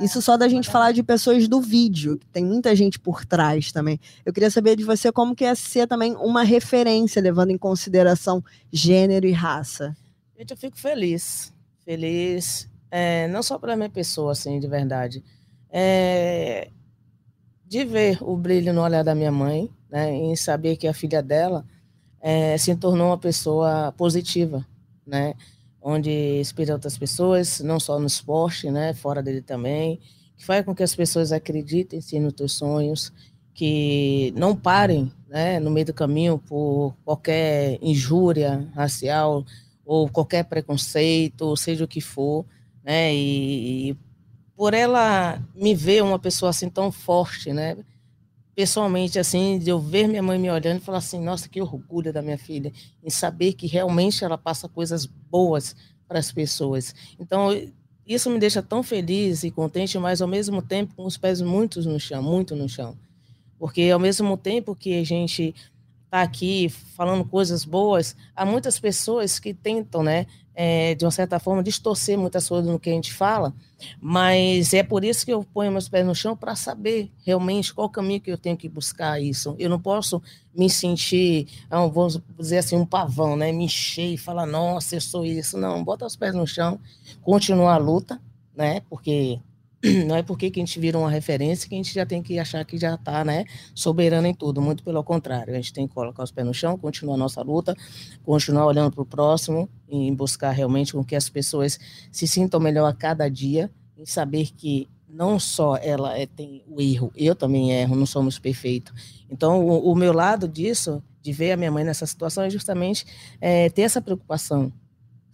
Isso 0.01 0.21
só 0.21 0.37
da 0.37 0.49
gente 0.49 0.69
falar 0.69 0.93
de 0.93 1.03
pessoas 1.03 1.47
do 1.47 1.61
vídeo, 1.61 2.19
tem 2.33 2.45
muita 2.45 2.75
gente 2.75 2.99
por 2.99 3.25
trás 3.25 3.71
também. 3.71 4.01
Eu 4.25 4.33
queria 4.33 4.51
saber 4.51 4.77
de 4.77 4.85
você 4.85 5.13
como 5.13 5.35
que 5.35 5.45
é 5.45 5.55
ser 5.55 5.87
também 5.87 6.17
uma 6.17 6.43
referência, 6.43 7.23
levando 7.23 7.51
em 7.51 7.59
consideração 7.59 8.43
gênero 8.73 9.27
e 9.27 9.33
raça. 9.33 9.97
Gente, 10.38 10.51
eu 10.51 10.57
fico 10.57 10.79
feliz. 10.79 11.53
Feliz, 11.83 12.68
é, 12.90 13.27
não 13.29 13.42
só 13.42 13.59
pela 13.59 13.75
minha 13.75 13.88
pessoa, 13.88 14.33
assim, 14.33 14.61
de 14.61 14.68
verdade. 14.68 15.25
É, 15.70 16.68
de 17.64 17.85
ver 17.85 18.18
o 18.22 18.37
brilho 18.37 18.72
no 18.75 18.83
olhar 18.83 19.03
da 19.03 19.14
minha 19.14 19.33
mãe, 19.33 19.70
né, 19.90 20.12
em 20.12 20.37
saber 20.37 20.77
que 20.77 20.87
a 20.87 20.92
filha 20.92 21.22
dela 21.22 21.64
é, 22.20 22.59
se 22.59 22.75
tornou 22.77 23.09
uma 23.09 23.18
pessoa 23.18 23.92
positiva, 23.96 24.66
né, 25.07 25.35
onde 25.81 26.11
inspira 26.38 26.75
outras 26.75 26.99
pessoas, 26.99 27.61
não 27.61 27.81
só 27.81 27.99
no 27.99 28.07
esporte, 28.07 28.70
né, 28.70 28.92
fora 28.92 29.22
dele 29.22 29.40
também, 29.40 30.01
que 30.37 30.44
faz 30.44 30.64
com 30.66 30.75
que 30.75 30.83
as 30.83 30.94
pessoas 30.94 31.33
acreditem 31.33 32.01
sim 32.01 32.20
nos 32.20 32.35
seus 32.37 32.53
sonhos, 32.53 33.11
que 33.55 34.35
não 34.37 34.55
parem, 34.55 35.11
né, 35.29 35.59
no 35.61 35.70
meio 35.70 35.87
do 35.87 35.94
caminho 35.94 36.38
por 36.38 36.94
qualquer 37.05 37.79
injúria 37.81 38.68
racial 38.75 39.44
ou 39.87 40.09
qualquer 40.11 40.44
preconceito, 40.44 41.42
ou 41.42 41.57
seja 41.57 41.85
o 41.85 41.88
que 41.88 42.01
for, 42.01 42.44
né, 42.85 43.14
e, 43.14 43.90
e 43.90 43.96
por 44.57 44.75
ela 44.75 45.40
me 45.55 45.75
ver 45.75 46.03
uma 46.03 46.18
pessoa 46.18 46.51
assim 46.51 46.68
tão 46.68 46.90
forte, 46.90 47.53
né, 47.53 47.77
pessoalmente, 48.55 49.18
assim, 49.18 49.59
de 49.59 49.68
eu 49.70 49.79
ver 49.79 50.09
minha 50.09 50.22
mãe 50.22 50.38
me 50.38 50.51
olhando 50.51 50.79
e 50.79 50.85
falar 50.85 50.99
assim, 50.99 51.20
nossa, 51.20 51.46
que 51.46 51.61
orgulho 51.61 52.11
da 52.12 52.22
minha 52.22 52.38
filha, 52.38 52.72
em 53.05 53.11
saber 53.11 53.53
que 53.53 53.66
realmente 53.66 54.25
ela 54.25 54.38
passa 54.38 54.66
coisas 54.66 55.05
boas 55.05 55.77
para 56.09 56.18
as 56.18 56.33
pessoas. 56.33 56.94
Então, 57.20 57.51
isso 58.07 58.31
me 58.31 58.38
deixa 58.38 58.62
tão 58.62 58.83
feliz 58.83 59.44
e 59.44 59.51
contente, 59.51 59.99
mas 59.99 60.22
ao 60.22 60.29
mesmo 60.29 60.62
tempo 60.62 60.94
com 60.94 61.05
os 61.05 61.18
pés 61.18 61.42
muito 61.42 61.83
no 61.83 62.01
chão, 62.01 62.22
muito 62.22 62.57
no 62.57 62.66
chão. 62.66 62.96
Porque 63.59 63.90
ao 63.90 64.01
mesmo 64.01 64.37
tempo 64.38 64.75
que 64.75 64.99
a 64.99 65.05
gente 65.05 65.55
aqui 66.22 66.68
falando 66.68 67.24
coisas 67.24 67.64
boas, 67.64 68.16
há 68.35 68.44
muitas 68.44 68.79
pessoas 68.79 69.38
que 69.38 69.52
tentam, 69.52 70.02
né, 70.02 70.26
é, 70.55 70.94
de 70.94 71.05
uma 71.05 71.11
certa 71.11 71.38
forma, 71.38 71.62
distorcer 71.62 72.18
muitas 72.18 72.48
coisas 72.48 72.70
no 72.70 72.79
que 72.79 72.88
a 72.88 72.92
gente 72.92 73.12
fala, 73.12 73.55
mas 74.00 74.72
é 74.72 74.83
por 74.83 75.05
isso 75.05 75.26
que 75.26 75.33
eu 75.33 75.44
ponho 75.44 75.70
meus 75.70 75.88
pés 75.88 76.07
no 76.07 76.14
chão 76.14 76.35
para 76.35 76.57
saber 76.57 77.12
realmente 77.24 77.74
qual 77.74 77.90
caminho 77.90 78.20
que 78.22 78.33
eu 78.33 78.38
tenho 78.38 78.57
que 78.57 78.68
buscar 78.68 79.20
isso. 79.20 79.55
Eu 79.59 79.68
não 79.68 79.79
posso 79.79 80.22
me 80.55 80.70
sentir, 80.70 81.46
não, 81.70 81.90
vou 81.90 82.09
dizer 82.38 82.59
assim, 82.59 82.76
um 82.76 82.87
pavão, 82.87 83.37
né, 83.37 83.52
me 83.52 83.64
encher 83.64 84.14
e 84.14 84.16
falar, 84.16 84.46
nossa, 84.46 84.96
eu 84.96 85.00
sou 85.00 85.26
isso. 85.26 85.59
Não, 85.59 85.85
bota 85.85 86.07
os 86.07 86.16
pés 86.16 86.35
no 86.35 86.46
chão, 86.46 86.81
continuar 87.20 87.74
a 87.74 87.79
luta, 87.79 88.18
né, 88.57 88.81
porque 88.88 89.38
não 90.07 90.16
é 90.16 90.22
porque 90.22 90.51
que 90.51 90.61
a 90.61 90.64
gente 90.64 90.79
vira 90.79 90.99
uma 90.99 91.11
referência 91.11 91.68
que 91.68 91.75
a 91.75 91.79
gente 91.79 91.94
já 91.94 92.07
tem 92.07 92.22
que 92.22 92.38
achar 92.38 92.64
que 92.64 92.79
já 92.79 92.94
está 92.94 93.25
né, 93.25 93.44
soberano 93.75 94.27
em 94.27 94.35
tudo, 94.35 94.61
muito 94.61 94.83
pelo 94.83 95.03
contrário. 95.03 95.53
A 95.53 95.57
gente 95.57 95.72
tem 95.72 95.87
que 95.87 95.94
colocar 95.94 96.22
os 96.22 96.31
pés 96.31 96.46
no 96.46 96.55
chão, 96.55 96.79
continuar 96.79 97.14
a 97.14 97.18
nossa 97.18 97.42
luta, 97.42 97.75
continuar 98.25 98.66
olhando 98.66 98.92
para 98.92 99.03
o 99.03 99.07
próximo 99.07 99.68
e 99.88 100.11
buscar 100.12 100.51
realmente 100.51 100.92
com 100.92 101.05
que 101.05 101.14
as 101.14 101.29
pessoas 101.29 101.79
se 102.11 102.27
sintam 102.27 102.61
melhor 102.61 102.87
a 102.87 102.92
cada 102.92 103.29
dia 103.29 103.70
e 103.96 104.07
saber 104.07 104.51
que 104.57 104.88
não 105.09 105.38
só 105.38 105.77
ela 105.77 106.18
é, 106.18 106.27
tem 106.27 106.62
o 106.68 106.81
erro, 106.81 107.11
eu 107.16 107.35
também 107.35 107.72
erro, 107.72 107.96
não 107.96 108.05
somos 108.07 108.38
perfeitos. 108.38 109.25
Então, 109.31 109.64
o, 109.64 109.92
o, 109.92 109.94
meu 109.94 110.12
lado 110.12 110.46
disso, 110.46 111.03
de 111.22 111.33
ver 111.33 111.53
a 111.53 111.57
minha 111.57 111.70
mãe 111.70 111.85
nessa 111.85 112.05
situação, 112.07 112.44
é 112.44 112.51
justamente 112.51 113.07
é, 113.40 113.70
ter 113.70 113.83
essa 113.83 114.03
preocupação 114.03 114.72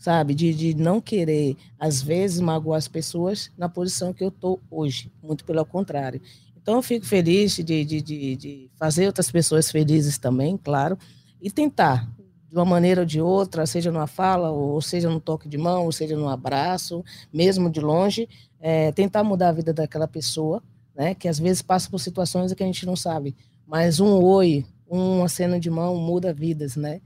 sabe? 0.02 0.34
De, 0.34 0.52
de 0.52 0.74
não 0.74 1.00
querer, 1.00 1.56
às 1.78 2.02
vezes, 2.02 2.40
magoar 2.40 2.76
as 2.76 2.88
pessoas 2.88 3.52
na 3.56 3.68
posição 3.68 4.12
que 4.12 4.24
eu 4.24 4.30
estou 4.30 4.58
hoje, 4.68 5.12
muito 5.22 5.44
pelo 5.44 5.64
contrário. 5.64 6.20
Então, 6.60 6.74
eu 6.74 6.82
fico 6.82 7.06
feliz 7.06 7.54
de, 7.54 7.62
de, 7.62 8.02
de, 8.02 8.36
de, 8.36 8.70
fazer 8.74 9.06
outras 9.06 9.30
pessoas 9.30 9.70
felizes 9.70 10.18
também, 10.18 10.56
claro, 10.56 10.98
e 11.40 11.52
tentar, 11.52 12.10
de 12.50 12.56
uma 12.56 12.64
maneira 12.64 13.02
ou 13.02 13.06
de 13.06 13.20
outra, 13.20 13.64
seja 13.64 13.92
numa 13.92 14.08
fala, 14.08 14.50
ou 14.50 14.82
seja 14.82 15.08
no 15.08 15.20
toque 15.20 15.48
de 15.48 15.56
mão, 15.56 15.84
ou 15.84 15.92
seja 15.92 16.16
no 16.16 16.28
abraço, 16.28 17.04
mesmo 17.32 17.70
de 17.70 17.80
longe, 17.80 18.28
é, 18.58 18.90
tentar 18.90 19.22
mudar 19.22 19.50
a 19.50 19.52
vida 19.52 19.72
daquela 19.72 20.08
pessoa, 20.08 20.60
né? 20.96 21.14
Que 21.14 21.28
às 21.28 21.38
vezes 21.38 21.62
passa 21.62 21.88
por 21.88 22.00
situações 22.00 22.52
que 22.52 22.62
a 22.62 22.66
gente 22.66 22.84
não 22.84 22.96
sabe, 22.96 23.36
mas 23.64 24.00
um 24.00 24.20
oi, 24.20 24.66
uma 24.88 25.28
cena 25.28 25.60
de 25.60 25.70
mão 25.70 25.96
muda 25.96 26.34
vidas, 26.34 26.74
né? 26.74 27.00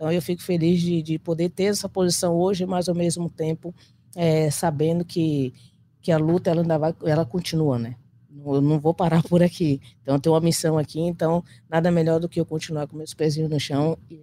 Então, 0.00 0.10
eu 0.10 0.22
fico 0.22 0.40
feliz 0.40 0.80
de, 0.80 1.02
de 1.02 1.18
poder 1.18 1.50
ter 1.50 1.64
essa 1.64 1.86
posição 1.86 2.34
hoje, 2.34 2.64
mas 2.64 2.88
ao 2.88 2.94
mesmo 2.94 3.28
tempo 3.28 3.74
é, 4.16 4.50
sabendo 4.50 5.04
que, 5.04 5.52
que 6.00 6.10
a 6.10 6.16
luta 6.16 6.48
ela 6.48 6.62
ainda 6.62 6.78
vai, 6.78 6.94
ela 7.04 7.26
continua, 7.26 7.78
né? 7.78 7.96
Eu 8.42 8.62
não 8.62 8.80
vou 8.80 8.94
parar 8.94 9.22
por 9.28 9.42
aqui. 9.42 9.78
Então, 10.00 10.14
eu 10.14 10.18
tenho 10.18 10.34
uma 10.34 10.40
missão 10.40 10.78
aqui, 10.78 10.98
então 11.00 11.44
nada 11.68 11.90
melhor 11.90 12.18
do 12.18 12.30
que 12.30 12.40
eu 12.40 12.46
continuar 12.46 12.86
com 12.86 12.96
meus 12.96 13.12
pezinhos 13.12 13.50
no 13.50 13.60
chão 13.60 13.98
e 14.10 14.22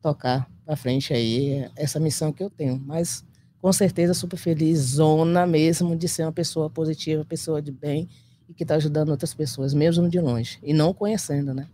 tocar 0.00 0.50
para 0.64 0.74
frente 0.76 1.12
aí 1.12 1.70
essa 1.76 2.00
missão 2.00 2.32
que 2.32 2.42
eu 2.42 2.48
tenho. 2.48 2.82
Mas 2.86 3.22
com 3.60 3.70
certeza 3.70 4.14
super 4.14 4.38
feliz, 4.38 4.78
zona 4.78 5.46
mesmo 5.46 5.94
de 5.94 6.08
ser 6.08 6.22
uma 6.22 6.32
pessoa 6.32 6.70
positiva, 6.70 7.22
pessoa 7.22 7.60
de 7.60 7.70
bem 7.70 8.08
e 8.48 8.54
que 8.54 8.64
está 8.64 8.76
ajudando 8.76 9.10
outras 9.10 9.34
pessoas, 9.34 9.74
mesmo 9.74 10.08
de 10.08 10.18
longe 10.18 10.58
e 10.62 10.72
não 10.72 10.94
conhecendo, 10.94 11.52
né? 11.52 11.68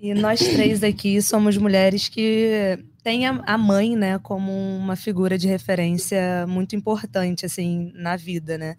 E 0.00 0.14
nós 0.14 0.38
três 0.38 0.84
aqui 0.84 1.20
somos 1.20 1.56
mulheres 1.56 2.08
que 2.08 2.78
têm 3.02 3.26
a 3.26 3.58
mãe, 3.58 3.96
né, 3.96 4.18
como 4.20 4.52
uma 4.52 4.94
figura 4.94 5.36
de 5.36 5.48
referência 5.48 6.46
muito 6.46 6.76
importante, 6.76 7.44
assim, 7.44 7.90
na 7.94 8.14
vida, 8.14 8.56
né? 8.56 8.76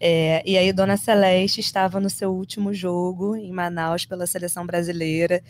É, 0.00 0.42
e 0.46 0.56
aí, 0.58 0.72
Dona 0.72 0.96
Celeste 0.96 1.60
estava 1.60 1.98
no 1.98 2.10
seu 2.10 2.32
último 2.32 2.72
jogo 2.74 3.34
em 3.34 3.50
Manaus 3.50 4.04
pela 4.04 4.26
seleção 4.26 4.66
brasileira. 4.66 5.42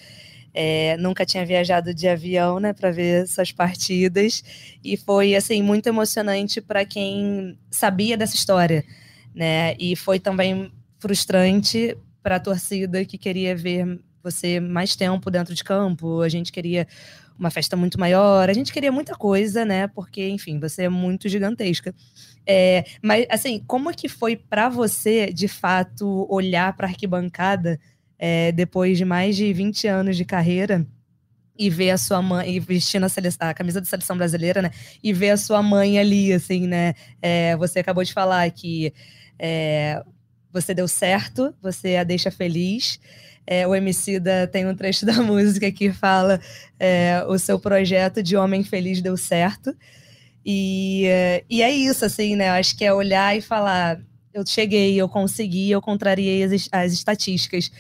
É, 0.54 0.96
nunca 0.98 1.26
tinha 1.26 1.44
viajado 1.44 1.92
de 1.92 2.08
avião, 2.08 2.60
né, 2.60 2.72
para 2.72 2.90
ver 2.90 3.26
suas 3.28 3.52
partidas 3.52 4.42
e 4.82 4.96
foi 4.96 5.34
assim 5.34 5.62
muito 5.62 5.86
emocionante 5.88 6.60
para 6.60 6.84
quem 6.84 7.58
sabia 7.70 8.16
dessa 8.16 8.34
história, 8.34 8.84
né? 9.34 9.74
E 9.78 9.94
foi 9.96 10.18
também 10.18 10.72
frustrante 10.98 11.96
para 12.22 12.36
a 12.36 12.40
torcida 12.40 13.04
que 13.04 13.18
queria 13.18 13.54
ver 13.56 14.00
você 14.30 14.60
mais 14.60 14.94
tempo 14.96 15.30
dentro 15.30 15.54
de 15.54 15.64
campo. 15.64 16.20
A 16.20 16.28
gente 16.28 16.52
queria 16.52 16.86
uma 17.38 17.50
festa 17.50 17.76
muito 17.76 18.00
maior, 18.00 18.50
a 18.50 18.52
gente 18.52 18.72
queria 18.72 18.90
muita 18.90 19.14
coisa, 19.14 19.64
né? 19.64 19.86
Porque, 19.86 20.28
enfim, 20.28 20.58
você 20.58 20.84
é 20.84 20.88
muito 20.88 21.28
gigantesca. 21.28 21.94
É, 22.44 22.84
mas, 23.02 23.26
assim, 23.30 23.62
como 23.66 23.94
que 23.94 24.08
foi 24.08 24.36
para 24.36 24.68
você, 24.68 25.32
de 25.32 25.46
fato, 25.46 26.26
olhar 26.28 26.72
para 26.74 26.86
a 26.86 26.90
arquibancada 26.90 27.78
é, 28.18 28.50
depois 28.52 28.98
de 28.98 29.04
mais 29.04 29.36
de 29.36 29.52
20 29.52 29.86
anos 29.86 30.16
de 30.16 30.24
carreira? 30.24 30.86
e 31.58 31.68
ver 31.68 31.90
a 31.90 31.98
sua 31.98 32.22
mãe, 32.22 32.60
vestindo 32.60 33.04
a, 33.04 33.48
a, 33.50 33.52
camisa 33.52 33.80
da 33.80 33.86
seleção 33.86 34.16
brasileira, 34.16 34.62
né? 34.62 34.70
E 35.02 35.12
ver 35.12 35.30
a 35.30 35.36
sua 35.36 35.60
mãe 35.60 35.98
ali, 35.98 36.32
assim, 36.32 36.68
né? 36.68 36.94
É, 37.20 37.56
você 37.56 37.80
acabou 37.80 38.04
de 38.04 38.12
falar 38.12 38.48
que 38.52 38.92
é, 39.36 40.00
você 40.52 40.72
deu 40.72 40.86
certo, 40.86 41.52
você 41.60 41.96
a 41.96 42.04
deixa 42.04 42.30
feliz. 42.30 43.00
É, 43.50 43.66
o 43.66 43.74
Emicida 43.74 44.46
tem 44.46 44.66
um 44.66 44.74
trecho 44.74 45.06
da 45.06 45.22
música 45.22 45.72
que 45.72 45.90
fala 45.90 46.38
é, 46.78 47.24
o 47.26 47.38
seu 47.38 47.58
projeto 47.58 48.22
de 48.22 48.36
homem 48.36 48.62
feliz 48.62 49.00
deu 49.00 49.16
certo. 49.16 49.74
E, 50.44 51.06
é, 51.06 51.44
e 51.48 51.62
é 51.62 51.70
isso, 51.70 52.04
assim, 52.04 52.36
né? 52.36 52.50
Acho 52.50 52.76
que 52.76 52.84
é 52.84 52.92
olhar 52.92 53.34
e 53.34 53.40
falar, 53.40 54.00
eu 54.34 54.46
cheguei, 54.46 55.00
eu 55.00 55.08
consegui, 55.08 55.70
eu 55.70 55.80
contrariei 55.80 56.44
as, 56.44 56.68
as 56.70 56.92
estatísticas. 56.92 57.70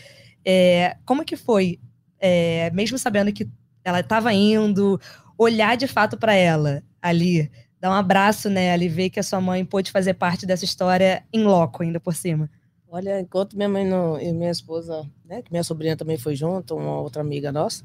É, 0.42 0.96
como 1.04 1.22
que 1.22 1.36
foi, 1.36 1.78
é, 2.18 2.70
mesmo 2.70 2.96
sabendo 2.96 3.30
que 3.30 3.46
ela 3.84 4.00
estava 4.00 4.32
indo, 4.32 4.98
olhar 5.36 5.76
de 5.76 5.86
fato 5.86 6.16
para 6.16 6.34
ela 6.34 6.82
ali, 7.02 7.50
dar 7.78 7.90
um 7.90 7.94
abraço 7.94 8.48
nela 8.48 8.82
e 8.82 8.88
ver 8.88 9.10
que 9.10 9.20
a 9.20 9.22
sua 9.22 9.40
mãe 9.40 9.64
pôde 9.66 9.90
fazer 9.92 10.14
parte 10.14 10.46
dessa 10.46 10.64
história 10.64 11.24
em 11.30 11.44
loco, 11.44 11.82
ainda 11.82 12.00
por 12.00 12.14
cima? 12.14 12.50
Olha, 12.90 13.20
enquanto 13.20 13.54
minha 13.54 13.68
mãe 13.68 13.84
não, 13.84 14.18
e 14.18 14.32
minha 14.32 14.50
esposa, 14.50 15.06
né, 15.24 15.42
que 15.42 15.50
minha 15.50 15.62
sobrinha 15.62 15.96
também 15.96 16.16
foi 16.16 16.34
junto, 16.34 16.74
uma 16.74 17.00
outra 17.00 17.20
amiga 17.20 17.52
nossa, 17.52 17.84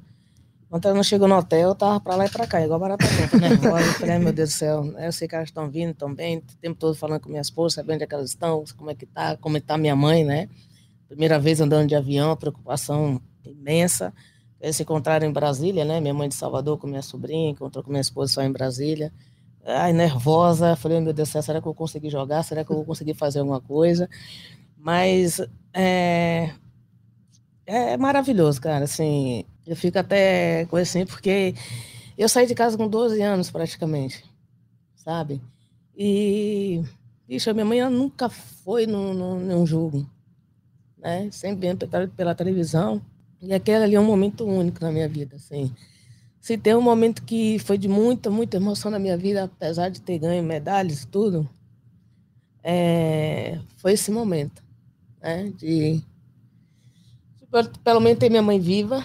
quando 0.69 0.85
ela 0.85 0.95
não 0.95 1.03
chegou 1.03 1.27
no 1.27 1.35
hotel, 1.35 1.69
eu 1.69 1.75
tava 1.75 1.99
pra 1.99 2.15
lá 2.15 2.25
e 2.25 2.29
pra 2.29 2.47
cá, 2.47 2.59
igual 2.63 2.79
barata 2.79 3.05
tonta, 3.05 3.37
né? 3.37 3.49
Eu 3.61 3.93
falei, 3.93 4.17
meu 4.17 4.33
Deus 4.33 4.49
do 4.49 4.53
céu, 4.53 4.83
eu 4.97 5.11
sei 5.11 5.27
que 5.27 5.35
elas 5.35 5.49
estão 5.49 5.69
vindo, 5.69 5.91
estão 5.91 6.11
bem, 6.11 6.37
o 6.37 6.41
tempo 6.59 6.79
todo 6.79 6.95
falando 6.95 7.19
com 7.19 7.29
minha 7.29 7.41
esposa, 7.41 7.75
sabendo 7.75 7.95
onde 7.95 8.05
é 8.05 8.07
que 8.07 8.15
elas 8.15 8.31
estão, 8.31 8.63
como 8.75 8.89
é 8.89 8.95
que 8.95 9.05
tá, 9.05 9.37
como 9.37 9.55
é 9.55 9.59
que 9.59 9.67
tá 9.67 9.77
minha 9.77 9.95
mãe, 9.95 10.23
né? 10.23 10.49
Primeira 11.07 11.37
vez 11.37 11.61
andando 11.61 11.87
de 11.87 11.95
avião, 11.95 12.35
preocupação 12.35 13.21
imensa. 13.45 14.11
Eles 14.59 14.75
se 14.75 14.81
encontraram 14.81 15.27
em 15.27 15.31
Brasília, 15.31 15.85
né? 15.85 15.99
Minha 15.99 16.13
mãe 16.13 16.27
de 16.27 16.33
Salvador 16.33 16.79
com 16.79 16.87
minha 16.87 17.03
sobrinha, 17.03 17.51
encontrou 17.51 17.83
com 17.83 17.91
minha 17.91 18.01
esposa 18.01 18.33
só 18.33 18.41
em 18.41 18.51
Brasília. 18.51 19.13
Ai, 19.63 19.93
nervosa, 19.93 20.75
falei, 20.75 20.99
meu 20.99 21.13
Deus 21.13 21.29
do 21.29 21.31
céu, 21.33 21.43
será 21.43 21.61
que 21.61 21.67
eu 21.67 21.71
vou 21.71 21.75
conseguir 21.75 22.09
jogar? 22.09 22.41
Será 22.41 22.65
que 22.65 22.71
eu 22.71 22.77
vou 22.77 22.85
conseguir 22.85 23.13
fazer 23.13 23.39
alguma 23.39 23.61
coisa? 23.61 24.09
Mas 24.83 25.39
é, 25.73 26.51
é 27.65 27.95
maravilhoso, 27.95 28.59
cara. 28.59 28.83
Assim, 28.83 29.45
eu 29.65 29.77
fico 29.77 29.97
até 29.97 30.65
com 30.65 30.75
assim, 30.75 31.05
porque 31.05 31.55
eu 32.17 32.27
saí 32.27 32.45
de 32.45 32.53
casa 32.53 32.77
com 32.77 32.89
12 32.89 33.21
anos 33.21 33.49
praticamente, 33.49 34.25
sabe? 34.93 35.41
E, 35.95 36.83
a 37.49 37.53
minha 37.53 37.65
mãe 37.65 37.89
nunca 37.89 38.27
foi 38.27 38.85
num, 38.85 39.13
num, 39.13 39.39
num 39.39 39.65
jogo, 39.65 40.05
né? 40.97 41.29
Sempre 41.31 41.69
vendo 41.69 41.87
pela, 41.87 42.07
pela 42.09 42.35
televisão. 42.35 43.01
E 43.41 43.53
aquele 43.53 43.85
ali 43.85 43.95
é 43.95 43.99
um 43.99 44.05
momento 44.05 44.45
único 44.45 44.83
na 44.83 44.91
minha 44.91 45.07
vida, 45.07 45.37
assim. 45.37 45.73
Se 46.41 46.57
tem 46.57 46.75
um 46.75 46.81
momento 46.81 47.23
que 47.23 47.57
foi 47.59 47.77
de 47.77 47.87
muita, 47.87 48.29
muita 48.29 48.57
emoção 48.57 48.91
na 48.91 48.99
minha 48.99 49.15
vida, 49.15 49.45
apesar 49.45 49.87
de 49.87 50.01
ter 50.01 50.19
ganho 50.19 50.43
medalhas 50.43 51.03
e 51.03 51.07
tudo, 51.07 51.49
é, 52.61 53.59
foi 53.77 53.93
esse 53.93 54.11
momento 54.11 54.61
né? 55.23 55.53
De, 55.55 56.01
de 57.39 57.79
pelo 57.83 58.01
menos 58.01 58.19
ter 58.19 58.29
minha 58.29 58.41
mãe 58.41 58.59
viva 58.59 59.03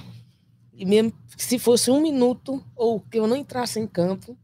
e 0.75 0.85
mesmo 0.85 1.13
se 1.37 1.59
fosse 1.59 1.91
um 1.91 2.01
minuto 2.01 2.63
ou 2.75 3.01
que 3.01 3.19
eu 3.19 3.27
não 3.27 3.37
entrasse 3.37 3.79
em 3.79 3.87
campo, 3.87 4.37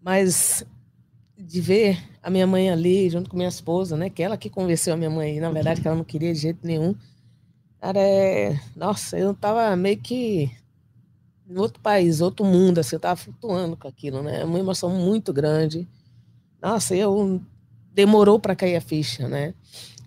mas 0.00 0.64
de 1.36 1.60
ver 1.60 2.02
a 2.22 2.30
minha 2.30 2.46
mãe 2.46 2.70
ali 2.70 3.08
junto 3.10 3.28
com 3.28 3.36
minha 3.36 3.48
esposa, 3.48 3.96
né? 3.96 4.08
Que 4.08 4.22
ela 4.22 4.36
que 4.36 4.48
convenceu 4.48 4.94
a 4.94 4.96
minha 4.96 5.10
mãe, 5.10 5.38
na 5.38 5.50
verdade 5.50 5.80
que 5.80 5.86
ela 5.86 5.96
não 5.96 6.04
queria 6.04 6.32
de 6.32 6.38
jeito 6.38 6.66
nenhum. 6.66 6.94
Cara, 7.78 8.00
é... 8.00 8.58
nossa, 8.74 9.18
eu 9.18 9.34
tava 9.34 9.74
meio 9.76 9.98
que 9.98 10.50
em 11.48 11.58
outro 11.58 11.80
país, 11.82 12.20
outro 12.20 12.46
mundo, 12.46 12.78
assim, 12.78 12.96
eu 12.96 13.00
tava 13.00 13.16
flutuando 13.16 13.76
com 13.76 13.88
aquilo, 13.88 14.22
né? 14.22 14.42
É 14.42 14.44
uma 14.44 14.58
emoção 14.58 14.90
muito 14.90 15.32
grande. 15.32 15.88
Nossa, 16.62 16.94
eu 16.94 17.40
demorou 17.92 18.38
para 18.38 18.54
cair 18.54 18.76
a 18.76 18.80
ficha, 18.80 19.28
né? 19.28 19.54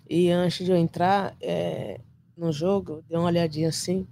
E 0.08 0.30
antes 0.30 0.64
de 0.64 0.70
eu 0.70 0.76
entrar 0.76 1.34
é, 1.40 2.00
no 2.36 2.52
jogo, 2.52 3.02
dei 3.08 3.16
uma 3.16 3.26
olhadinha 3.26 3.68
assim, 3.68 4.06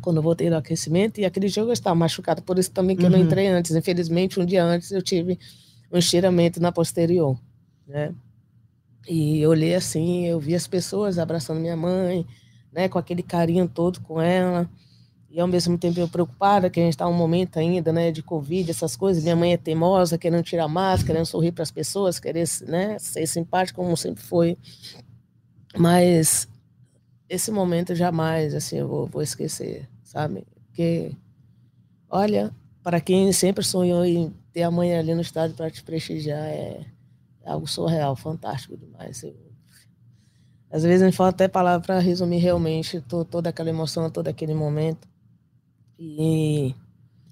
quando 0.00 0.16
eu 0.16 0.22
voltei 0.22 0.50
no 0.50 0.56
aquecimento, 0.56 1.20
e 1.20 1.24
aquele 1.24 1.48
jogo 1.48 1.68
eu 1.68 1.72
estava 1.72 1.94
machucado, 1.94 2.42
por 2.42 2.58
isso 2.58 2.70
também 2.70 2.96
que 2.96 3.02
uhum. 3.02 3.08
eu 3.08 3.12
não 3.12 3.18
uhum. 3.18 3.24
entrei 3.24 3.46
antes. 3.48 3.74
Infelizmente, 3.74 4.40
um 4.40 4.44
dia 4.44 4.64
antes 4.64 4.90
eu 4.90 5.00
tive 5.00 5.38
um 5.90 5.98
estiramento 5.98 6.60
na 6.60 6.72
posterior, 6.72 7.38
né? 7.86 8.14
E 9.08 9.40
eu 9.40 9.50
olhei 9.50 9.74
assim, 9.74 10.26
eu 10.26 10.40
vi 10.40 10.54
as 10.54 10.66
pessoas 10.66 11.18
abraçando 11.18 11.60
minha 11.60 11.76
mãe, 11.76 12.26
né, 12.72 12.88
com 12.88 12.98
aquele 12.98 13.22
carinho 13.22 13.68
todo 13.68 14.00
com 14.00 14.20
ela. 14.20 14.68
E 15.34 15.40
ao 15.40 15.48
mesmo 15.48 15.76
tempo 15.76 15.98
eu 15.98 16.06
preocupada, 16.06 16.70
que 16.70 16.78
a 16.78 16.82
gente 16.84 16.92
está 16.92 17.06
num 17.06 17.12
momento 17.12 17.58
ainda, 17.58 17.92
né, 17.92 18.12
de 18.12 18.22
Covid, 18.22 18.70
essas 18.70 18.94
coisas. 18.94 19.24
Minha 19.24 19.34
mãe 19.34 19.52
é 19.52 19.56
teimosa, 19.56 20.16
querendo 20.16 20.44
tirar 20.44 20.68
máscara, 20.68 21.06
querendo 21.08 21.26
sorrir 21.26 21.50
para 21.50 21.64
as 21.64 21.72
pessoas, 21.72 22.20
querer, 22.20 22.48
né, 22.68 22.96
ser 23.00 23.26
simpática 23.26 23.74
como 23.74 23.96
sempre 23.96 24.22
foi. 24.22 24.56
Mas 25.76 26.46
esse 27.28 27.50
momento 27.50 27.96
jamais, 27.96 28.54
assim, 28.54 28.76
eu 28.76 28.86
vou, 28.86 29.06
vou 29.08 29.22
esquecer, 29.22 29.88
sabe? 30.04 30.46
Porque, 30.66 31.10
olha, 32.08 32.54
para 32.80 33.00
quem 33.00 33.32
sempre 33.32 33.64
sonhou 33.64 34.04
em 34.04 34.32
ter 34.52 34.62
a 34.62 34.70
mãe 34.70 34.96
ali 34.96 35.16
no 35.16 35.20
estádio 35.20 35.56
para 35.56 35.68
te 35.68 35.82
prestigiar, 35.82 36.46
é, 36.46 36.86
algo 37.44 37.66
surreal, 37.66 38.14
fantástico 38.14 38.76
demais. 38.76 39.24
Eu, 39.24 39.34
às 40.70 40.84
vezes 40.84 41.04
me 41.04 41.10
falta 41.10 41.44
até 41.44 41.48
palavra 41.48 41.84
para 41.84 41.98
resumir 41.98 42.38
realmente 42.38 43.00
toda 43.00 43.48
aquela 43.48 43.70
emoção, 43.70 44.08
todo 44.08 44.28
aquele 44.28 44.54
momento. 44.54 45.12
E, 45.98 46.74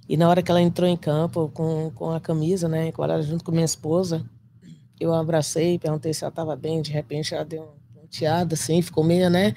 e 0.09 0.17
na 0.17 0.29
hora 0.29 0.43
que 0.43 0.51
ela 0.51 0.61
entrou 0.61 0.89
em 0.89 0.97
campo 0.97 1.51
com, 1.53 1.91
com 1.95 2.11
a 2.11 2.21
camisa, 2.21 2.69
né, 2.69 2.93
ela 2.97 3.23
junto 3.23 3.45
com 3.45 3.53
minha 3.53 3.65
esposa, 3.65 4.25
eu 5.01 5.13
a 5.13 5.21
abracei, 5.21 5.79
perguntei 5.79 6.15
se 6.15 6.25
ela 6.25 6.31
estava 6.31 6.55
bem, 6.55 6.81
de 6.81 6.93
repente 6.93 7.35
ela 7.35 7.45
deu 7.45 7.75
chateada, 8.13 8.55
assim, 8.55 8.83
ficou 8.83 9.03
meio, 9.03 9.31
né? 9.31 9.55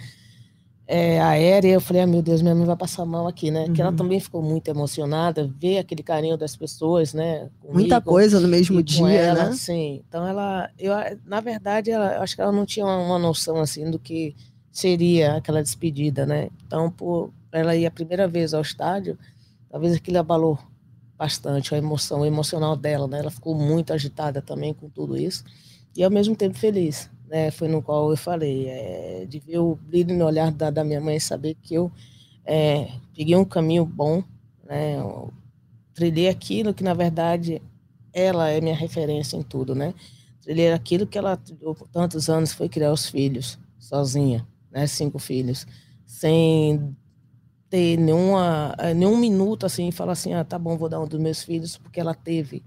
É, 0.87 1.19
aérea, 1.19 1.73
eu 1.73 1.81
falei, 1.81 2.03
ah, 2.03 2.07
meu 2.07 2.21
Deus, 2.21 2.43
minha 2.43 2.53
mãe 2.53 2.65
vai 2.65 2.75
passar 2.75 3.05
mal 3.05 3.27
aqui, 3.27 3.49
né? 3.49 3.65
Uhum. 3.65 3.73
Que 3.73 3.81
ela 3.81 3.91
também 3.91 4.19
ficou 4.19 4.41
muito 4.41 4.67
emocionada, 4.67 5.51
ver 5.59 5.79
aquele 5.79 6.03
carinho 6.03 6.37
das 6.37 6.55
pessoas, 6.55 7.11
né? 7.11 7.49
Comigo, 7.59 7.79
Muita 7.79 7.99
coisa 7.99 8.39
no 8.39 8.47
mesmo 8.47 8.83
dia, 8.83 9.07
ela, 9.07 9.45
né? 9.45 9.53
Sim. 9.53 10.03
Então 10.07 10.27
ela, 10.27 10.69
eu, 10.77 10.93
na 11.25 11.41
verdade, 11.41 11.89
ela, 11.89 12.19
acho 12.19 12.35
que 12.35 12.41
ela 12.41 12.51
não 12.51 12.67
tinha 12.67 12.85
uma, 12.85 12.99
uma, 12.99 13.19
noção 13.19 13.59
assim 13.59 13.89
do 13.89 13.97
que 13.97 14.35
seria 14.71 15.37
aquela 15.37 15.63
despedida, 15.63 16.23
né? 16.23 16.49
Então, 16.67 16.91
por 16.91 17.31
ela 17.59 17.75
ir 17.75 17.85
a 17.85 17.91
primeira 17.91 18.27
vez 18.27 18.53
ao 18.53 18.61
estádio, 18.61 19.17
talvez 19.69 19.93
aquilo 19.93 20.19
abalou 20.19 20.59
bastante 21.17 21.73
a 21.73 21.77
emoção, 21.77 22.21
o 22.21 22.25
emocional 22.25 22.75
dela, 22.75 23.07
né? 23.07 23.19
Ela 23.19 23.31
ficou 23.31 23.55
muito 23.55 23.93
agitada 23.93 24.41
também 24.41 24.73
com 24.73 24.89
tudo 24.89 25.17
isso 25.17 25.43
e 25.95 26.03
ao 26.03 26.11
mesmo 26.11 26.35
tempo 26.35 26.57
feliz 26.57 27.09
né, 27.27 27.51
foi 27.51 27.67
no 27.67 27.81
qual 27.81 28.09
eu 28.11 28.17
falei, 28.17 28.67
é, 28.67 29.25
de 29.27 29.39
ver 29.39 29.59
o 29.59 29.75
brilho 29.75 30.15
no 30.15 30.25
olhar 30.25 30.51
da, 30.51 30.69
da 30.69 30.83
minha 30.83 31.01
mãe, 31.01 31.19
saber 31.19 31.55
que 31.61 31.73
eu 31.73 31.91
é, 32.45 32.89
peguei 33.15 33.35
um 33.35 33.45
caminho 33.45 33.85
bom, 33.85 34.23
né, 34.63 34.97
trilhei 35.93 36.29
aquilo 36.29 36.73
que, 36.73 36.83
na 36.83 36.93
verdade, 36.93 37.61
ela 38.13 38.49
é 38.49 38.61
minha 38.61 38.75
referência 38.75 39.37
em 39.37 39.43
tudo, 39.43 39.73
né, 39.75 39.93
trilhei 40.41 40.71
aquilo 40.71 41.07
que 41.07 41.17
ela, 41.17 41.37
por 41.37 41.87
tantos 41.89 42.29
anos, 42.29 42.53
foi 42.53 42.69
criar 42.69 42.91
os 42.91 43.09
filhos, 43.09 43.57
sozinha, 43.79 44.47
né, 44.71 44.85
cinco 44.87 45.19
filhos, 45.19 45.65
sem 46.05 46.95
ter 47.69 47.97
nenhuma, 47.97 48.75
nenhum 48.95 49.17
minuto, 49.17 49.65
assim, 49.65 49.91
falar 49.91 50.13
assim, 50.13 50.33
ah, 50.33 50.43
tá 50.43 50.57
bom, 50.57 50.77
vou 50.77 50.89
dar 50.89 50.99
um 50.99 51.07
dos 51.07 51.19
meus 51.19 51.43
filhos, 51.43 51.77
porque 51.77 51.99
ela 51.99 52.13
teve 52.13 52.63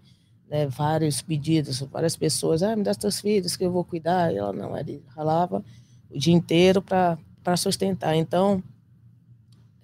né, 0.49 0.67
vários 0.67 1.23
pedidos, 1.23 1.81
várias 1.81 2.17
pessoas, 2.17 2.63
ah, 2.63 2.75
me 2.75 2.83
dá 2.83 2.95
teus 2.95 3.21
filhos 3.21 3.57
que 3.57 3.65
eu 3.65 3.71
vou 3.71 3.85
cuidar. 3.85 4.33
E 4.33 4.39
ela 4.39 4.53
não, 4.53 4.77
ele 4.77 5.03
ralava 5.09 5.65
o 6.11 6.19
dia 6.19 6.35
inteiro 6.35 6.83
para 6.83 7.57
sustentar. 7.57 8.17
Então, 8.17 8.63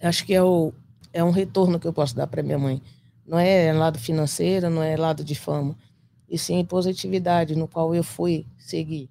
acho 0.03 0.25
que 0.25 0.35
é, 0.35 0.43
o, 0.43 0.73
é 1.13 1.23
um 1.23 1.31
retorno 1.31 1.79
que 1.79 1.87
eu 1.87 1.93
posso 1.93 2.15
dar 2.15 2.27
para 2.27 2.43
minha 2.43 2.59
mãe. 2.59 2.83
Não 3.27 3.39
é 3.39 3.73
lado 3.73 3.99
financeiro, 3.99 4.69
não 4.69 4.83
é 4.83 4.97
lado 4.97 5.25
de 5.25 5.35
fama, 5.35 5.75
e 6.29 6.37
sim 6.37 6.63
positividade, 6.65 7.57
no 7.57 7.67
qual 7.67 7.95
eu 7.95 8.05
fui 8.05 8.47
seguir 8.59 9.09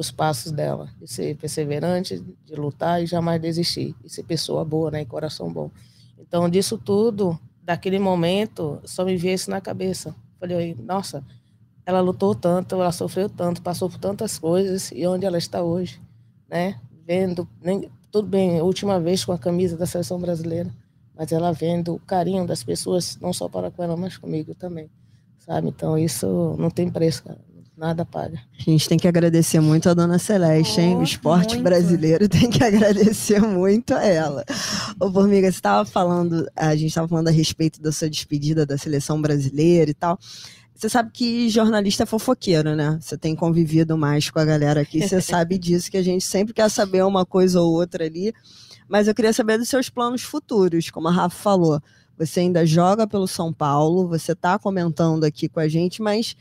os 0.00 0.10
passos 0.10 0.50
dela, 0.50 0.88
de 0.98 1.06
ser 1.06 1.36
perseverante, 1.36 2.18
de 2.18 2.54
lutar 2.54 3.02
e 3.02 3.06
jamais 3.06 3.38
desistir, 3.38 3.94
e 4.02 4.08
ser 4.08 4.22
pessoa 4.22 4.64
boa, 4.64 4.90
né, 4.90 5.02
e 5.02 5.04
coração 5.04 5.52
bom. 5.52 5.70
Então, 6.18 6.48
disso 6.48 6.78
tudo, 6.78 7.38
daquele 7.62 7.98
momento, 7.98 8.80
só 8.86 9.04
me 9.04 9.14
veio 9.18 9.34
isso 9.34 9.50
na 9.50 9.60
cabeça. 9.60 10.16
Falei, 10.38 10.74
nossa, 10.82 11.22
ela 11.84 12.00
lutou 12.00 12.34
tanto, 12.34 12.76
ela 12.76 12.90
sofreu 12.92 13.28
tanto, 13.28 13.60
passou 13.60 13.90
por 13.90 13.98
tantas 13.98 14.38
coisas, 14.38 14.90
e 14.90 15.06
onde 15.06 15.26
ela 15.26 15.36
está 15.36 15.62
hoje, 15.62 16.00
né? 16.48 16.80
Vendo, 17.06 17.46
nem, 17.62 17.90
tudo 18.10 18.26
bem, 18.26 18.58
última 18.62 18.98
vez 18.98 19.22
com 19.22 19.32
a 19.32 19.38
camisa 19.38 19.76
da 19.76 19.84
seleção 19.84 20.18
brasileira, 20.18 20.70
mas 21.14 21.30
ela 21.30 21.52
vendo 21.52 21.96
o 21.96 22.00
carinho 22.00 22.46
das 22.46 22.64
pessoas, 22.64 23.18
não 23.20 23.34
só 23.34 23.50
para 23.50 23.70
com 23.70 23.82
ela, 23.82 23.98
mas 23.98 24.16
comigo 24.16 24.54
também, 24.54 24.88
sabe? 25.40 25.68
Então, 25.68 25.98
isso 25.98 26.56
não 26.58 26.70
tem 26.70 26.88
preço, 26.90 27.22
cara 27.22 27.49
nada 27.80 28.04
paga. 28.04 28.38
A 28.58 28.62
gente 28.62 28.86
tem 28.86 28.98
que 28.98 29.08
agradecer 29.08 29.58
muito 29.58 29.88
a 29.88 29.94
dona 29.94 30.18
Celeste, 30.18 30.82
hein? 30.82 30.98
o 30.98 31.02
esporte 31.02 31.54
muito. 31.54 31.64
brasileiro 31.64 32.28
tem 32.28 32.50
que 32.50 32.62
agradecer 32.62 33.40
muito 33.40 33.94
a 33.94 34.04
ela. 34.04 34.44
Ô, 35.00 35.10
Formiga, 35.10 35.50
você 35.50 35.56
estava 35.56 35.86
falando, 35.86 36.46
a 36.54 36.76
gente 36.76 36.88
estava 36.88 37.08
falando 37.08 37.28
a 37.28 37.30
respeito 37.30 37.80
da 37.80 37.90
sua 37.90 38.10
despedida 38.10 38.66
da 38.66 38.76
seleção 38.76 39.20
brasileira 39.20 39.90
e 39.90 39.94
tal. 39.94 40.18
Você 40.74 40.90
sabe 40.90 41.10
que 41.10 41.48
jornalista 41.48 42.02
é 42.02 42.06
fofoqueiro, 42.06 42.76
né? 42.76 42.98
Você 43.00 43.16
tem 43.16 43.34
convivido 43.34 43.96
mais 43.96 44.28
com 44.28 44.38
a 44.38 44.44
galera 44.44 44.82
aqui, 44.82 45.00
você 45.00 45.18
sabe 45.22 45.56
disso, 45.56 45.90
que 45.90 45.96
a 45.96 46.02
gente 46.02 46.24
sempre 46.24 46.52
quer 46.52 46.68
saber 46.68 47.02
uma 47.02 47.24
coisa 47.24 47.62
ou 47.62 47.72
outra 47.72 48.04
ali. 48.04 48.34
Mas 48.86 49.08
eu 49.08 49.14
queria 49.14 49.32
saber 49.32 49.56
dos 49.56 49.68
seus 49.68 49.88
planos 49.88 50.20
futuros, 50.20 50.90
como 50.90 51.08
a 51.08 51.12
Rafa 51.12 51.36
falou. 51.36 51.80
Você 52.18 52.40
ainda 52.40 52.66
joga 52.66 53.06
pelo 53.06 53.26
São 53.26 53.50
Paulo, 53.50 54.06
você 54.06 54.32
está 54.32 54.58
comentando 54.58 55.24
aqui 55.24 55.48
com 55.48 55.60
a 55.60 55.68
gente, 55.68 56.02
mas 56.02 56.36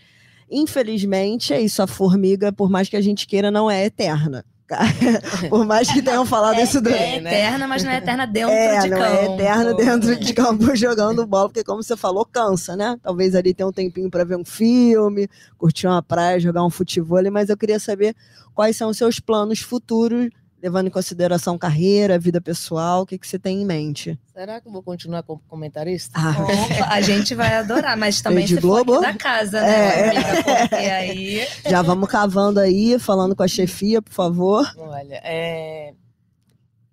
Infelizmente, 0.49 1.53
é 1.53 1.61
isso. 1.61 1.81
A 1.81 1.87
formiga, 1.87 2.51
por 2.51 2.69
mais 2.69 2.89
que 2.89 2.97
a 2.97 3.01
gente 3.01 3.27
queira, 3.27 3.51
não 3.51 3.69
é 3.69 3.85
eterna. 3.85 4.45
por 5.49 5.65
mais 5.65 5.91
que 5.91 6.01
tenham 6.01 6.25
falado 6.25 6.59
é, 6.59 6.63
isso 6.63 6.79
do... 6.79 6.89
É 6.89 7.17
eterna, 7.17 7.67
mas 7.67 7.83
não 7.83 7.91
é 7.91 7.97
eterna 7.97 8.27
dentro 8.27 8.53
é, 8.53 8.79
de 8.79 8.89
não 8.89 8.97
campo. 8.99 9.15
É 9.15 9.25
eterna 9.25 9.73
dentro 9.73 10.15
de 10.15 10.33
campo 10.33 10.75
jogando 10.77 11.25
bola, 11.25 11.49
porque 11.49 11.63
como 11.63 11.81
você 11.81 11.97
falou, 11.97 12.23
cansa, 12.23 12.75
né? 12.75 12.97
Talvez 13.01 13.33
ali 13.33 13.53
tenha 13.53 13.67
um 13.67 13.71
tempinho 13.71 14.09
para 14.11 14.23
ver 14.23 14.37
um 14.37 14.45
filme, 14.45 15.27
curtir 15.57 15.87
uma 15.87 16.03
praia, 16.03 16.39
jogar 16.39 16.63
um 16.63 16.69
futebol, 16.69 17.19
mas 17.31 17.49
eu 17.49 17.57
queria 17.57 17.79
saber 17.79 18.15
quais 18.53 18.77
são 18.77 18.89
os 18.89 18.97
seus 18.97 19.19
planos 19.19 19.59
futuros 19.59 20.29
levando 20.61 20.87
em 20.87 20.91
consideração 20.91 21.57
carreira, 21.57 22.19
vida 22.19 22.41
pessoal, 22.41 23.03
o 23.03 23.05
que, 23.05 23.17
que 23.17 23.27
você 23.27 23.39
tem 23.39 23.61
em 23.61 23.65
mente? 23.65 24.19
Será 24.33 24.59
que 24.59 24.67
eu 24.67 24.71
vou 24.71 24.83
continuar 24.83 25.23
como 25.23 25.41
comentarista? 25.47 26.11
Ah. 26.19 26.35
Opa, 26.41 26.85
a 26.93 27.01
gente 27.01 27.33
vai 27.33 27.55
adorar, 27.55 27.97
mas 27.97 28.21
também 28.21 28.45
se 28.45 28.55
Globo? 28.55 28.95
for 28.95 29.01
da 29.01 29.13
casa, 29.13 29.61
né, 29.61 29.99
é. 29.99 30.09
amiga? 30.09 30.67
Porque 30.69 30.75
aí... 30.75 31.47
Já 31.69 31.81
vamos 31.81 32.09
cavando 32.09 32.59
aí, 32.59 32.99
falando 32.99 33.35
com 33.35 33.43
a 33.43 33.47
chefia, 33.47 34.01
por 34.01 34.13
favor. 34.13 34.69
Olha, 34.77 35.21
é... 35.23 35.93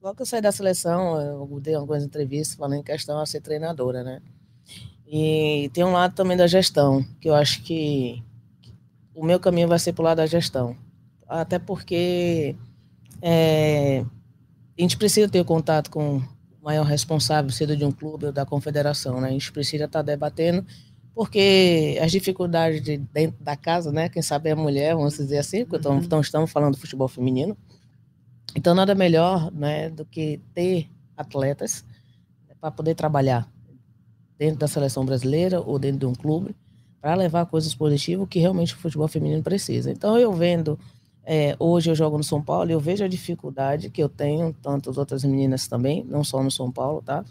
Logo 0.01 0.17
que 0.17 0.23
eu 0.23 0.27
saí 0.27 0.41
da 0.41 0.53
seleção, 0.53 1.21
eu 1.21 1.61
dei 1.61 1.75
algumas 1.75 2.05
entrevistas 2.05 2.57
falando 2.57 2.79
em 2.79 2.83
questão 2.83 3.19
a 3.19 3.27
ser 3.27 3.41
treinadora, 3.41 4.05
né? 4.05 4.21
E 5.09 5.71
tem 5.73 5.85
um 5.85 5.93
lado 5.93 6.15
também 6.15 6.37
da 6.37 6.47
gestão, 6.47 7.05
que 7.21 7.29
eu 7.29 7.35
acho 7.35 7.63
que 7.63 8.23
o 9.15 9.25
meu 9.25 9.41
caminho 9.41 9.67
vai 9.67 9.79
ser 9.79 9.93
pro 9.93 10.05
lado 10.05 10.19
da 10.19 10.27
gestão. 10.27 10.77
Até 11.29 11.59
porque 11.59 12.55
é, 13.23 14.05
a 14.79 14.83
gente 14.83 14.97
precisa 14.97 15.29
ter 15.29 15.45
contato 15.45 15.91
com 15.91 16.19
o 16.19 16.25
maior 16.63 16.85
responsável, 16.85 17.51
seja 17.51 17.77
de 17.77 17.85
um 17.85 17.93
clube 17.93 18.27
ou 18.27 18.33
da 18.33 18.45
confederação, 18.45 19.21
né? 19.21 19.29
A 19.29 19.33
gente 19.33 19.53
precisa 19.53 19.85
estar 19.85 20.03
debatendo, 20.03 20.65
porque 21.15 21.99
as 22.03 22.13
dificuldades 22.13 22.83
de 22.83 22.99
dentro 22.99 23.43
da 23.43 23.57
casa, 23.57 23.91
né? 23.91 24.09
Quem 24.09 24.23
sabe 24.23 24.51
é 24.51 24.53
a 24.53 24.57
mulher, 24.57 24.95
vamos 24.95 25.17
dizer 25.17 25.39
assim, 25.39 25.65
porque 25.65 25.89
uhum. 25.89 25.99
então, 25.99 26.21
estamos 26.21 26.51
falando 26.51 26.75
do 26.75 26.81
futebol 26.81 27.09
feminino. 27.09 27.57
Então, 28.55 28.75
nada 28.75 28.95
melhor 28.95 29.51
né, 29.53 29.91
do 29.91 30.05
que 30.05 30.41
ter 30.55 30.89
atletas 31.17 31.85
para 32.61 32.71
poder 32.71 32.95
trabalhar 32.95 33.49
dentro 34.39 34.59
da 34.59 34.69
seleção 34.69 35.05
brasileira 35.05 35.61
ou 35.61 35.79
dentro 35.79 36.01
de 36.01 36.07
um 36.07 36.15
clube 36.15 36.55
para 37.01 37.15
levar 37.15 37.47
coisas 37.47 37.75
positivas 37.75 38.27
que 38.29 38.39
realmente 38.39 38.75
o 38.75 38.79
futebol 38.79 39.09
feminino 39.09 39.43
precisa. 39.43 39.91
Então, 39.91 40.19
eu 40.19 40.33
vendo 40.33 40.79
é, 41.29 41.57
hoje 41.59 41.91
eu 41.91 41.95
jogo 41.97 42.17
no 42.17 42.23
São 42.23 42.41
Paulo 42.41 42.71
e 42.71 42.73
eu 42.73 42.79
vejo 42.79 43.03
a 43.03 43.09
dificuldade 43.09 43.91
que 43.91 44.01
eu 44.01 44.09
tenho, 44.09 44.55
tanto 44.63 44.89
as 44.89 44.97
outras 44.97 45.25
meninas 45.25 45.67
também, 45.67 46.05
não 46.05 46.23
só 46.23 46.41
no 46.41 46.53
São 46.53 46.71
Paulo, 46.71 47.03
tá? 47.03 47.25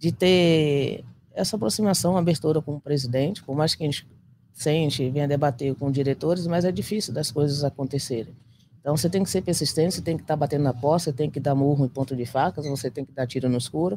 De 0.00 0.10
ter 0.10 1.04
essa 1.32 1.54
aproximação, 1.54 2.16
abertura 2.16 2.60
com 2.60 2.74
o 2.74 2.80
presidente, 2.80 3.44
por 3.44 3.54
mais 3.54 3.76
que 3.76 3.84
a 3.84 3.86
gente 3.86 4.04
sente, 4.52 5.08
venha 5.10 5.28
debater 5.28 5.72
com 5.76 5.92
diretores, 5.92 6.44
mas 6.48 6.64
é 6.64 6.72
difícil 6.72 7.14
das 7.14 7.30
coisas 7.30 7.62
acontecerem. 7.62 8.34
Então 8.80 8.96
você 8.96 9.08
tem 9.08 9.22
que 9.22 9.30
ser 9.30 9.42
persistente, 9.42 9.94
você 9.94 10.02
tem 10.02 10.16
que 10.16 10.24
estar 10.24 10.34
tá 10.34 10.38
batendo 10.38 10.64
na 10.64 10.74
porta, 10.74 11.04
você 11.04 11.12
tem 11.12 11.30
que 11.30 11.38
dar 11.38 11.54
murro 11.54 11.84
em 11.84 11.88
ponto 11.88 12.16
de 12.16 12.26
facas, 12.26 12.66
você 12.66 12.90
tem 12.90 13.04
que 13.04 13.12
dar 13.12 13.28
tiro 13.28 13.48
no 13.48 13.58
escuro, 13.58 13.96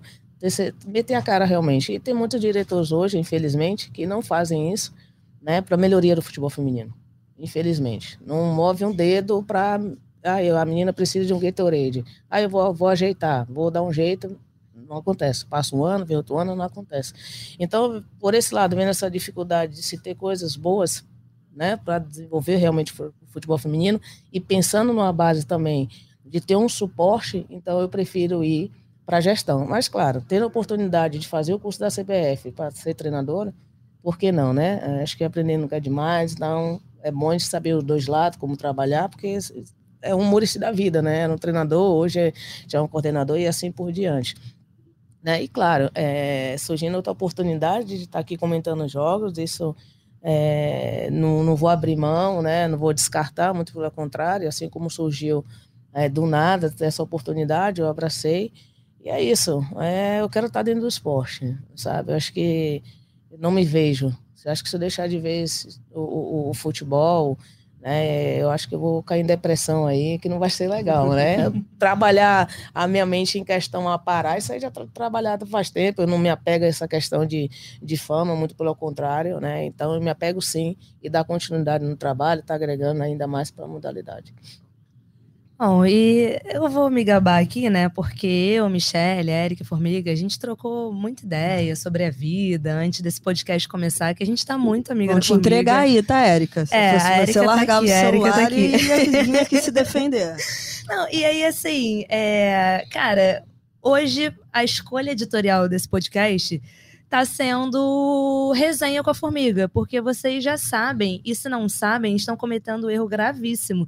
meter 0.86 1.16
a 1.16 1.24
cara 1.24 1.46
realmente. 1.46 1.92
E 1.92 2.00
tem 2.00 2.14
muitos 2.14 2.40
diretores 2.40 2.92
hoje, 2.92 3.18
infelizmente, 3.18 3.90
que 3.90 4.06
não 4.06 4.22
fazem 4.22 4.72
isso, 4.72 4.94
né, 5.42 5.60
para 5.60 5.76
melhoria 5.76 6.16
do 6.16 6.22
futebol 6.22 6.52
feminino 6.52 6.94
infelizmente. 7.40 8.20
Não 8.26 8.54
move 8.54 8.86
um 8.86 8.94
dedo 8.94 9.42
para. 9.42 9.80
Ah, 10.24 10.62
a 10.62 10.66
menina 10.66 10.92
precisa 10.92 11.26
de 11.26 11.34
um 11.34 11.40
Gatorade. 11.40 12.04
Aí 12.30 12.42
ah, 12.42 12.46
eu 12.46 12.50
vou, 12.50 12.74
vou 12.74 12.90
ajeitar, 12.90 13.48
vou 13.50 13.72
dar 13.72 13.82
um 13.82 13.92
jeito. 13.92 14.38
Não 14.76 14.98
acontece. 14.98 15.46
Passa 15.46 15.76
um 15.76 15.84
ano, 15.84 16.06
vem 16.06 16.18
outro 16.18 16.38
ano, 16.38 16.56
não 16.56 16.66
acontece. 16.66 17.14
Então, 17.58 18.04
por 18.20 18.34
esse 18.34 18.54
lado, 18.54 18.76
vendo 18.76 18.90
essa 18.90 19.10
dificuldade 19.10 19.76
de 19.76 19.84
se 19.84 19.98
ter 19.98 20.16
coisas 20.16 20.56
boas, 20.56 21.06
né, 21.56 21.78
para 21.78 22.00
desenvolver 22.00 22.58
realmente 22.58 22.94
o 23.02 23.14
futebol 23.28 23.58
feminino 23.58 24.00
e 24.32 24.40
pensando 24.40 24.94
numa 24.94 25.12
base 25.12 25.46
também 25.46 25.90
de 26.26 26.40
ter 26.40 26.56
um 26.56 26.70
suporte, 26.70 27.46
então 27.50 27.80
eu 27.80 27.90
prefiro 27.90 28.44
ir 28.44 28.72
para 29.06 29.18
a 29.18 29.22
gestão. 29.22 29.66
Mas, 29.66 29.88
claro, 29.88 30.22
ter 30.22 30.42
a 30.42 30.46
oportunidade 30.46 31.18
de 31.18 31.28
fazer 31.28 31.54
o 31.54 31.60
curso 31.60 31.80
da 31.80 31.90
CBF 31.90 32.52
para 32.52 32.72
ser 32.72 32.94
treinadora, 32.94 33.54
por 34.02 34.18
que 34.18 34.32
não, 34.32 34.54
né? 34.54 35.02
Acho 35.02 35.18
que 35.18 35.24
aprender 35.24 35.58
nunca 35.58 35.78
é 35.78 35.80
demais, 35.80 36.34
então 36.34 36.80
é 37.02 37.12
bom 37.12 37.36
de 37.36 37.44
saber 37.44 37.74
os 37.76 37.84
dois 37.84 38.08
lados, 38.08 38.38
como 38.38 38.58
trabalhar, 38.58 39.10
porque 39.10 39.38
é 40.02 40.16
um 40.16 40.20
humorista 40.20 40.60
da 40.60 40.72
vida, 40.72 41.02
né? 41.02 41.20
Era 41.20 41.34
um 41.34 41.38
treinador, 41.38 41.96
hoje 41.96 42.20
é, 42.20 42.34
já 42.68 42.80
é 42.80 42.82
um 42.82 42.88
coordenador 42.88 43.38
e 43.38 43.48
assim 43.48 43.72
por 43.72 43.92
diante. 43.92 44.36
Né? 45.22 45.44
E 45.44 45.48
claro, 45.48 45.90
é, 45.94 46.56
surgindo 46.58 46.96
outra 46.96 47.12
oportunidade 47.12 47.98
de 47.98 48.04
estar 48.04 48.20
aqui 48.20 48.38
comentando 48.38 48.88
jogos, 48.88 49.38
isso 49.38 49.76
é, 50.22 51.10
não, 51.12 51.44
não 51.44 51.56
vou 51.56 51.70
abrir 51.70 51.98
mão, 51.98 52.42
né? 52.42 52.68
não 52.68 52.78
vou 52.78 52.94
descartar, 52.94 53.54
muito 53.54 53.74
pelo 53.74 53.92
contrário, 53.92 54.48
assim 54.48 54.70
como 54.70 54.90
surgiu 54.90 55.44
é, 55.94 56.08
do 56.08 56.26
nada 56.26 56.74
essa 56.80 57.04
oportunidade, 57.04 57.82
eu 57.82 57.88
abracei. 57.88 58.54
E 59.02 59.10
é 59.10 59.22
isso, 59.22 59.62
é, 59.78 60.22
eu 60.22 60.30
quero 60.30 60.48
estar 60.48 60.62
dentro 60.62 60.82
do 60.82 60.88
esporte, 60.88 61.58
sabe? 61.76 62.12
Eu 62.12 62.16
acho 62.16 62.34
que 62.34 62.82
não 63.38 63.52
me 63.52 63.64
vejo 63.64 64.16
você 64.40 64.48
acha 64.50 64.64
que 64.64 64.70
se 64.70 64.76
eu 64.76 64.80
deixar 64.80 65.08
de 65.10 65.20
ver 65.20 65.44
esse, 65.44 65.82
o, 65.92 66.00
o, 66.00 66.50
o, 66.50 66.54
futebol, 66.54 67.38
né, 67.82 68.42
eu 68.42 68.50
acho 68.50 68.70
que 68.70 68.76
eu 68.76 68.80
vou 68.80 69.04
cair 69.04 69.20
em 69.20 69.26
depressão 69.26 69.86
aí, 69.86 70.18
que 70.18 70.30
não 70.30 70.40
vai 70.40 70.50
ser 70.50 70.70
legal, 70.70 71.10
né? 71.10 71.52
Trabalhar 71.78 72.50
a 72.74 72.88
minha 72.88 73.06
mente 73.06 73.38
em 73.38 73.44
questão 73.44 73.90
a 73.90 74.00
parar, 74.00 74.38
isso 74.38 74.54
aí 74.54 74.60
já 74.62 74.72
tra 74.72 74.88
trabalhado 74.94 75.46
faz 75.46 75.70
tempo, 75.70 76.02
eu 76.02 76.08
não 76.08 76.18
me 76.18 76.30
apego 76.30 76.64
a 76.64 76.68
essa 76.70 76.88
questão 76.88 77.26
de, 77.26 77.52
de 77.84 77.98
fama, 77.98 78.34
muito 78.34 78.56
pelo 78.56 78.74
contrário, 78.74 79.42
né? 79.42 79.66
Então 79.66 79.94
eu 79.94 80.02
me 80.02 80.10
apego 80.10 80.42
sim 80.42 80.78
e 81.04 81.10
dar 81.10 81.26
continuidade 81.26 81.84
no 81.84 81.98
trabalho, 81.98 82.42
tá 82.42 82.56
agregando 82.56 83.04
ainda 83.04 83.28
mais 83.28 83.52
para 83.52 83.66
a 83.66 83.68
modalidade. 83.68 84.34
Bom, 85.60 85.86
e 85.86 86.40
eu 86.46 86.70
vou 86.70 86.90
me 86.90 87.04
gabar 87.04 87.44
aqui, 87.44 87.70
né? 87.70 87.90
Porque 87.90 88.26
eu, 88.26 88.70
Michelle, 88.70 89.30
Érica 89.30 89.66
Formiga, 89.66 90.10
a 90.10 90.16
gente 90.16 90.40
trocou 90.40 90.94
muita 90.94 91.26
ideia 91.26 91.76
sobre 91.76 92.06
a 92.06 92.10
vida 92.10 92.74
antes 92.74 93.02
desse 93.02 93.20
podcast 93.20 93.68
começar, 93.68 94.16
que 94.16 94.24
a 94.24 94.26
gente 94.26 94.46
tá 94.46 94.58
muito 94.58 94.90
amiga 94.90 95.12
Vou 95.12 95.20
te 95.20 95.28
Formiga. 95.28 95.50
entregar 95.50 95.80
aí, 95.80 96.02
tá, 96.02 96.22
Érica? 96.22 96.66
Se 96.66 96.74
é, 96.74 96.98
fosse 96.98 97.34
você 97.34 97.40
tá 97.40 97.46
largava 97.46 97.86
aqui, 97.86 97.94
o 97.94 98.00
celular 98.00 98.34
tá 98.34 98.44
aqui. 98.44 98.56
e 98.56 99.24
vinha 99.24 99.42
aqui 99.42 99.62
se 99.62 99.70
defender. 99.76 100.34
Não, 100.88 101.10
e 101.12 101.26
aí, 101.26 101.44
assim, 101.44 102.06
é, 102.08 102.86
cara, 102.90 103.44
hoje 103.82 104.34
a 104.54 104.64
escolha 104.64 105.12
editorial 105.12 105.68
desse 105.68 105.90
podcast 105.90 106.62
tá 107.10 107.26
sendo 107.26 108.54
resenha 108.56 109.04
com 109.04 109.10
a 109.10 109.14
Formiga, 109.14 109.68
porque 109.68 110.00
vocês 110.00 110.42
já 110.42 110.56
sabem, 110.56 111.22
e 111.26 111.36
se 111.36 111.50
não 111.50 111.68
sabem, 111.68 112.16
estão 112.16 112.38
cometendo 112.38 112.88
um 112.88 112.90
erro 112.90 113.10
gravíssimo 113.10 113.86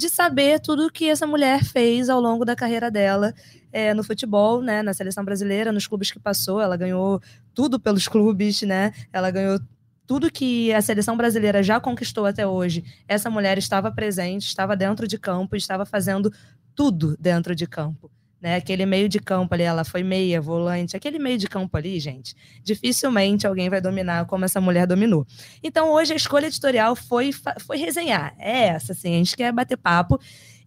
de 0.00 0.08
saber 0.08 0.60
tudo 0.60 0.86
o 0.86 0.90
que 0.90 1.10
essa 1.10 1.26
mulher 1.26 1.62
fez 1.62 2.08
ao 2.08 2.20
longo 2.20 2.42
da 2.42 2.56
carreira 2.56 2.90
dela 2.90 3.34
é, 3.70 3.92
no 3.92 4.02
futebol, 4.02 4.62
né, 4.62 4.82
na 4.82 4.94
seleção 4.94 5.22
brasileira, 5.22 5.70
nos 5.70 5.86
clubes 5.86 6.10
que 6.10 6.18
passou. 6.18 6.58
Ela 6.58 6.74
ganhou 6.74 7.20
tudo 7.52 7.78
pelos 7.78 8.08
clubes, 8.08 8.62
né? 8.62 8.92
Ela 9.12 9.30
ganhou 9.30 9.60
tudo 10.06 10.32
que 10.32 10.72
a 10.72 10.80
seleção 10.80 11.18
brasileira 11.18 11.62
já 11.62 11.78
conquistou 11.78 12.24
até 12.24 12.46
hoje. 12.46 12.82
Essa 13.06 13.28
mulher 13.28 13.58
estava 13.58 13.92
presente, 13.92 14.46
estava 14.46 14.74
dentro 14.74 15.06
de 15.06 15.18
campo, 15.18 15.54
estava 15.54 15.84
fazendo 15.84 16.32
tudo 16.74 17.14
dentro 17.20 17.54
de 17.54 17.66
campo. 17.66 18.10
Né? 18.40 18.56
Aquele 18.56 18.86
meio 18.86 19.08
de 19.08 19.18
campo 19.18 19.54
ali, 19.54 19.62
ela 19.62 19.84
foi 19.84 20.02
meia, 20.02 20.40
volante, 20.40 20.96
aquele 20.96 21.18
meio 21.18 21.38
de 21.38 21.46
campo 21.46 21.76
ali, 21.76 22.00
gente, 22.00 22.34
dificilmente 22.62 23.46
alguém 23.46 23.68
vai 23.68 23.80
dominar 23.80 24.24
como 24.26 24.44
essa 24.44 24.60
mulher 24.60 24.86
dominou. 24.86 25.26
Então, 25.62 25.92
hoje 25.92 26.12
a 26.12 26.16
escolha 26.16 26.46
editorial 26.46 26.96
foi, 26.96 27.30
foi 27.60 27.76
resenhar. 27.76 28.34
É 28.38 28.68
essa, 28.68 28.92
assim, 28.92 29.14
a 29.14 29.18
gente 29.18 29.36
quer 29.36 29.52
bater 29.52 29.76
papo. 29.76 30.18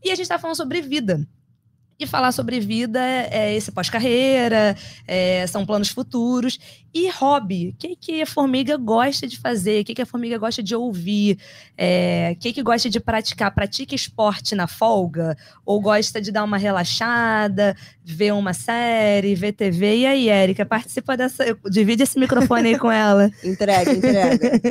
E 0.04 0.12
a 0.12 0.16
gente 0.16 0.24
está 0.24 0.38
falando 0.38 0.58
sobre 0.58 0.82
vida. 0.82 1.26
E 2.04 2.06
falar 2.06 2.34
sobre 2.34 2.60
vida 2.60 3.00
é 3.02 3.56
esse 3.56 3.72
pós-carreira, 3.72 4.76
é, 5.08 5.48
são 5.48 5.66
planos 5.66 5.88
futuros. 5.88 6.60
E 6.94 7.10
hobby, 7.10 7.70
o 7.70 7.74
que, 7.78 7.96
que 7.96 8.22
a 8.22 8.26
formiga 8.26 8.76
gosta 8.76 9.26
de 9.26 9.40
fazer? 9.40 9.82
O 9.82 9.86
que, 9.86 9.96
que 9.96 10.02
a 10.02 10.06
formiga 10.06 10.38
gosta 10.38 10.62
de 10.62 10.76
ouvir? 10.76 11.40
É, 11.78 12.34
o 12.36 12.40
que, 12.42 12.52
que 12.52 12.62
gosta 12.62 12.90
de 12.90 13.00
praticar? 13.00 13.56
Pratica 13.56 13.96
esporte 13.96 14.54
na 14.54 14.68
folga? 14.68 15.38
Ou 15.66 15.80
gosta 15.80 16.20
de 16.20 16.30
dar 16.30 16.44
uma 16.44 16.58
relaxada, 16.58 17.74
ver 18.04 18.34
uma 18.34 18.54
série, 18.54 19.34
ver 19.34 19.54
TV? 19.54 20.00
E 20.00 20.06
aí, 20.06 20.28
Érica, 20.28 20.66
participa 20.66 21.16
dessa. 21.16 21.58
Divide 21.72 22.04
esse 22.04 22.20
microfone 22.20 22.68
aí 22.68 22.78
com 22.78 22.92
ela. 22.92 23.32
entrega, 23.42 23.94
entrega. 23.94 24.62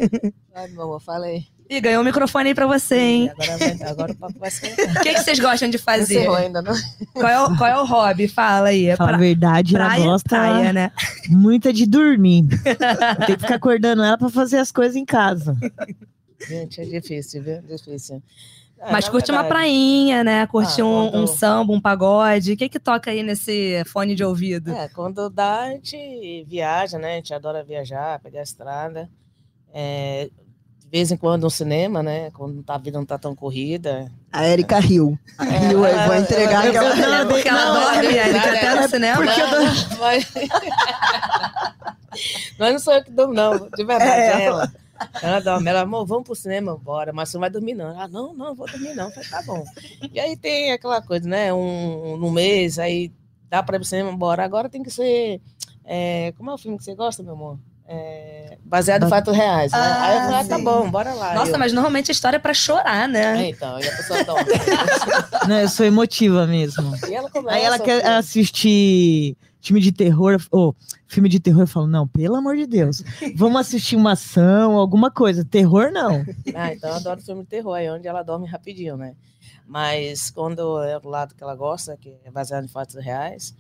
Ai, 0.55 0.69
meu 0.69 0.83
amor, 0.83 1.01
fala 1.01 1.25
aí. 1.25 1.47
E 1.71 1.81
ganhou 1.81 2.03
o 2.03 2.05
microfone 2.05 2.49
aí 2.51 2.55
pra 2.55 2.67
você, 2.67 2.97
hein? 2.99 3.31
Agora, 3.31 3.57
vai- 3.59 3.89
agora 3.91 4.13
o 4.13 4.17
papo 4.17 4.39
vai 4.39 4.51
ser. 4.51 4.75
O 4.99 5.03
que, 5.03 5.15
que 5.15 5.21
vocês 5.23 5.39
gostam 5.39 5.71
de 5.71 5.79
fazer? 5.79 6.29
Ainda, 6.29 6.61
não? 6.61 6.75
Qual 7.15 7.29
é, 7.29 7.41
o, 7.41 7.57
qual 7.57 7.71
é 7.71 7.81
o 7.81 7.85
hobby? 7.85 8.29
Fala 8.29 8.69
aí. 8.69 8.95
Fala 8.97 9.11
a 9.11 9.13
Pra- 9.15 9.19
verdade, 9.19 9.75
ela 9.77 9.87
praia, 9.87 10.05
gosta 10.05 10.29
praia, 10.29 10.73
né? 10.73 10.93
muito 11.31 11.73
de 11.73 11.87
dormir. 11.87 12.45
Tem 13.27 13.37
que 13.37 13.43
ficar 13.43 13.55
acordando 13.55 14.03
ela 14.03 14.19
pra 14.19 14.29
fazer 14.29 14.59
as 14.59 14.71
coisas 14.71 14.97
em 14.97 15.05
casa. 15.05 15.57
Gente, 16.47 16.81
é 16.81 16.85
difícil, 16.85 17.43
viu? 17.43 17.63
Difícil. 17.63 18.23
É, 18.79 18.91
Mas 18.91 19.09
curte 19.09 19.31
uma 19.31 19.43
verdade, 19.43 19.61
prainha, 19.61 20.25
né? 20.25 20.47
Curte 20.49 20.81
Ah, 20.81 20.85
um, 20.85 21.07
um 21.07 21.11
quando- 21.11 21.29
samba, 21.29 21.73
um 21.73 21.81
pagode. 21.81 22.53
O 22.53 22.57
que 22.57 22.69
que 22.69 22.81
toca 22.81 23.13
aí 23.13 23.23
nesse 23.23 23.83
fone 23.87 24.15
de 24.17 24.25
ouvido? 24.25 24.73
É, 24.73 24.89
quando 24.89 25.31
dá, 25.31 25.61
a 25.63 25.71
gente 25.71 26.45
viaja, 26.49 26.99
né? 26.99 27.13
A 27.13 27.17
gente 27.17 27.33
adora 27.33 27.63
viajar, 27.65 28.19
pegar 28.21 28.41
a 28.41 28.43
estrada. 28.43 29.09
É, 29.73 30.29
vez 30.93 31.11
em 31.11 31.17
quando 31.17 31.45
no 31.45 31.51
cinema, 31.51 32.03
né? 32.03 32.31
Quando 32.33 32.63
tá, 32.63 32.75
a 32.75 32.79
vida 32.79 32.99
não 32.99 33.07
tá 33.07 33.19
tão 33.19 33.35
corrida. 33.35 34.13
A 34.31 34.47
Erika 34.47 34.79
riu. 34.79 35.19
Riu 35.41 35.85
aí, 35.85 36.07
vou 36.07 36.17
entregar 36.17 36.65
eu- 36.67 36.71
aquela. 36.71 36.95
não, 36.97 37.15
É 37.15 37.25
porque 37.27 37.49
ela 37.49 37.65
não, 37.65 37.75
dorme, 37.81 38.07
é 38.09 38.19
Érica, 38.19 38.41
verdade, 38.41 38.67
até 38.67 38.81
no 38.83 38.89
cinema. 38.89 39.17
porque 39.25 39.41
eu 39.41 39.51
Não, 39.51 39.99
mas... 39.99 40.33
mas 42.59 42.73
não 42.73 42.79
sou 42.79 42.95
eu 42.95 43.05
que 43.05 43.11
durmo, 43.11 43.35
não. 43.35 43.69
De 43.71 43.85
verdade, 43.85 44.11
É, 44.11 44.43
é 44.43 44.45
ela. 44.45 44.73
Ela 45.21 45.41
dorme. 45.41 45.69
Ela, 45.69 45.81
amor, 45.81 46.07
vamos 46.07 46.25
pro 46.25 46.35
cinema, 46.35 46.77
bora. 46.77 47.13
Mas 47.13 47.29
você 47.31 47.37
não 47.37 47.41
vai 47.41 47.51
dormir, 47.51 47.75
não. 47.75 47.99
Ah, 48.01 48.07
não, 48.07 48.33
não, 48.35 48.55
vou 48.55 48.69
dormir, 48.71 48.95
não. 48.95 49.07
Eu 49.07 49.11
Falei, 49.13 49.29
tá 49.31 49.43
bom. 49.43 49.65
E 50.13 50.21
aí 50.21 50.37
tem 50.37 50.73
aquela 50.73 51.03
coisa, 51.03 51.29
né? 51.29 51.53
Um, 51.53 52.17
no 52.17 52.31
mês, 52.31 52.79
aí 52.79 53.11
dá 53.49 53.63
pra 53.63 53.77
ir 53.77 53.81
pro 53.81 53.89
cinema, 53.89 54.13
bora. 54.17 54.45
Agora 54.45 54.69
tem 54.69 54.83
que 54.83 54.91
ser. 54.91 55.41
é, 55.85 56.33
como 56.37 56.51
é 56.51 56.55
o 56.55 56.59
filme 56.59 56.79
que 56.79 56.85
você 56.85 56.95
gosta, 56.95 57.23
meu 57.23 57.33
amor? 57.33 57.59
É, 57.87 58.57
baseado 58.65 59.05
em 59.07 59.09
fatos 59.09 59.35
reais, 59.37 59.73
né? 59.73 59.79
Ah, 59.79 60.03
aí 60.07 60.15
eu 60.17 60.21
falei, 60.23 60.39
ah, 60.41 60.45
tá 60.45 60.57
sim. 60.57 60.65
bom, 60.65 60.91
bora 60.91 61.13
lá. 61.13 61.35
Nossa, 61.35 61.53
eu, 61.53 61.59
mas 61.59 61.73
normalmente 61.73 62.11
a 62.11 62.13
história 62.13 62.37
é 62.37 62.41
pra 62.41 62.55
chorar, 62.55 63.05
É, 63.05 63.09
né? 63.09 63.49
então, 63.49 63.79
e 63.79 63.87
a 63.87 63.97
pessoa 63.97 64.25
dorme. 64.25 64.51
Não, 65.49 65.61
eu 65.61 65.69
sou 65.69 65.85
emotiva 65.85 66.47
mesmo. 66.47 66.95
e 67.09 67.15
ela 67.15 67.29
começa. 67.29 67.57
Aí 67.57 67.65
ela 67.65 67.79
quer 67.79 67.99
assim, 68.07 68.41
assistir 68.41 69.37
filme 69.61 69.81
de 69.81 69.93
terror, 69.93 70.39
ou 70.51 70.75
filme 71.07 71.29
de 71.29 71.39
terror, 71.39 71.63
eu 71.63 71.67
falo, 71.67 71.87
não, 71.87 72.07
pelo 72.09 72.35
amor 72.35 72.57
de 72.57 72.67
Deus, 72.67 73.03
vamos 73.37 73.61
assistir 73.61 73.95
uma 73.95 74.13
ação, 74.13 74.77
alguma 74.77 75.11
coisa. 75.11 75.45
Terror, 75.45 75.91
não. 75.93 76.25
Ah, 76.55 76.73
então 76.73 76.91
eu 76.91 76.97
adoro 76.97 77.21
filme 77.21 77.43
de 77.43 77.49
terror, 77.49 77.75
aí 77.75 77.87
é 77.87 77.93
onde 77.93 78.09
ela 78.09 78.23
dorme 78.23 78.47
rapidinho, 78.49 78.97
né? 78.97 79.15
Mas 79.67 80.31
quando 80.31 80.83
é 80.83 80.99
o 80.99 81.09
lado 81.09 81.35
que 81.35 81.43
ela 81.43 81.55
gosta, 81.55 81.97
que 81.97 82.17
é 82.25 82.31
baseado 82.31 82.65
em 82.65 82.69
fatos 82.69 82.97
reais, 82.97 83.55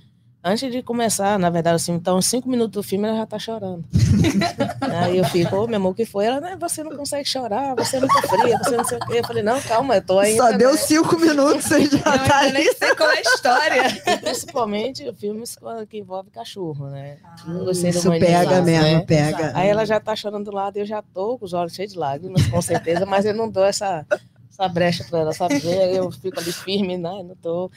antes 0.44 0.70
de 0.72 0.82
começar, 0.82 1.38
na 1.38 1.50
verdade, 1.50 1.76
assim, 1.76 1.92
então, 1.92 2.20
cinco 2.20 2.48
minutos 2.48 2.72
do 2.72 2.82
filme 2.82 3.06
ela 3.06 3.18
já 3.18 3.26
tá 3.26 3.38
chorando. 3.38 3.84
aí 4.80 5.18
eu 5.18 5.24
fico, 5.24 5.56
ô, 5.56 5.66
meu 5.66 5.76
amor, 5.76 5.92
o 5.92 5.94
que 5.94 6.04
foi? 6.04 6.26
Ela, 6.26 6.40
né, 6.40 6.56
você 6.58 6.82
não 6.82 6.96
consegue 6.96 7.28
chorar, 7.28 7.74
você 7.76 7.96
é 7.96 8.00
muito 8.00 8.22
fria, 8.28 8.58
você 8.58 8.76
não 8.76 8.84
sei 8.84 8.98
o 8.98 9.06
quê. 9.06 9.18
Eu 9.20 9.24
falei, 9.26 9.42
não, 9.42 9.60
calma, 9.62 9.96
eu 9.96 10.02
tô 10.02 10.18
ainda. 10.18 10.42
Só 10.42 10.56
deu 10.56 10.72
né? 10.72 10.76
cinco 10.76 11.18
minutos, 11.18 11.64
você 11.64 11.86
já 11.86 11.96
Eu 11.96 12.24
tá 12.24 12.38
ali. 12.38 12.52
nem 12.52 12.72
sei 12.74 12.94
qual 12.94 13.10
é 13.10 13.18
a 13.18 13.20
história. 13.20 13.82
E 14.12 14.16
Principalmente 14.18 15.12
filmes 15.14 15.56
que 15.88 15.98
envolvem 15.98 16.32
cachorro, 16.32 16.88
né? 16.88 17.18
Não 17.46 17.64
gostei 17.64 17.90
Isso 17.90 18.10
pega 18.10 18.62
mesmo, 18.62 18.98
né? 18.98 19.04
pega. 19.06 19.52
Aí 19.54 19.68
ela 19.68 19.84
já 19.84 20.00
tá 20.00 20.14
chorando 20.16 20.46
do 20.50 20.54
lado, 20.54 20.76
eu 20.76 20.86
já 20.86 21.02
tô 21.02 21.38
com 21.38 21.44
os 21.44 21.52
olhos 21.52 21.74
cheios 21.74 21.92
de 21.92 21.98
lágrimas, 21.98 22.46
com 22.46 22.60
certeza, 22.60 23.06
mas 23.06 23.24
eu 23.24 23.34
não 23.34 23.48
dou 23.48 23.64
essa, 23.64 24.06
essa 24.50 24.68
brecha 24.68 25.04
para 25.08 25.20
ela, 25.20 25.32
sabe? 25.32 25.60
Eu 25.94 26.10
fico 26.10 26.38
ali 26.38 26.52
firme, 26.52 26.96
né? 26.98 27.22
Não 27.22 27.34
tô. 27.36 27.70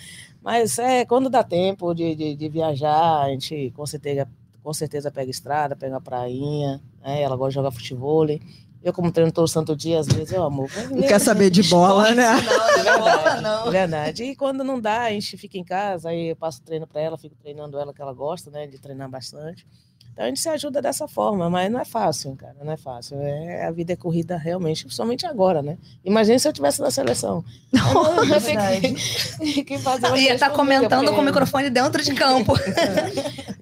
Mas 0.45 0.77
é 0.77 1.03
quando 1.05 1.27
dá 1.27 1.43
tempo 1.43 1.91
de, 1.95 2.13
de, 2.13 2.35
de 2.35 2.49
viajar, 2.49 3.23
a 3.23 3.29
gente 3.29 3.73
com 3.75 3.83
certeza, 3.83 4.27
com 4.61 4.71
certeza 4.71 5.09
pega 5.09 5.31
estrada, 5.31 5.75
pega 5.75 5.97
a 5.97 5.99
prainha, 6.01 6.79
né? 7.01 7.19
Ela 7.23 7.35
gosta 7.35 7.49
de 7.49 7.55
jogar 7.55 7.71
futebol. 7.71 8.27
Eu, 8.83 8.93
como 8.93 9.11
treino 9.11 9.31
todo 9.31 9.47
santo 9.47 9.75
dia, 9.75 9.99
às 9.99 10.05
vezes 10.05 10.31
eu 10.31 10.43
amo. 10.43 10.67
Não 10.91 11.01
quer 11.01 11.19
saber 11.19 11.49
de 11.49 11.63
bola, 11.63 12.13
né? 12.13 12.27
É 12.77 12.83
verdade, 12.83 13.67
é 13.67 13.71
verdade. 13.71 14.23
E 14.25 14.35
quando 14.35 14.63
não 14.63 14.79
dá, 14.79 15.05
a 15.05 15.09
gente 15.09 15.35
fica 15.35 15.57
em 15.57 15.63
casa, 15.63 16.09
aí 16.09 16.27
eu 16.27 16.35
passo 16.35 16.61
treino 16.61 16.85
para 16.85 17.01
ela, 17.01 17.17
fico 17.17 17.35
treinando 17.41 17.79
ela, 17.79 17.91
que 17.91 18.01
ela 18.03 18.13
gosta, 18.13 18.51
né, 18.51 18.67
de 18.67 18.77
treinar 18.77 19.09
bastante. 19.09 19.65
Então 20.15 20.23
a 20.23 20.27
gente 20.29 20.39
se 20.39 20.47
ajuda 20.47 20.81
dessa 20.81 21.09
forma, 21.09 21.49
mas 21.49 21.69
não 21.69 21.77
é 21.77 21.83
fácil, 21.83 22.33
cara, 22.37 22.55
não 22.63 22.71
é 22.71 22.77
fácil. 22.77 23.17
É, 23.19 23.65
a 23.65 23.71
vida 23.71 23.91
é 23.91 23.95
corrida 23.97 24.37
realmente, 24.37 24.85
principalmente 24.85 25.25
agora, 25.25 25.61
né? 25.61 25.77
Imagina 26.05 26.39
se 26.39 26.47
eu 26.47 26.53
tivesse 26.53 26.79
na 26.79 26.89
seleção. 26.89 27.43
Eu 27.73 28.23
ia 28.25 28.39
ter 28.39 28.93
que, 29.43 29.63
que 29.65 29.77
fazer 29.77 30.07
Ia 30.15 30.35
estar 30.35 30.51
coisa 30.51 30.63
comentando 30.63 30.99
porque- 31.01 31.15
com 31.15 31.21
o 31.21 31.25
microfone 31.25 31.69
dentro 31.69 32.01
de 32.01 32.13
campo. 32.13 32.53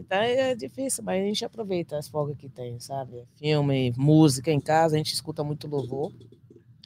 Então 0.06 0.22
é 0.22 0.54
difícil, 0.54 1.04
mas 1.04 1.24
a 1.24 1.26
gente 1.26 1.44
aproveita 1.44 1.98
as 1.98 2.08
folgas 2.08 2.38
que 2.38 2.48
tem, 2.48 2.80
sabe? 2.80 3.24
Filme, 3.36 3.92
música 3.98 4.52
em 4.52 4.60
casa, 4.60 4.94
a 4.94 4.98
gente 5.00 5.12
escuta 5.12 5.44
muito 5.44 5.68
louvor. 5.68 6.12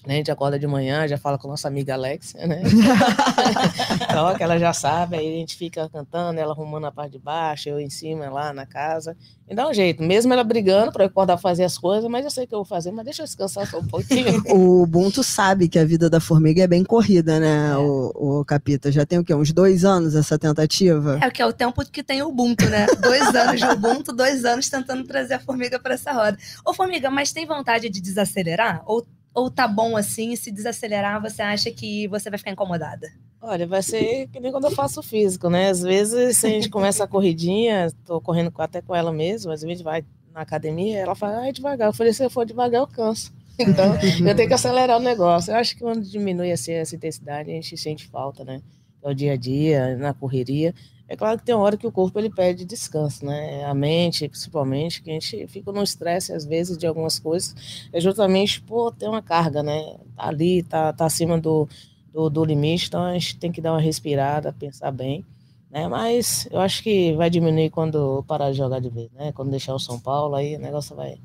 Né? 0.08 0.14
A 0.14 0.18
gente 0.18 0.32
acorda 0.32 0.58
de 0.58 0.66
manhã, 0.66 1.06
já 1.06 1.18
fala 1.18 1.38
com 1.38 1.50
nossa 1.50 1.68
amiga 1.68 1.94
Alexia, 1.94 2.48
né? 2.48 2.62
então, 4.10 4.34
que 4.36 4.42
ela 4.42 4.58
já 4.58 4.72
sabe, 4.72 5.18
aí 5.18 5.28
a 5.28 5.38
gente 5.38 5.58
fica 5.58 5.90
cantando, 5.90 6.40
ela 6.40 6.54
arrumando 6.54 6.86
a 6.86 6.92
parte 6.92 7.12
de 7.12 7.20
baixo, 7.20 7.68
eu 7.68 7.78
em 7.78 7.90
cima 7.90 8.30
lá 8.30 8.54
na 8.54 8.66
casa. 8.66 9.18
E 9.50 9.54
dá 9.56 9.68
um 9.68 9.74
jeito, 9.74 10.02
mesmo 10.02 10.32
ela 10.34 10.44
brigando 10.44 10.92
para 10.92 11.04
eu 11.04 11.08
acordar 11.08 11.38
fazer 11.38 11.64
as 11.66 11.78
coisas, 11.78 12.10
mas 12.10 12.24
eu 12.24 12.32
sei 12.32 12.48
que 12.48 12.54
eu 12.54 12.60
vou 12.60 12.66
fazer, 12.66 12.92
mas 12.92 13.04
deixa 13.04 13.22
eu 13.22 13.26
descansar 13.26 13.68
só 13.70 13.80
um 13.80 13.88
pouquinho. 13.88 14.42
O 14.50 14.84
Ubuntu 14.84 15.24
sabe 15.24 15.68
que 15.68 15.78
a 15.78 15.86
vida 15.86 16.10
da 16.10 16.20
formiga 16.20 16.64
é 16.64 16.68
bem 16.68 16.84
corrida, 16.84 17.40
né, 17.40 17.72
É. 17.74 17.78
o, 17.78 18.40
o 18.40 18.46
Capita? 18.46 18.92
Já 18.92 19.06
tem 19.06 19.20
o 19.20 19.24
quê? 19.26 19.34
Uns 19.34 19.52
dois 19.52 19.84
anos 19.84 20.16
essa 20.16 20.40
tentativa? 20.40 21.20
É 21.22 21.28
o 21.28 21.32
que 21.32 21.42
é 21.42 21.46
o 21.46 21.52
tempo 21.54 21.84
que 21.92 22.02
tem 22.04 22.22
o 22.22 22.30
Ubuntu, 22.30 22.70
né? 22.70 22.86
Dois 23.02 23.36
anos 23.36 23.60
de 23.60 23.68
Ubuntu, 23.68 24.14
dois 24.14 24.46
anos 24.46 24.70
tentando 24.70 25.04
trazer 25.06 25.36
a 25.36 25.40
formiga 25.40 25.78
para 25.80 25.94
essa 25.96 26.12
roda. 26.14 26.38
Ô, 26.66 26.74
formiga, 26.74 27.10
mas 27.10 27.32
tem 27.32 27.46
vontade 27.46 27.90
de 27.90 28.02
desacelerar? 28.02 28.82
Ou, 28.86 29.06
ou 29.38 29.52
tá 29.52 29.68
bom 29.68 29.96
assim? 29.96 30.36
Se 30.36 30.52
desacelerar, 30.52 31.22
você 31.22 31.44
acha 31.44 31.70
que 31.70 32.08
você 32.08 32.28
vai 32.28 32.40
ficar 32.40 32.50
incomodada? 32.50 33.08
Olha, 33.40 33.68
vai 33.68 33.84
ser 33.84 34.28
que 34.30 34.40
nem 34.40 34.52
quando 34.52 34.66
eu 34.66 34.72
faço 34.72 35.04
físico, 35.04 35.48
né? 35.48 35.70
Às 35.70 35.84
vezes, 35.84 36.38
se 36.38 36.48
a 36.48 36.50
gente 36.50 36.70
começa 36.70 37.04
a 37.04 37.08
corridinha, 37.08 37.92
tô 38.04 38.20
correndo 38.20 38.52
até 38.58 38.82
com 38.82 38.96
ela 38.96 39.14
mesmo, 39.14 39.52
às 39.52 39.62
vezes 39.62 39.84
vai 39.84 40.04
na 40.34 40.42
academia, 40.42 40.98
ela 40.98 41.14
fala, 41.14 41.42
ai, 41.42 41.54
devagar. 41.54 41.88
Eu 41.88 41.94
falei, 41.94 42.14
se 42.14 42.26
eu 42.26 42.32
for 42.32 42.48
devagar, 42.48 42.82
eu 42.82 42.88
canso. 42.88 43.32
Então, 43.60 43.94
eu 44.28 44.36
tenho 44.36 44.48
que 44.48 44.56
acelerar 44.56 44.98
o 44.98 45.04
negócio. 45.04 45.52
Eu 45.52 45.58
acho 45.58 45.76
que 45.76 45.82
quando 45.82 46.02
diminui 46.02 46.52
assim, 46.52 46.74
essa 46.74 46.96
intensidade, 46.96 47.52
a 47.52 47.54
gente 47.54 47.78
sente 47.78 48.08
falta, 48.08 48.44
né? 48.44 48.60
É 49.04 49.10
o 49.10 49.14
dia 49.14 49.34
a 49.34 49.38
dia, 49.38 49.96
na 49.98 50.16
correria. 50.16 50.74
É 51.10 51.16
claro 51.16 51.38
que 51.38 51.46
tem 51.46 51.56
hora 51.56 51.78
que 51.78 51.88
o 51.88 51.92
corpo 51.92 52.20
ele 52.20 52.30
pede 52.30 52.66
descanso, 52.66 53.26
né? 53.26 53.64
A 53.64 53.74
mente, 53.74 54.28
principalmente, 54.28 55.02
que 55.02 55.10
a 55.10 55.14
gente 55.14 55.48
fica 55.48 55.72
no 55.72 55.82
estresse, 55.82 56.34
às 56.34 56.46
vezes, 56.46 56.78
de 56.78 56.86
algumas 56.86 57.18
coisas. 57.18 57.56
É 57.94 58.00
justamente 58.02 58.62
por 58.62 58.92
ter 58.94 59.08
uma 59.08 59.22
carga, 59.22 59.64
né? 59.64 59.96
Tá 60.16 60.28
ali, 60.28 60.64
tá, 60.64 60.92
tá 60.92 61.06
acima 61.06 61.40
do, 61.40 61.68
do, 62.12 62.30
do 62.30 62.44
limite, 62.44 62.88
então 62.88 63.04
a 63.04 63.14
gente 63.14 63.38
tem 63.38 63.52
que 63.52 63.62
dar 63.62 63.72
uma 63.72 63.80
respirada, 63.80 64.52
pensar 64.52 64.92
bem. 64.92 65.24
Né? 65.72 65.88
Mas 65.88 66.48
eu 66.52 66.60
acho 66.60 66.84
que 66.84 67.14
vai 67.14 67.30
diminuir 67.30 67.70
quando 67.70 67.98
eu 67.98 68.24
parar 68.28 68.52
de 68.52 68.58
jogar 68.58 68.80
de 68.80 68.90
vez, 68.90 69.10
né? 69.14 69.32
Quando 69.32 69.52
deixar 69.52 69.76
o 69.76 69.80
São 69.80 70.00
Paulo, 70.00 70.36
aí 70.36 70.56
o 70.56 70.60
negócio 70.60 70.96
vai. 70.96 71.18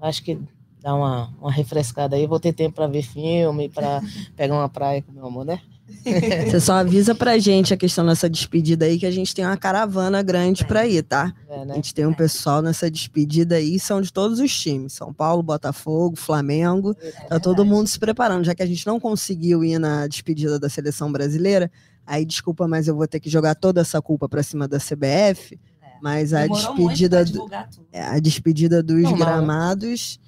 Acho 0.00 0.22
que 0.22 0.38
dá 0.82 0.94
uma, 0.94 1.32
uma 1.40 1.52
refrescada 1.52 2.16
aí. 2.16 2.26
Vou 2.26 2.40
ter 2.40 2.52
tempo 2.52 2.76
para 2.76 2.86
ver 2.86 3.02
filme, 3.02 3.68
para 3.70 4.02
pegar 4.36 4.54
uma 4.54 4.68
praia 4.68 5.02
com 5.02 5.12
meu 5.12 5.26
amor, 5.26 5.44
né? 5.44 5.60
Você 6.50 6.60
só 6.60 6.74
avisa 6.74 7.14
pra 7.14 7.38
gente 7.38 7.72
a 7.74 7.76
questão 7.76 8.06
dessa 8.06 8.28
despedida 8.28 8.84
aí, 8.86 8.98
que 8.98 9.06
a 9.06 9.10
gente 9.10 9.34
tem 9.34 9.44
uma 9.44 9.56
caravana 9.56 10.22
grande 10.22 10.64
pra 10.64 10.86
ir, 10.86 11.02
tá? 11.02 11.32
É, 11.48 11.62
A 11.62 11.64
né? 11.64 11.74
gente 11.74 11.94
tem 11.94 12.06
um 12.06 12.14
pessoal 12.14 12.62
nessa 12.62 12.90
despedida 12.90 13.56
aí, 13.56 13.78
são 13.78 14.00
de 14.00 14.12
todos 14.12 14.38
os 14.38 14.52
times. 14.58 14.92
São 14.94 15.12
Paulo, 15.12 15.42
Botafogo, 15.42 16.16
Flamengo. 16.16 16.94
Tá 17.28 17.38
todo 17.40 17.64
mundo 17.64 17.86
se 17.88 17.98
preparando, 17.98 18.44
já 18.44 18.54
que 18.54 18.62
a 18.62 18.66
gente 18.66 18.86
não 18.86 18.98
conseguiu 19.00 19.62
ir 19.64 19.78
na 19.78 20.06
despedida 20.06 20.58
da 20.58 20.68
seleção 20.68 21.10
brasileira. 21.12 21.70
Aí, 22.06 22.24
desculpa, 22.24 22.66
mas 22.66 22.88
eu 22.88 22.96
vou 22.96 23.06
ter 23.06 23.20
que 23.20 23.30
jogar 23.30 23.54
toda 23.54 23.80
essa 23.82 24.00
culpa 24.02 24.28
pra 24.28 24.42
cima 24.42 24.66
da 24.66 24.78
CBF. 24.78 25.58
Mas 26.02 26.32
a 26.32 26.42
Demorou 26.42 26.74
despedida, 26.76 27.22
pra 27.24 27.30
do- 27.30 27.50
é, 27.92 28.02
a 28.02 28.18
despedida 28.18 28.82
dos 28.82 29.02
né? 29.02 29.12
gramados, 29.18 30.18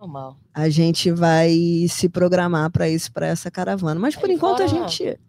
Normal. 0.00 0.36
a 0.54 0.68
gente 0.70 1.10
vai 1.12 1.54
se 1.88 2.08
programar 2.08 2.70
pra 2.70 2.88
isso, 2.88 3.12
pra 3.12 3.26
essa 3.26 3.50
caravana. 3.50 4.00
Mas 4.00 4.16
por 4.16 4.30
Aí 4.30 4.34
enquanto 4.36 4.62
a 4.62 4.68
fora- 4.68 4.88
gente. 4.88 5.20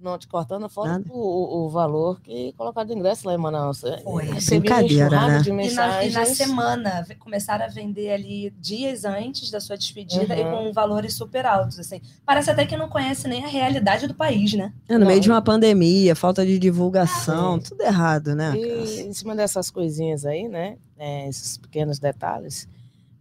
não 0.00 0.18
te 0.18 0.26
cortando, 0.28 0.68
fora 0.68 1.02
o, 1.08 1.64
o 1.64 1.68
valor 1.70 2.20
que 2.20 2.52
colocaram 2.52 2.86
de 2.86 2.92
ingresso 2.94 3.26
lá 3.26 3.34
em 3.34 3.38
Manaus. 3.38 3.82
Foi. 4.04 4.24
Recebi 4.24 4.60
Brincadeira, 4.68 5.06
enxurrada 5.06 5.32
né? 5.32 5.38
de 5.42 5.48
E 5.48 5.52
na, 5.52 5.62
e 5.62 5.66
mensagens. 5.66 6.14
na 6.14 6.24
semana 6.26 7.06
começaram 7.18 7.64
a 7.64 7.68
vender 7.68 8.12
ali 8.12 8.50
dias 8.60 9.04
antes 9.04 9.50
da 9.50 9.58
sua 9.60 9.76
despedida 9.76 10.36
e 10.36 10.42
Uhum. 10.44 10.66
com 10.66 10.72
valores 10.72 11.14
super 11.14 11.46
altos, 11.46 11.78
assim. 11.78 12.00
Parece 12.24 12.50
até 12.50 12.66
que 12.66 12.76
não 12.76 12.88
conhece 12.88 13.26
nem 13.28 13.44
a 13.44 13.48
realidade 13.48 14.06
do 14.06 14.14
país, 14.14 14.52
né? 14.54 14.72
É, 14.88 14.94
no 14.94 15.00
Não. 15.00 15.06
meio 15.06 15.20
de 15.20 15.30
uma 15.30 15.40
pandemia, 15.42 16.14
falta 16.16 16.44
de 16.44 16.58
divulgação, 16.58 17.58
tudo 17.58 17.80
errado, 17.82 18.34
né? 18.34 18.54
E 18.56 19.00
em 19.02 19.12
cima 19.12 19.34
dessas 19.36 19.70
coisinhas 19.70 20.26
aí, 20.26 20.48
né? 20.48 20.76
é, 20.98 21.28
esses 21.28 21.58
pequenos 21.58 21.98
detalhes, 21.98 22.66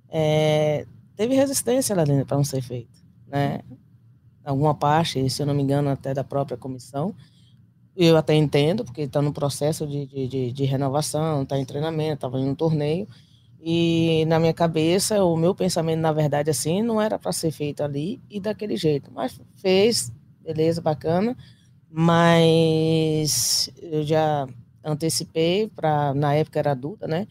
é, 0.10 0.86
teve 1.16 1.36
resistência 1.36 1.96
lá 1.96 2.04
dentro 2.04 2.26
para 2.26 2.38
não 2.38 2.44
ser 2.44 2.62
feito, 2.62 3.04
né? 3.28 3.62
Alguma 4.44 4.76
parte, 4.76 5.28
se 5.30 5.42
eu 5.42 5.46
não 5.46 5.54
me 5.54 5.64
engano, 5.64 5.90
até 5.90 6.14
da 6.14 6.24
própria 6.24 6.58
comissão. 6.58 7.16
Eu 7.96 8.18
até 8.18 8.36
entendo, 8.36 8.84
porque 8.84 9.02
está 9.02 9.22
no 9.22 9.34
processo 9.34 9.88
de, 9.88 10.06
de, 10.06 10.28
de, 10.28 10.52
de 10.52 10.66
renovação, 10.66 11.44
está 11.44 11.58
em 11.58 11.66
treinamento, 11.66 12.16
estava 12.16 12.40
em 12.40 12.48
um 12.48 12.54
torneio. 12.54 13.08
E 13.60 14.26
na 14.28 14.40
minha 14.40 14.54
cabeça, 14.54 15.24
o 15.24 15.36
meu 15.36 15.56
pensamento, 15.56 16.00
na 16.00 16.12
verdade, 16.12 16.52
assim, 16.52 16.84
não 16.84 17.02
era 17.02 17.18
para 17.18 17.32
ser 17.32 17.52
feito 17.52 17.82
ali 17.82 18.22
e 18.30 18.40
daquele 18.40 18.78
jeito. 18.78 19.12
Mas 19.12 19.40
fez, 19.56 20.12
beleza, 20.44 20.82
bacana. 20.82 21.36
Mas 21.90 23.72
eu 23.82 24.04
já 24.04 24.46
antecipei 24.84 25.68
para 25.68 26.14
na 26.14 26.36
época 26.36 26.60
era 26.60 26.72
adulta, 26.72 27.08
né, 27.08 27.28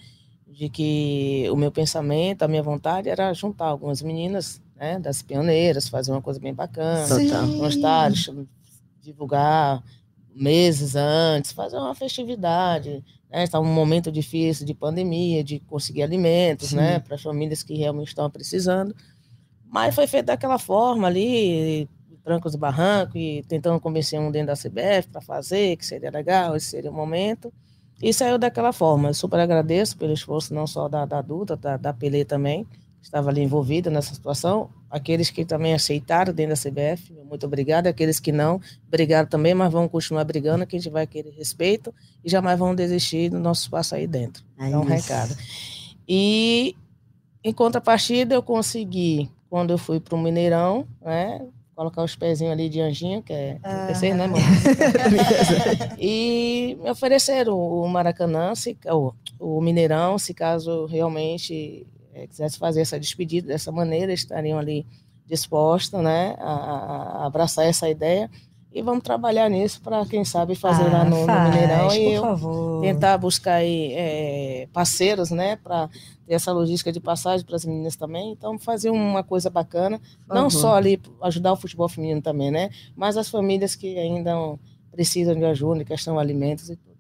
de 0.55 0.69
que 0.69 1.49
o 1.51 1.57
meu 1.57 1.73
pensamento, 1.73 2.43
a 2.43 2.49
minha 2.49 2.63
vontade 2.63 3.09
era 3.09 3.33
juntar 3.35 3.67
algumas 3.67 4.01
meninas, 4.03 4.63
né, 4.77 4.99
das 5.01 5.21
pioneiras, 5.21 5.89
fazer 5.89 6.13
uma 6.13 6.23
coisa 6.23 6.39
bem 6.39 6.55
bacana, 6.55 7.07
um 7.17 7.67
estágio, 7.67 8.49
divulgar 9.01 9.83
meses 10.35 10.95
antes, 10.95 11.53
fazer 11.53 11.77
uma 11.77 11.95
festividade, 11.95 13.05
né, 13.31 13.43
está 13.43 13.59
um 13.59 13.65
momento 13.65 14.13
difícil 14.13 14.65
de 14.65 14.75
pandemia, 14.75 15.43
de 15.43 15.59
conseguir 15.61 16.05
alimentos, 16.05 16.69
Sim. 16.69 16.77
né, 16.77 16.99
para 17.01 17.17
as 17.17 17.23
famílias 17.23 17.63
que 17.65 17.75
realmente 17.75 18.09
estão 18.09 18.31
precisando. 18.31 18.95
Mas 19.67 19.93
foi 19.93 20.07
feito 20.07 20.27
daquela 20.27 20.59
forma 20.59 21.09
ali, 21.09 21.89
trancos 22.23 22.55
e 22.55 22.59
barrancos, 22.59 23.17
e 23.17 23.45
tentando 23.49 23.81
convencer 23.81 24.21
um 24.21 24.31
dentro 24.31 24.49
da 24.49 24.55
CBF 24.55 25.09
para 25.11 25.21
fazer, 25.21 25.77
que 25.77 25.85
seria 25.85 26.11
legal, 26.11 26.55
esse 26.55 26.67
seria 26.67 26.91
o 26.91 26.95
momento. 26.95 27.53
E 28.03 28.12
saiu 28.12 28.38
daquela 28.38 28.72
forma. 28.72 29.11
Eu 29.11 29.14
super 29.14 29.40
agradeço 29.40 29.97
pelo 29.97 30.12
esforço 30.12 30.53
não 30.55 30.66
só 30.66 30.88
da, 30.88 31.05
da 31.05 31.22
Duda, 31.22 31.57
da, 31.57 31.76
da 31.76 31.92
Pelé 31.92 32.24
também, 32.24 32.64
que 32.64 33.05
estava 33.05 33.30
ali 33.30 33.42
envolvida 33.42 33.90
nessa 33.90 34.14
situação. 34.14 34.70
Aqueles 34.90 35.30
que 35.30 35.45
também 35.45 35.74
aceitaram 35.74 36.32
dentro 36.32 36.55
da 36.55 36.70
CBF, 36.70 37.12
muito 37.24 37.47
obrigado. 37.47 37.86
Aqueles 37.86 38.20
que 38.20 38.30
não, 38.30 38.61
obrigado 38.86 39.28
também, 39.28 39.55
mas 39.55 39.72
vamos 39.72 39.90
continuar 39.90 40.24
brigando, 40.24 40.66
que 40.66 40.76
a 40.76 40.78
gente 40.78 40.92
vai 40.92 41.07
querer 41.07 41.30
respeito 41.30 41.92
e 42.24 42.30
jamais 42.30 42.59
vão 42.59 42.74
desistir 42.74 43.28
do 43.28 43.40
nosso 43.40 43.62
espaço 43.62 43.95
aí 43.95 44.07
dentro. 44.07 44.45
É 44.59 44.70
É 44.70 44.78
um 44.78 44.84
recado. 44.84 45.36
E, 46.09 46.76
em 47.42 47.53
contrapartida, 47.53 48.34
eu 48.34 48.42
consegui, 48.42 49.30
quando 49.49 49.70
eu 49.70 49.78
fui 49.78 49.99
para 49.99 50.14
o 50.14 50.18
Mineirão, 50.18 50.86
né, 51.01 51.47
colocar 51.75 52.03
os 52.03 52.14
pezinhos 52.16 52.53
ali 52.53 52.68
de 52.68 52.81
anjinho, 52.81 53.22
que 53.22 53.33
é 53.33 53.59
Ah. 53.62 53.87
terceiro, 53.87 54.16
né, 54.16 54.25
amor? 54.25 54.39
e 55.99 56.77
me 56.81 56.91
ofereceram 56.91 57.57
o 57.59 57.89
Maracanã, 57.89 58.55
se, 58.55 58.77
o, 58.87 59.12
o 59.39 59.61
Mineirão, 59.61 60.18
se 60.18 60.33
caso 60.35 60.87
realmente 60.87 61.87
eh, 62.14 62.27
quisesse 62.27 62.59
fazer 62.59 62.81
essa 62.83 62.99
despedida 62.99 63.49
dessa 63.49 63.72
maneira, 63.72 64.12
estariam 64.12 64.59
ali 64.59 64.87
dispostos 65.27 66.01
né, 66.03 66.37
a- 66.39 67.22
a 67.22 67.27
abraçar 67.27 67.64
essa 67.66 67.89
ideia. 67.89 68.31
E 68.77 68.83
vamos 68.83 69.05
trabalhar 69.05 69.49
nisso 69.49 69.81
para, 69.81 70.05
quem 70.05 70.25
sabe, 70.25 70.57
fazer 70.57 70.89
lá 70.91 71.05
no, 71.05 71.11
no 71.11 71.22
Ah, 71.22 71.27
faz, 71.27 71.55
Mineirão. 71.55 71.87
por 71.87 71.95
E 71.95 72.12
eu 72.12 72.22
favor. 72.22 72.81
tentar 72.81 73.16
buscar 73.18 73.55
aí 73.55 73.93
é, 73.93 74.68
parceiros, 74.72 75.31
né, 75.31 75.55
para 75.55 75.89
ter 76.27 76.35
essa 76.35 76.51
logística 76.51 76.91
de 76.91 76.99
passagem 76.99 77.47
para 77.47 77.55
as 77.55 77.64
meninas 77.64 77.95
também. 77.95 78.33
Então, 78.33 78.59
fazer 78.59 78.91
uma 78.91 79.22
coisa 79.22 79.49
bacana, 79.49 80.01
Por 80.27 80.35
não 80.35 80.51
só 80.51 80.75
ali 80.75 81.01
ajudar 81.22 81.53
o 81.53 81.57
futebol 81.57 81.89
feminino 81.89 82.20
também, 82.20 82.51
né, 82.51 82.68
mas 82.97 83.16
as 83.16 83.29
famílias 83.29 83.77
que 83.77 83.97
ainda 83.97 84.35
precisam 84.91 85.37
de 85.37 85.45
ajuda 85.45 85.83
em 85.83 85.85
questão 85.85 86.14
de 86.14 86.20
alimentos 86.20 86.68
e 86.68 86.75
tudo. 86.77 86.93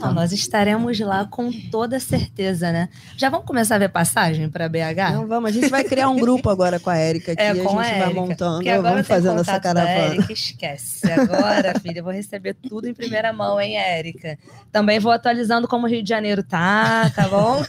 Não, 0.00 0.12
nós 0.12 0.32
estaremos 0.32 0.98
lá 1.00 1.24
com 1.24 1.50
toda 1.70 1.98
certeza, 1.98 2.72
né? 2.72 2.88
Já 3.16 3.28
vamos 3.28 3.46
começar 3.46 3.76
a 3.76 3.78
ver 3.78 3.88
passagem 3.88 4.48
para 4.48 4.68
BH? 4.68 5.12
Não, 5.14 5.26
vamos, 5.26 5.50
a 5.50 5.52
gente 5.52 5.68
vai 5.68 5.84
criar 5.84 6.08
um 6.08 6.18
grupo 6.18 6.50
agora 6.50 6.78
com 6.78 6.90
a 6.90 6.96
Érica 6.96 7.32
aqui, 7.32 7.42
É, 7.42 7.50
a 7.50 7.54
com 7.54 7.82
gente 7.82 7.94
a 7.94 8.04
vai 8.04 8.14
montando, 8.14 8.82
vamos 8.82 9.06
fazendo 9.06 9.40
essa 9.40 9.60
caravana. 9.60 10.14
Érica, 10.14 10.32
esquece. 10.32 11.10
Agora, 11.10 11.78
filha, 11.80 11.98
eu 11.98 12.04
vou 12.04 12.12
receber 12.12 12.54
tudo 12.54 12.88
em 12.88 12.94
primeira 12.94 13.32
mão, 13.32 13.60
hein, 13.60 13.76
Érica? 13.76 14.38
Também 14.70 14.98
vou 14.98 15.12
atualizando 15.12 15.68
como 15.68 15.86
o 15.86 15.90
Rio 15.90 16.02
de 16.02 16.08
Janeiro 16.08 16.42
tá, 16.42 17.10
tá 17.10 17.28
bom? 17.28 17.62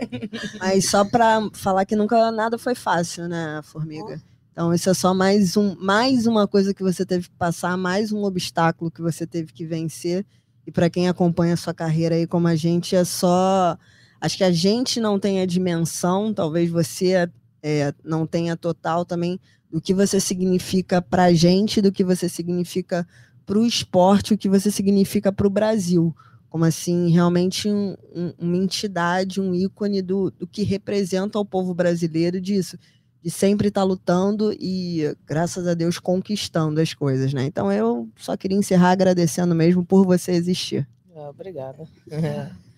Mas 0.58 0.88
só 0.90 1.04
para 1.04 1.40
falar 1.52 1.84
que 1.84 1.96
nunca 1.96 2.30
nada 2.30 2.58
foi 2.58 2.74
fácil, 2.74 3.28
né, 3.28 3.60
Formiga? 3.62 4.20
Então 4.52 4.74
isso 4.74 4.90
é 4.90 4.94
só 4.94 5.14
mais, 5.14 5.56
um, 5.56 5.74
mais 5.76 6.26
uma 6.26 6.46
coisa 6.46 6.74
que 6.74 6.82
você 6.82 7.06
teve 7.06 7.28
que 7.28 7.36
passar, 7.36 7.76
mais 7.76 8.12
um 8.12 8.24
obstáculo 8.24 8.90
que 8.90 9.00
você 9.00 9.26
teve 9.26 9.52
que 9.52 9.64
vencer. 9.64 10.26
E 10.70 10.72
para 10.72 10.88
quem 10.88 11.08
acompanha 11.08 11.54
a 11.54 11.56
sua 11.56 11.74
carreira 11.74 12.14
aí 12.14 12.28
como 12.28 12.46
a 12.46 12.54
gente, 12.54 12.94
é 12.94 13.04
só. 13.04 13.76
Acho 14.20 14.36
que 14.36 14.44
a 14.44 14.52
gente 14.52 15.00
não 15.00 15.18
tem 15.18 15.40
a 15.40 15.46
dimensão, 15.46 16.32
talvez 16.32 16.70
você 16.70 17.28
é, 17.60 17.92
não 18.04 18.24
tenha 18.24 18.56
total 18.56 19.04
também, 19.04 19.40
do 19.68 19.80
que 19.80 19.92
você 19.92 20.20
significa 20.20 21.02
para 21.02 21.24
a 21.24 21.32
gente, 21.32 21.82
do 21.82 21.90
que 21.90 22.04
você 22.04 22.28
significa 22.28 23.04
para 23.44 23.58
o 23.58 23.66
esporte, 23.66 24.32
o 24.32 24.38
que 24.38 24.48
você 24.48 24.70
significa 24.70 25.32
para 25.32 25.46
o 25.46 25.50
Brasil 25.50 26.14
como 26.48 26.64
assim, 26.64 27.10
realmente 27.10 27.68
um- 27.68 27.96
um- 28.12 28.32
uma 28.36 28.56
entidade, 28.56 29.40
um 29.40 29.54
ícone 29.54 30.02
do, 30.02 30.32
do 30.32 30.48
que 30.48 30.64
representa 30.64 31.38
o 31.38 31.44
povo 31.44 31.72
brasileiro 31.72 32.40
disso, 32.40 32.76
de 33.22 33.30
sempre 33.30 33.68
estar 33.68 33.82
lutando 33.82 34.52
e, 34.58 35.14
graças 35.26 35.66
a 35.66 35.74
Deus, 35.74 35.98
conquistando 35.98 36.80
as 36.80 36.94
coisas, 36.94 37.32
né? 37.32 37.44
Então 37.44 37.70
eu 37.72 38.08
só 38.16 38.36
queria 38.36 38.56
encerrar 38.56 38.90
agradecendo 38.90 39.54
mesmo 39.54 39.84
por 39.84 40.04
você 40.04 40.32
existir. 40.32 40.88
Ah, 41.14 41.28
obrigada. 41.28 41.86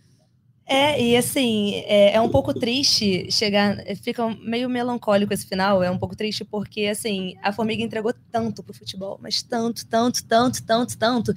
É, 0.64 1.02
e 1.02 1.16
assim, 1.18 1.82
é, 1.84 2.14
é 2.14 2.20
um 2.20 2.30
pouco 2.30 2.54
triste 2.54 3.30
chegar. 3.30 3.76
Fica 3.96 4.26
meio 4.40 4.70
melancólico 4.70 5.34
esse 5.34 5.46
final, 5.46 5.82
é 5.82 5.90
um 5.90 5.98
pouco 5.98 6.16
triste 6.16 6.44
porque, 6.46 6.86
assim, 6.86 7.36
a 7.42 7.52
Formiga 7.52 7.82
entregou 7.82 8.14
tanto 8.30 8.62
pro 8.62 8.72
futebol, 8.72 9.18
mas 9.20 9.42
tanto, 9.42 9.86
tanto, 9.86 10.24
tanto, 10.24 10.62
tanto, 10.62 10.96
tanto, 10.96 11.34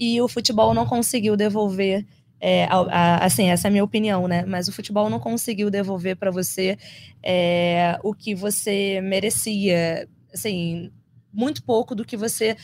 e 0.00 0.18
o 0.22 0.28
futebol 0.28 0.72
não 0.72 0.86
conseguiu 0.86 1.36
devolver. 1.36 2.06
É, 2.40 2.64
a- 2.64 2.86
a- 2.90 3.24
assim, 3.24 3.50
essa 3.50 3.66
é 3.66 3.68
a 3.68 3.72
minha 3.72 3.84
opinião, 3.84 4.28
né? 4.28 4.44
Mas 4.46 4.68
o 4.68 4.72
futebol 4.72 5.10
não 5.10 5.18
conseguiu 5.18 5.70
devolver 5.70 6.16
para 6.16 6.30
você 6.30 6.76
é, 7.22 7.98
o 8.02 8.14
que 8.14 8.34
você 8.34 9.00
merecia. 9.00 10.08
Assim, 10.32 10.90
muito 11.32 11.62
pouco 11.62 11.94
do 11.94 12.04
que 12.04 12.16
você 12.16 12.56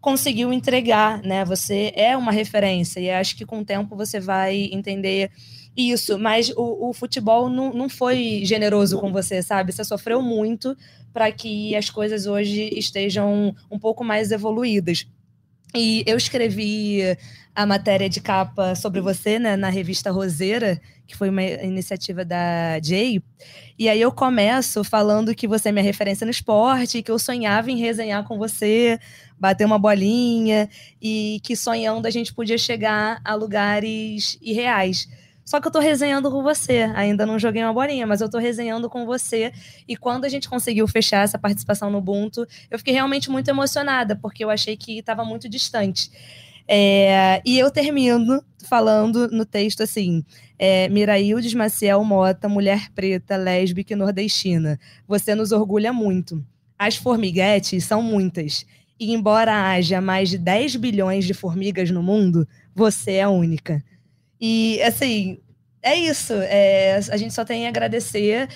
conseguiu 0.00 0.52
entregar, 0.52 1.22
né? 1.22 1.44
Você 1.44 1.92
é 1.94 2.16
uma 2.16 2.32
referência 2.32 3.00
e 3.00 3.10
acho 3.10 3.36
que 3.36 3.44
com 3.44 3.60
o 3.60 3.64
tempo 3.64 3.94
você 3.96 4.18
vai 4.18 4.68
entender 4.72 5.30
isso. 5.76 6.18
Mas 6.18 6.50
o, 6.56 6.88
o 6.88 6.92
futebol 6.92 7.48
não, 7.50 7.72
não 7.72 7.88
foi 7.88 8.40
generoso 8.44 8.98
com 8.98 9.12
você, 9.12 9.42
sabe? 9.42 9.72
Você 9.72 9.84
sofreu 9.84 10.22
muito 10.22 10.76
para 11.12 11.30
que 11.30 11.74
as 11.76 11.90
coisas 11.90 12.26
hoje 12.26 12.70
estejam 12.72 13.54
um 13.70 13.78
pouco 13.78 14.02
mais 14.04 14.30
evoluídas. 14.30 15.06
E 15.74 16.02
eu 16.06 16.16
escrevi 16.16 17.00
a 17.54 17.66
matéria 17.66 18.08
de 18.08 18.20
capa 18.20 18.74
sobre 18.74 19.00
você, 19.00 19.38
né, 19.38 19.56
na 19.56 19.68
revista 19.68 20.10
Roseira, 20.10 20.80
que 21.06 21.16
foi 21.16 21.28
uma 21.28 21.42
iniciativa 21.42 22.24
da 22.24 22.80
Jay. 22.82 23.22
E 23.78 23.88
aí 23.88 24.00
eu 24.00 24.12
começo 24.12 24.84
falando 24.84 25.34
que 25.34 25.48
você 25.48 25.70
é 25.70 25.72
minha 25.72 25.84
referência 25.84 26.24
no 26.24 26.30
esporte, 26.30 27.02
que 27.02 27.10
eu 27.10 27.18
sonhava 27.18 27.70
em 27.70 27.76
resenhar 27.76 28.24
com 28.24 28.38
você, 28.38 28.98
bater 29.38 29.64
uma 29.64 29.78
bolinha, 29.78 30.68
e 31.02 31.40
que 31.42 31.56
sonhando 31.56 32.06
a 32.06 32.10
gente 32.10 32.32
podia 32.32 32.58
chegar 32.58 33.20
a 33.24 33.34
lugares 33.34 34.38
irreais. 34.40 35.08
Só 35.44 35.60
que 35.60 35.66
eu 35.66 35.72
tô 35.72 35.80
resenhando 35.80 36.30
com 36.30 36.44
você. 36.44 36.82
Ainda 36.94 37.26
não 37.26 37.36
joguei 37.36 37.60
uma 37.60 37.72
bolinha, 37.72 38.06
mas 38.06 38.20
eu 38.20 38.30
tô 38.30 38.38
resenhando 38.38 38.88
com 38.88 39.04
você. 39.04 39.52
E 39.88 39.96
quando 39.96 40.24
a 40.24 40.28
gente 40.28 40.48
conseguiu 40.48 40.86
fechar 40.86 41.24
essa 41.24 41.36
participação 41.36 41.90
no 41.90 41.98
Ubuntu, 41.98 42.46
eu 42.70 42.78
fiquei 42.78 42.94
realmente 42.94 43.28
muito 43.28 43.48
emocionada, 43.48 44.14
porque 44.14 44.44
eu 44.44 44.50
achei 44.50 44.76
que 44.76 44.98
estava 45.00 45.24
muito 45.24 45.48
distante. 45.48 46.08
É, 46.72 47.42
e 47.44 47.58
eu 47.58 47.68
termino 47.68 48.44
falando 48.68 49.28
no 49.32 49.44
texto 49.44 49.82
assim: 49.82 50.24
é, 50.56 50.88
Miraildes 50.88 51.52
Maciel 51.52 52.04
Mota, 52.04 52.48
mulher 52.48 52.90
preta, 52.94 53.36
lésbica 53.36 53.92
e 53.92 53.96
nordestina. 53.96 54.78
Você 55.08 55.34
nos 55.34 55.50
orgulha 55.50 55.92
muito. 55.92 56.46
As 56.78 56.94
formiguetes 56.94 57.82
são 57.84 58.00
muitas. 58.00 58.64
E 59.00 59.12
embora 59.12 59.72
haja 59.72 60.00
mais 60.00 60.28
de 60.28 60.38
10 60.38 60.76
bilhões 60.76 61.24
de 61.24 61.34
formigas 61.34 61.90
no 61.90 62.04
mundo, 62.04 62.46
você 62.72 63.14
é 63.14 63.22
a 63.22 63.30
única. 63.30 63.82
E, 64.40 64.80
assim, 64.82 65.40
é 65.82 65.96
isso. 65.96 66.34
É, 66.34 66.96
a 67.10 67.16
gente 67.16 67.34
só 67.34 67.44
tem 67.44 67.66
a 67.66 67.70
agradecer 67.70 68.48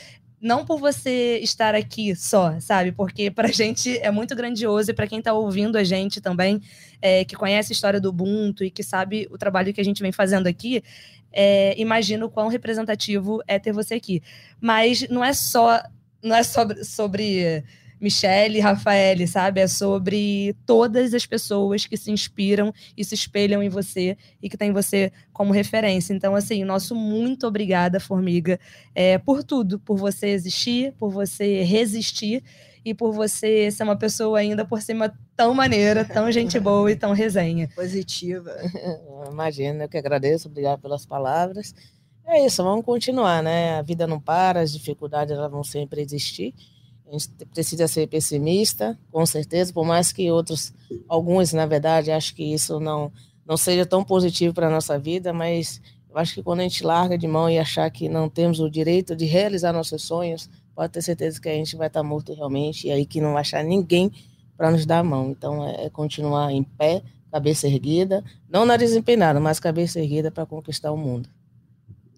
não 0.44 0.62
por 0.62 0.78
você 0.78 1.38
estar 1.38 1.74
aqui 1.74 2.14
só, 2.14 2.60
sabe? 2.60 2.92
Porque 2.92 3.30
pra 3.30 3.48
gente 3.50 3.96
é 3.98 4.10
muito 4.10 4.36
grandioso 4.36 4.90
e 4.90 4.94
para 4.94 5.06
quem 5.06 5.22
tá 5.22 5.32
ouvindo 5.32 5.78
a 5.78 5.82
gente 5.82 6.20
também, 6.20 6.60
é, 7.00 7.24
que 7.24 7.34
conhece 7.34 7.72
a 7.72 7.74
história 7.74 7.98
do 7.98 8.10
Ubuntu 8.10 8.62
e 8.62 8.70
que 8.70 8.82
sabe 8.82 9.26
o 9.30 9.38
trabalho 9.38 9.72
que 9.72 9.80
a 9.80 9.84
gente 9.84 10.02
vem 10.02 10.12
fazendo 10.12 10.46
aqui, 10.46 10.84
é, 11.32 11.74
imagino 11.80 12.26
o 12.26 12.30
quão 12.30 12.48
representativo 12.48 13.42
é 13.48 13.58
ter 13.58 13.72
você 13.72 13.94
aqui. 13.94 14.22
Mas 14.60 15.08
não 15.08 15.24
é 15.24 15.32
só, 15.32 15.82
não 16.22 16.36
é 16.36 16.42
sobre, 16.42 16.84
sobre 16.84 17.64
Michelle 18.04 18.58
e 18.58 18.60
Rafael, 18.60 19.26
sabe? 19.26 19.62
É 19.62 19.66
sobre 19.66 20.54
todas 20.66 21.14
as 21.14 21.24
pessoas 21.24 21.86
que 21.86 21.96
se 21.96 22.10
inspiram 22.10 22.70
e 22.94 23.02
se 23.02 23.14
espelham 23.14 23.62
em 23.62 23.70
você 23.70 24.18
e 24.42 24.50
que 24.50 24.58
têm 24.58 24.72
você 24.72 25.10
como 25.32 25.54
referência. 25.54 26.12
Então, 26.12 26.34
assim, 26.34 26.64
nosso 26.64 26.94
muito 26.94 27.46
obrigada, 27.46 27.98
Formiga, 27.98 28.60
é, 28.94 29.16
por 29.16 29.42
tudo, 29.42 29.80
por 29.80 29.96
você 29.96 30.28
existir, 30.28 30.92
por 30.98 31.10
você 31.10 31.62
resistir 31.62 32.44
e 32.84 32.92
por 32.92 33.10
você 33.10 33.70
ser 33.70 33.84
uma 33.84 33.96
pessoa 33.96 34.38
ainda 34.38 34.66
por 34.66 34.82
cima 34.82 35.10
tão 35.34 35.54
maneira, 35.54 36.04
tão 36.04 36.30
gente 36.30 36.60
boa 36.60 36.92
e 36.92 36.96
tão 36.96 37.14
resenha. 37.14 37.70
Positiva. 37.74 38.54
Imagina, 39.32 39.84
eu 39.84 39.88
que 39.88 39.96
agradeço, 39.96 40.48
obrigado 40.48 40.82
pelas 40.82 41.06
palavras. 41.06 41.74
É 42.26 42.44
isso, 42.44 42.62
vamos 42.62 42.84
continuar, 42.84 43.42
né? 43.42 43.78
A 43.78 43.82
vida 43.82 44.06
não 44.06 44.20
para, 44.20 44.60
as 44.60 44.72
dificuldades 44.72 45.34
elas 45.34 45.50
vão 45.50 45.64
sempre 45.64 46.02
existir 46.02 46.54
gente 47.18 47.28
precisa 47.52 47.88
ser 47.88 48.06
pessimista, 48.06 48.98
com 49.10 49.24
certeza, 49.24 49.72
por 49.72 49.84
mais 49.84 50.12
que 50.12 50.30
outros, 50.30 50.72
alguns, 51.08 51.52
na 51.52 51.66
verdade, 51.66 52.10
acho 52.10 52.34
que 52.34 52.42
isso 52.42 52.78
não, 52.78 53.12
não 53.46 53.56
seja 53.56 53.86
tão 53.86 54.04
positivo 54.04 54.54
para 54.54 54.68
a 54.68 54.70
nossa 54.70 54.98
vida, 54.98 55.32
mas 55.32 55.80
eu 56.10 56.18
acho 56.18 56.34
que 56.34 56.42
quando 56.42 56.60
a 56.60 56.62
gente 56.62 56.84
larga 56.84 57.18
de 57.18 57.26
mão 57.26 57.50
e 57.50 57.58
achar 57.58 57.90
que 57.90 58.08
não 58.08 58.28
temos 58.28 58.60
o 58.60 58.70
direito 58.70 59.16
de 59.16 59.24
realizar 59.24 59.72
nossos 59.72 60.02
sonhos, 60.02 60.48
pode 60.74 60.92
ter 60.92 61.02
certeza 61.02 61.40
que 61.40 61.48
a 61.48 61.54
gente 61.54 61.76
vai 61.76 61.88
estar 61.88 62.02
morto 62.02 62.32
realmente, 62.34 62.86
e 62.86 62.90
aí 62.90 63.04
que 63.04 63.20
não 63.20 63.32
vai 63.32 63.40
achar 63.40 63.64
ninguém 63.64 64.12
para 64.56 64.70
nos 64.70 64.86
dar 64.86 65.00
a 65.00 65.04
mão. 65.04 65.30
Então, 65.30 65.66
é, 65.66 65.86
é 65.86 65.90
continuar 65.90 66.52
em 66.52 66.62
pé, 66.62 67.02
cabeça 67.30 67.66
erguida, 67.66 68.22
não 68.48 68.64
nariz 68.64 68.92
empenado, 68.92 69.40
mas 69.40 69.58
cabeça 69.58 69.98
erguida 69.98 70.30
para 70.30 70.46
conquistar 70.46 70.92
o 70.92 70.96
mundo. 70.96 71.28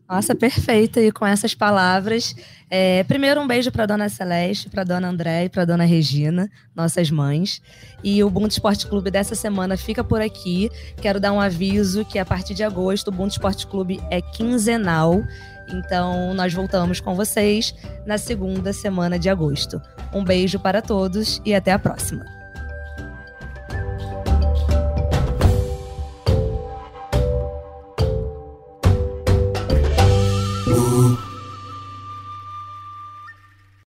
Nossa, 0.09 0.35
perfeita. 0.35 1.01
E 1.01 1.11
com 1.11 1.27
essas 1.27 1.55
palavras, 1.55 2.35
é, 2.71 3.03
primeiro 3.05 3.41
um 3.41 3.47
beijo 3.47 3.73
para 3.73 3.87
dona 3.87 4.09
Celeste, 4.09 4.71
para 4.71 4.85
dona 4.85 5.09
André 5.09 5.45
e 5.45 5.49
para 5.49 5.65
dona 5.65 5.85
Regina, 5.85 6.49
nossas 6.75 7.11
mães. 7.11 7.61
E 8.05 8.23
o 8.23 8.29
Ubuntu 8.29 8.53
Esporte 8.53 8.87
Clube 8.87 9.11
dessa 9.11 9.35
semana 9.35 9.77
fica 9.77 10.05
por 10.05 10.21
aqui. 10.21 10.71
Quero 11.01 11.19
dar 11.19 11.33
um 11.33 11.41
aviso 11.41 12.05
que 12.05 12.19
a 12.19 12.25
partir 12.25 12.55
de 12.55 12.63
agosto 12.63 13.09
o 13.09 13.11
Ubuntu 13.11 13.33
Esporte 13.33 13.67
Clube 13.67 14.01
é 14.11 14.21
quinzenal. 14.21 15.23
Então, 15.69 16.33
nós 16.35 16.55
voltamos 16.55 17.01
com 17.01 17.17
vocês 17.17 17.75
na 18.07 18.17
segunda 18.17 18.73
semana 18.73 19.19
de 19.19 19.29
agosto. 19.29 19.83
Um 20.13 20.23
beijo 20.23 20.61
para 20.61 20.81
todos 20.81 21.43
e 21.45 21.53
até 21.53 21.73
a 21.73 21.79
próxima. 21.79 22.36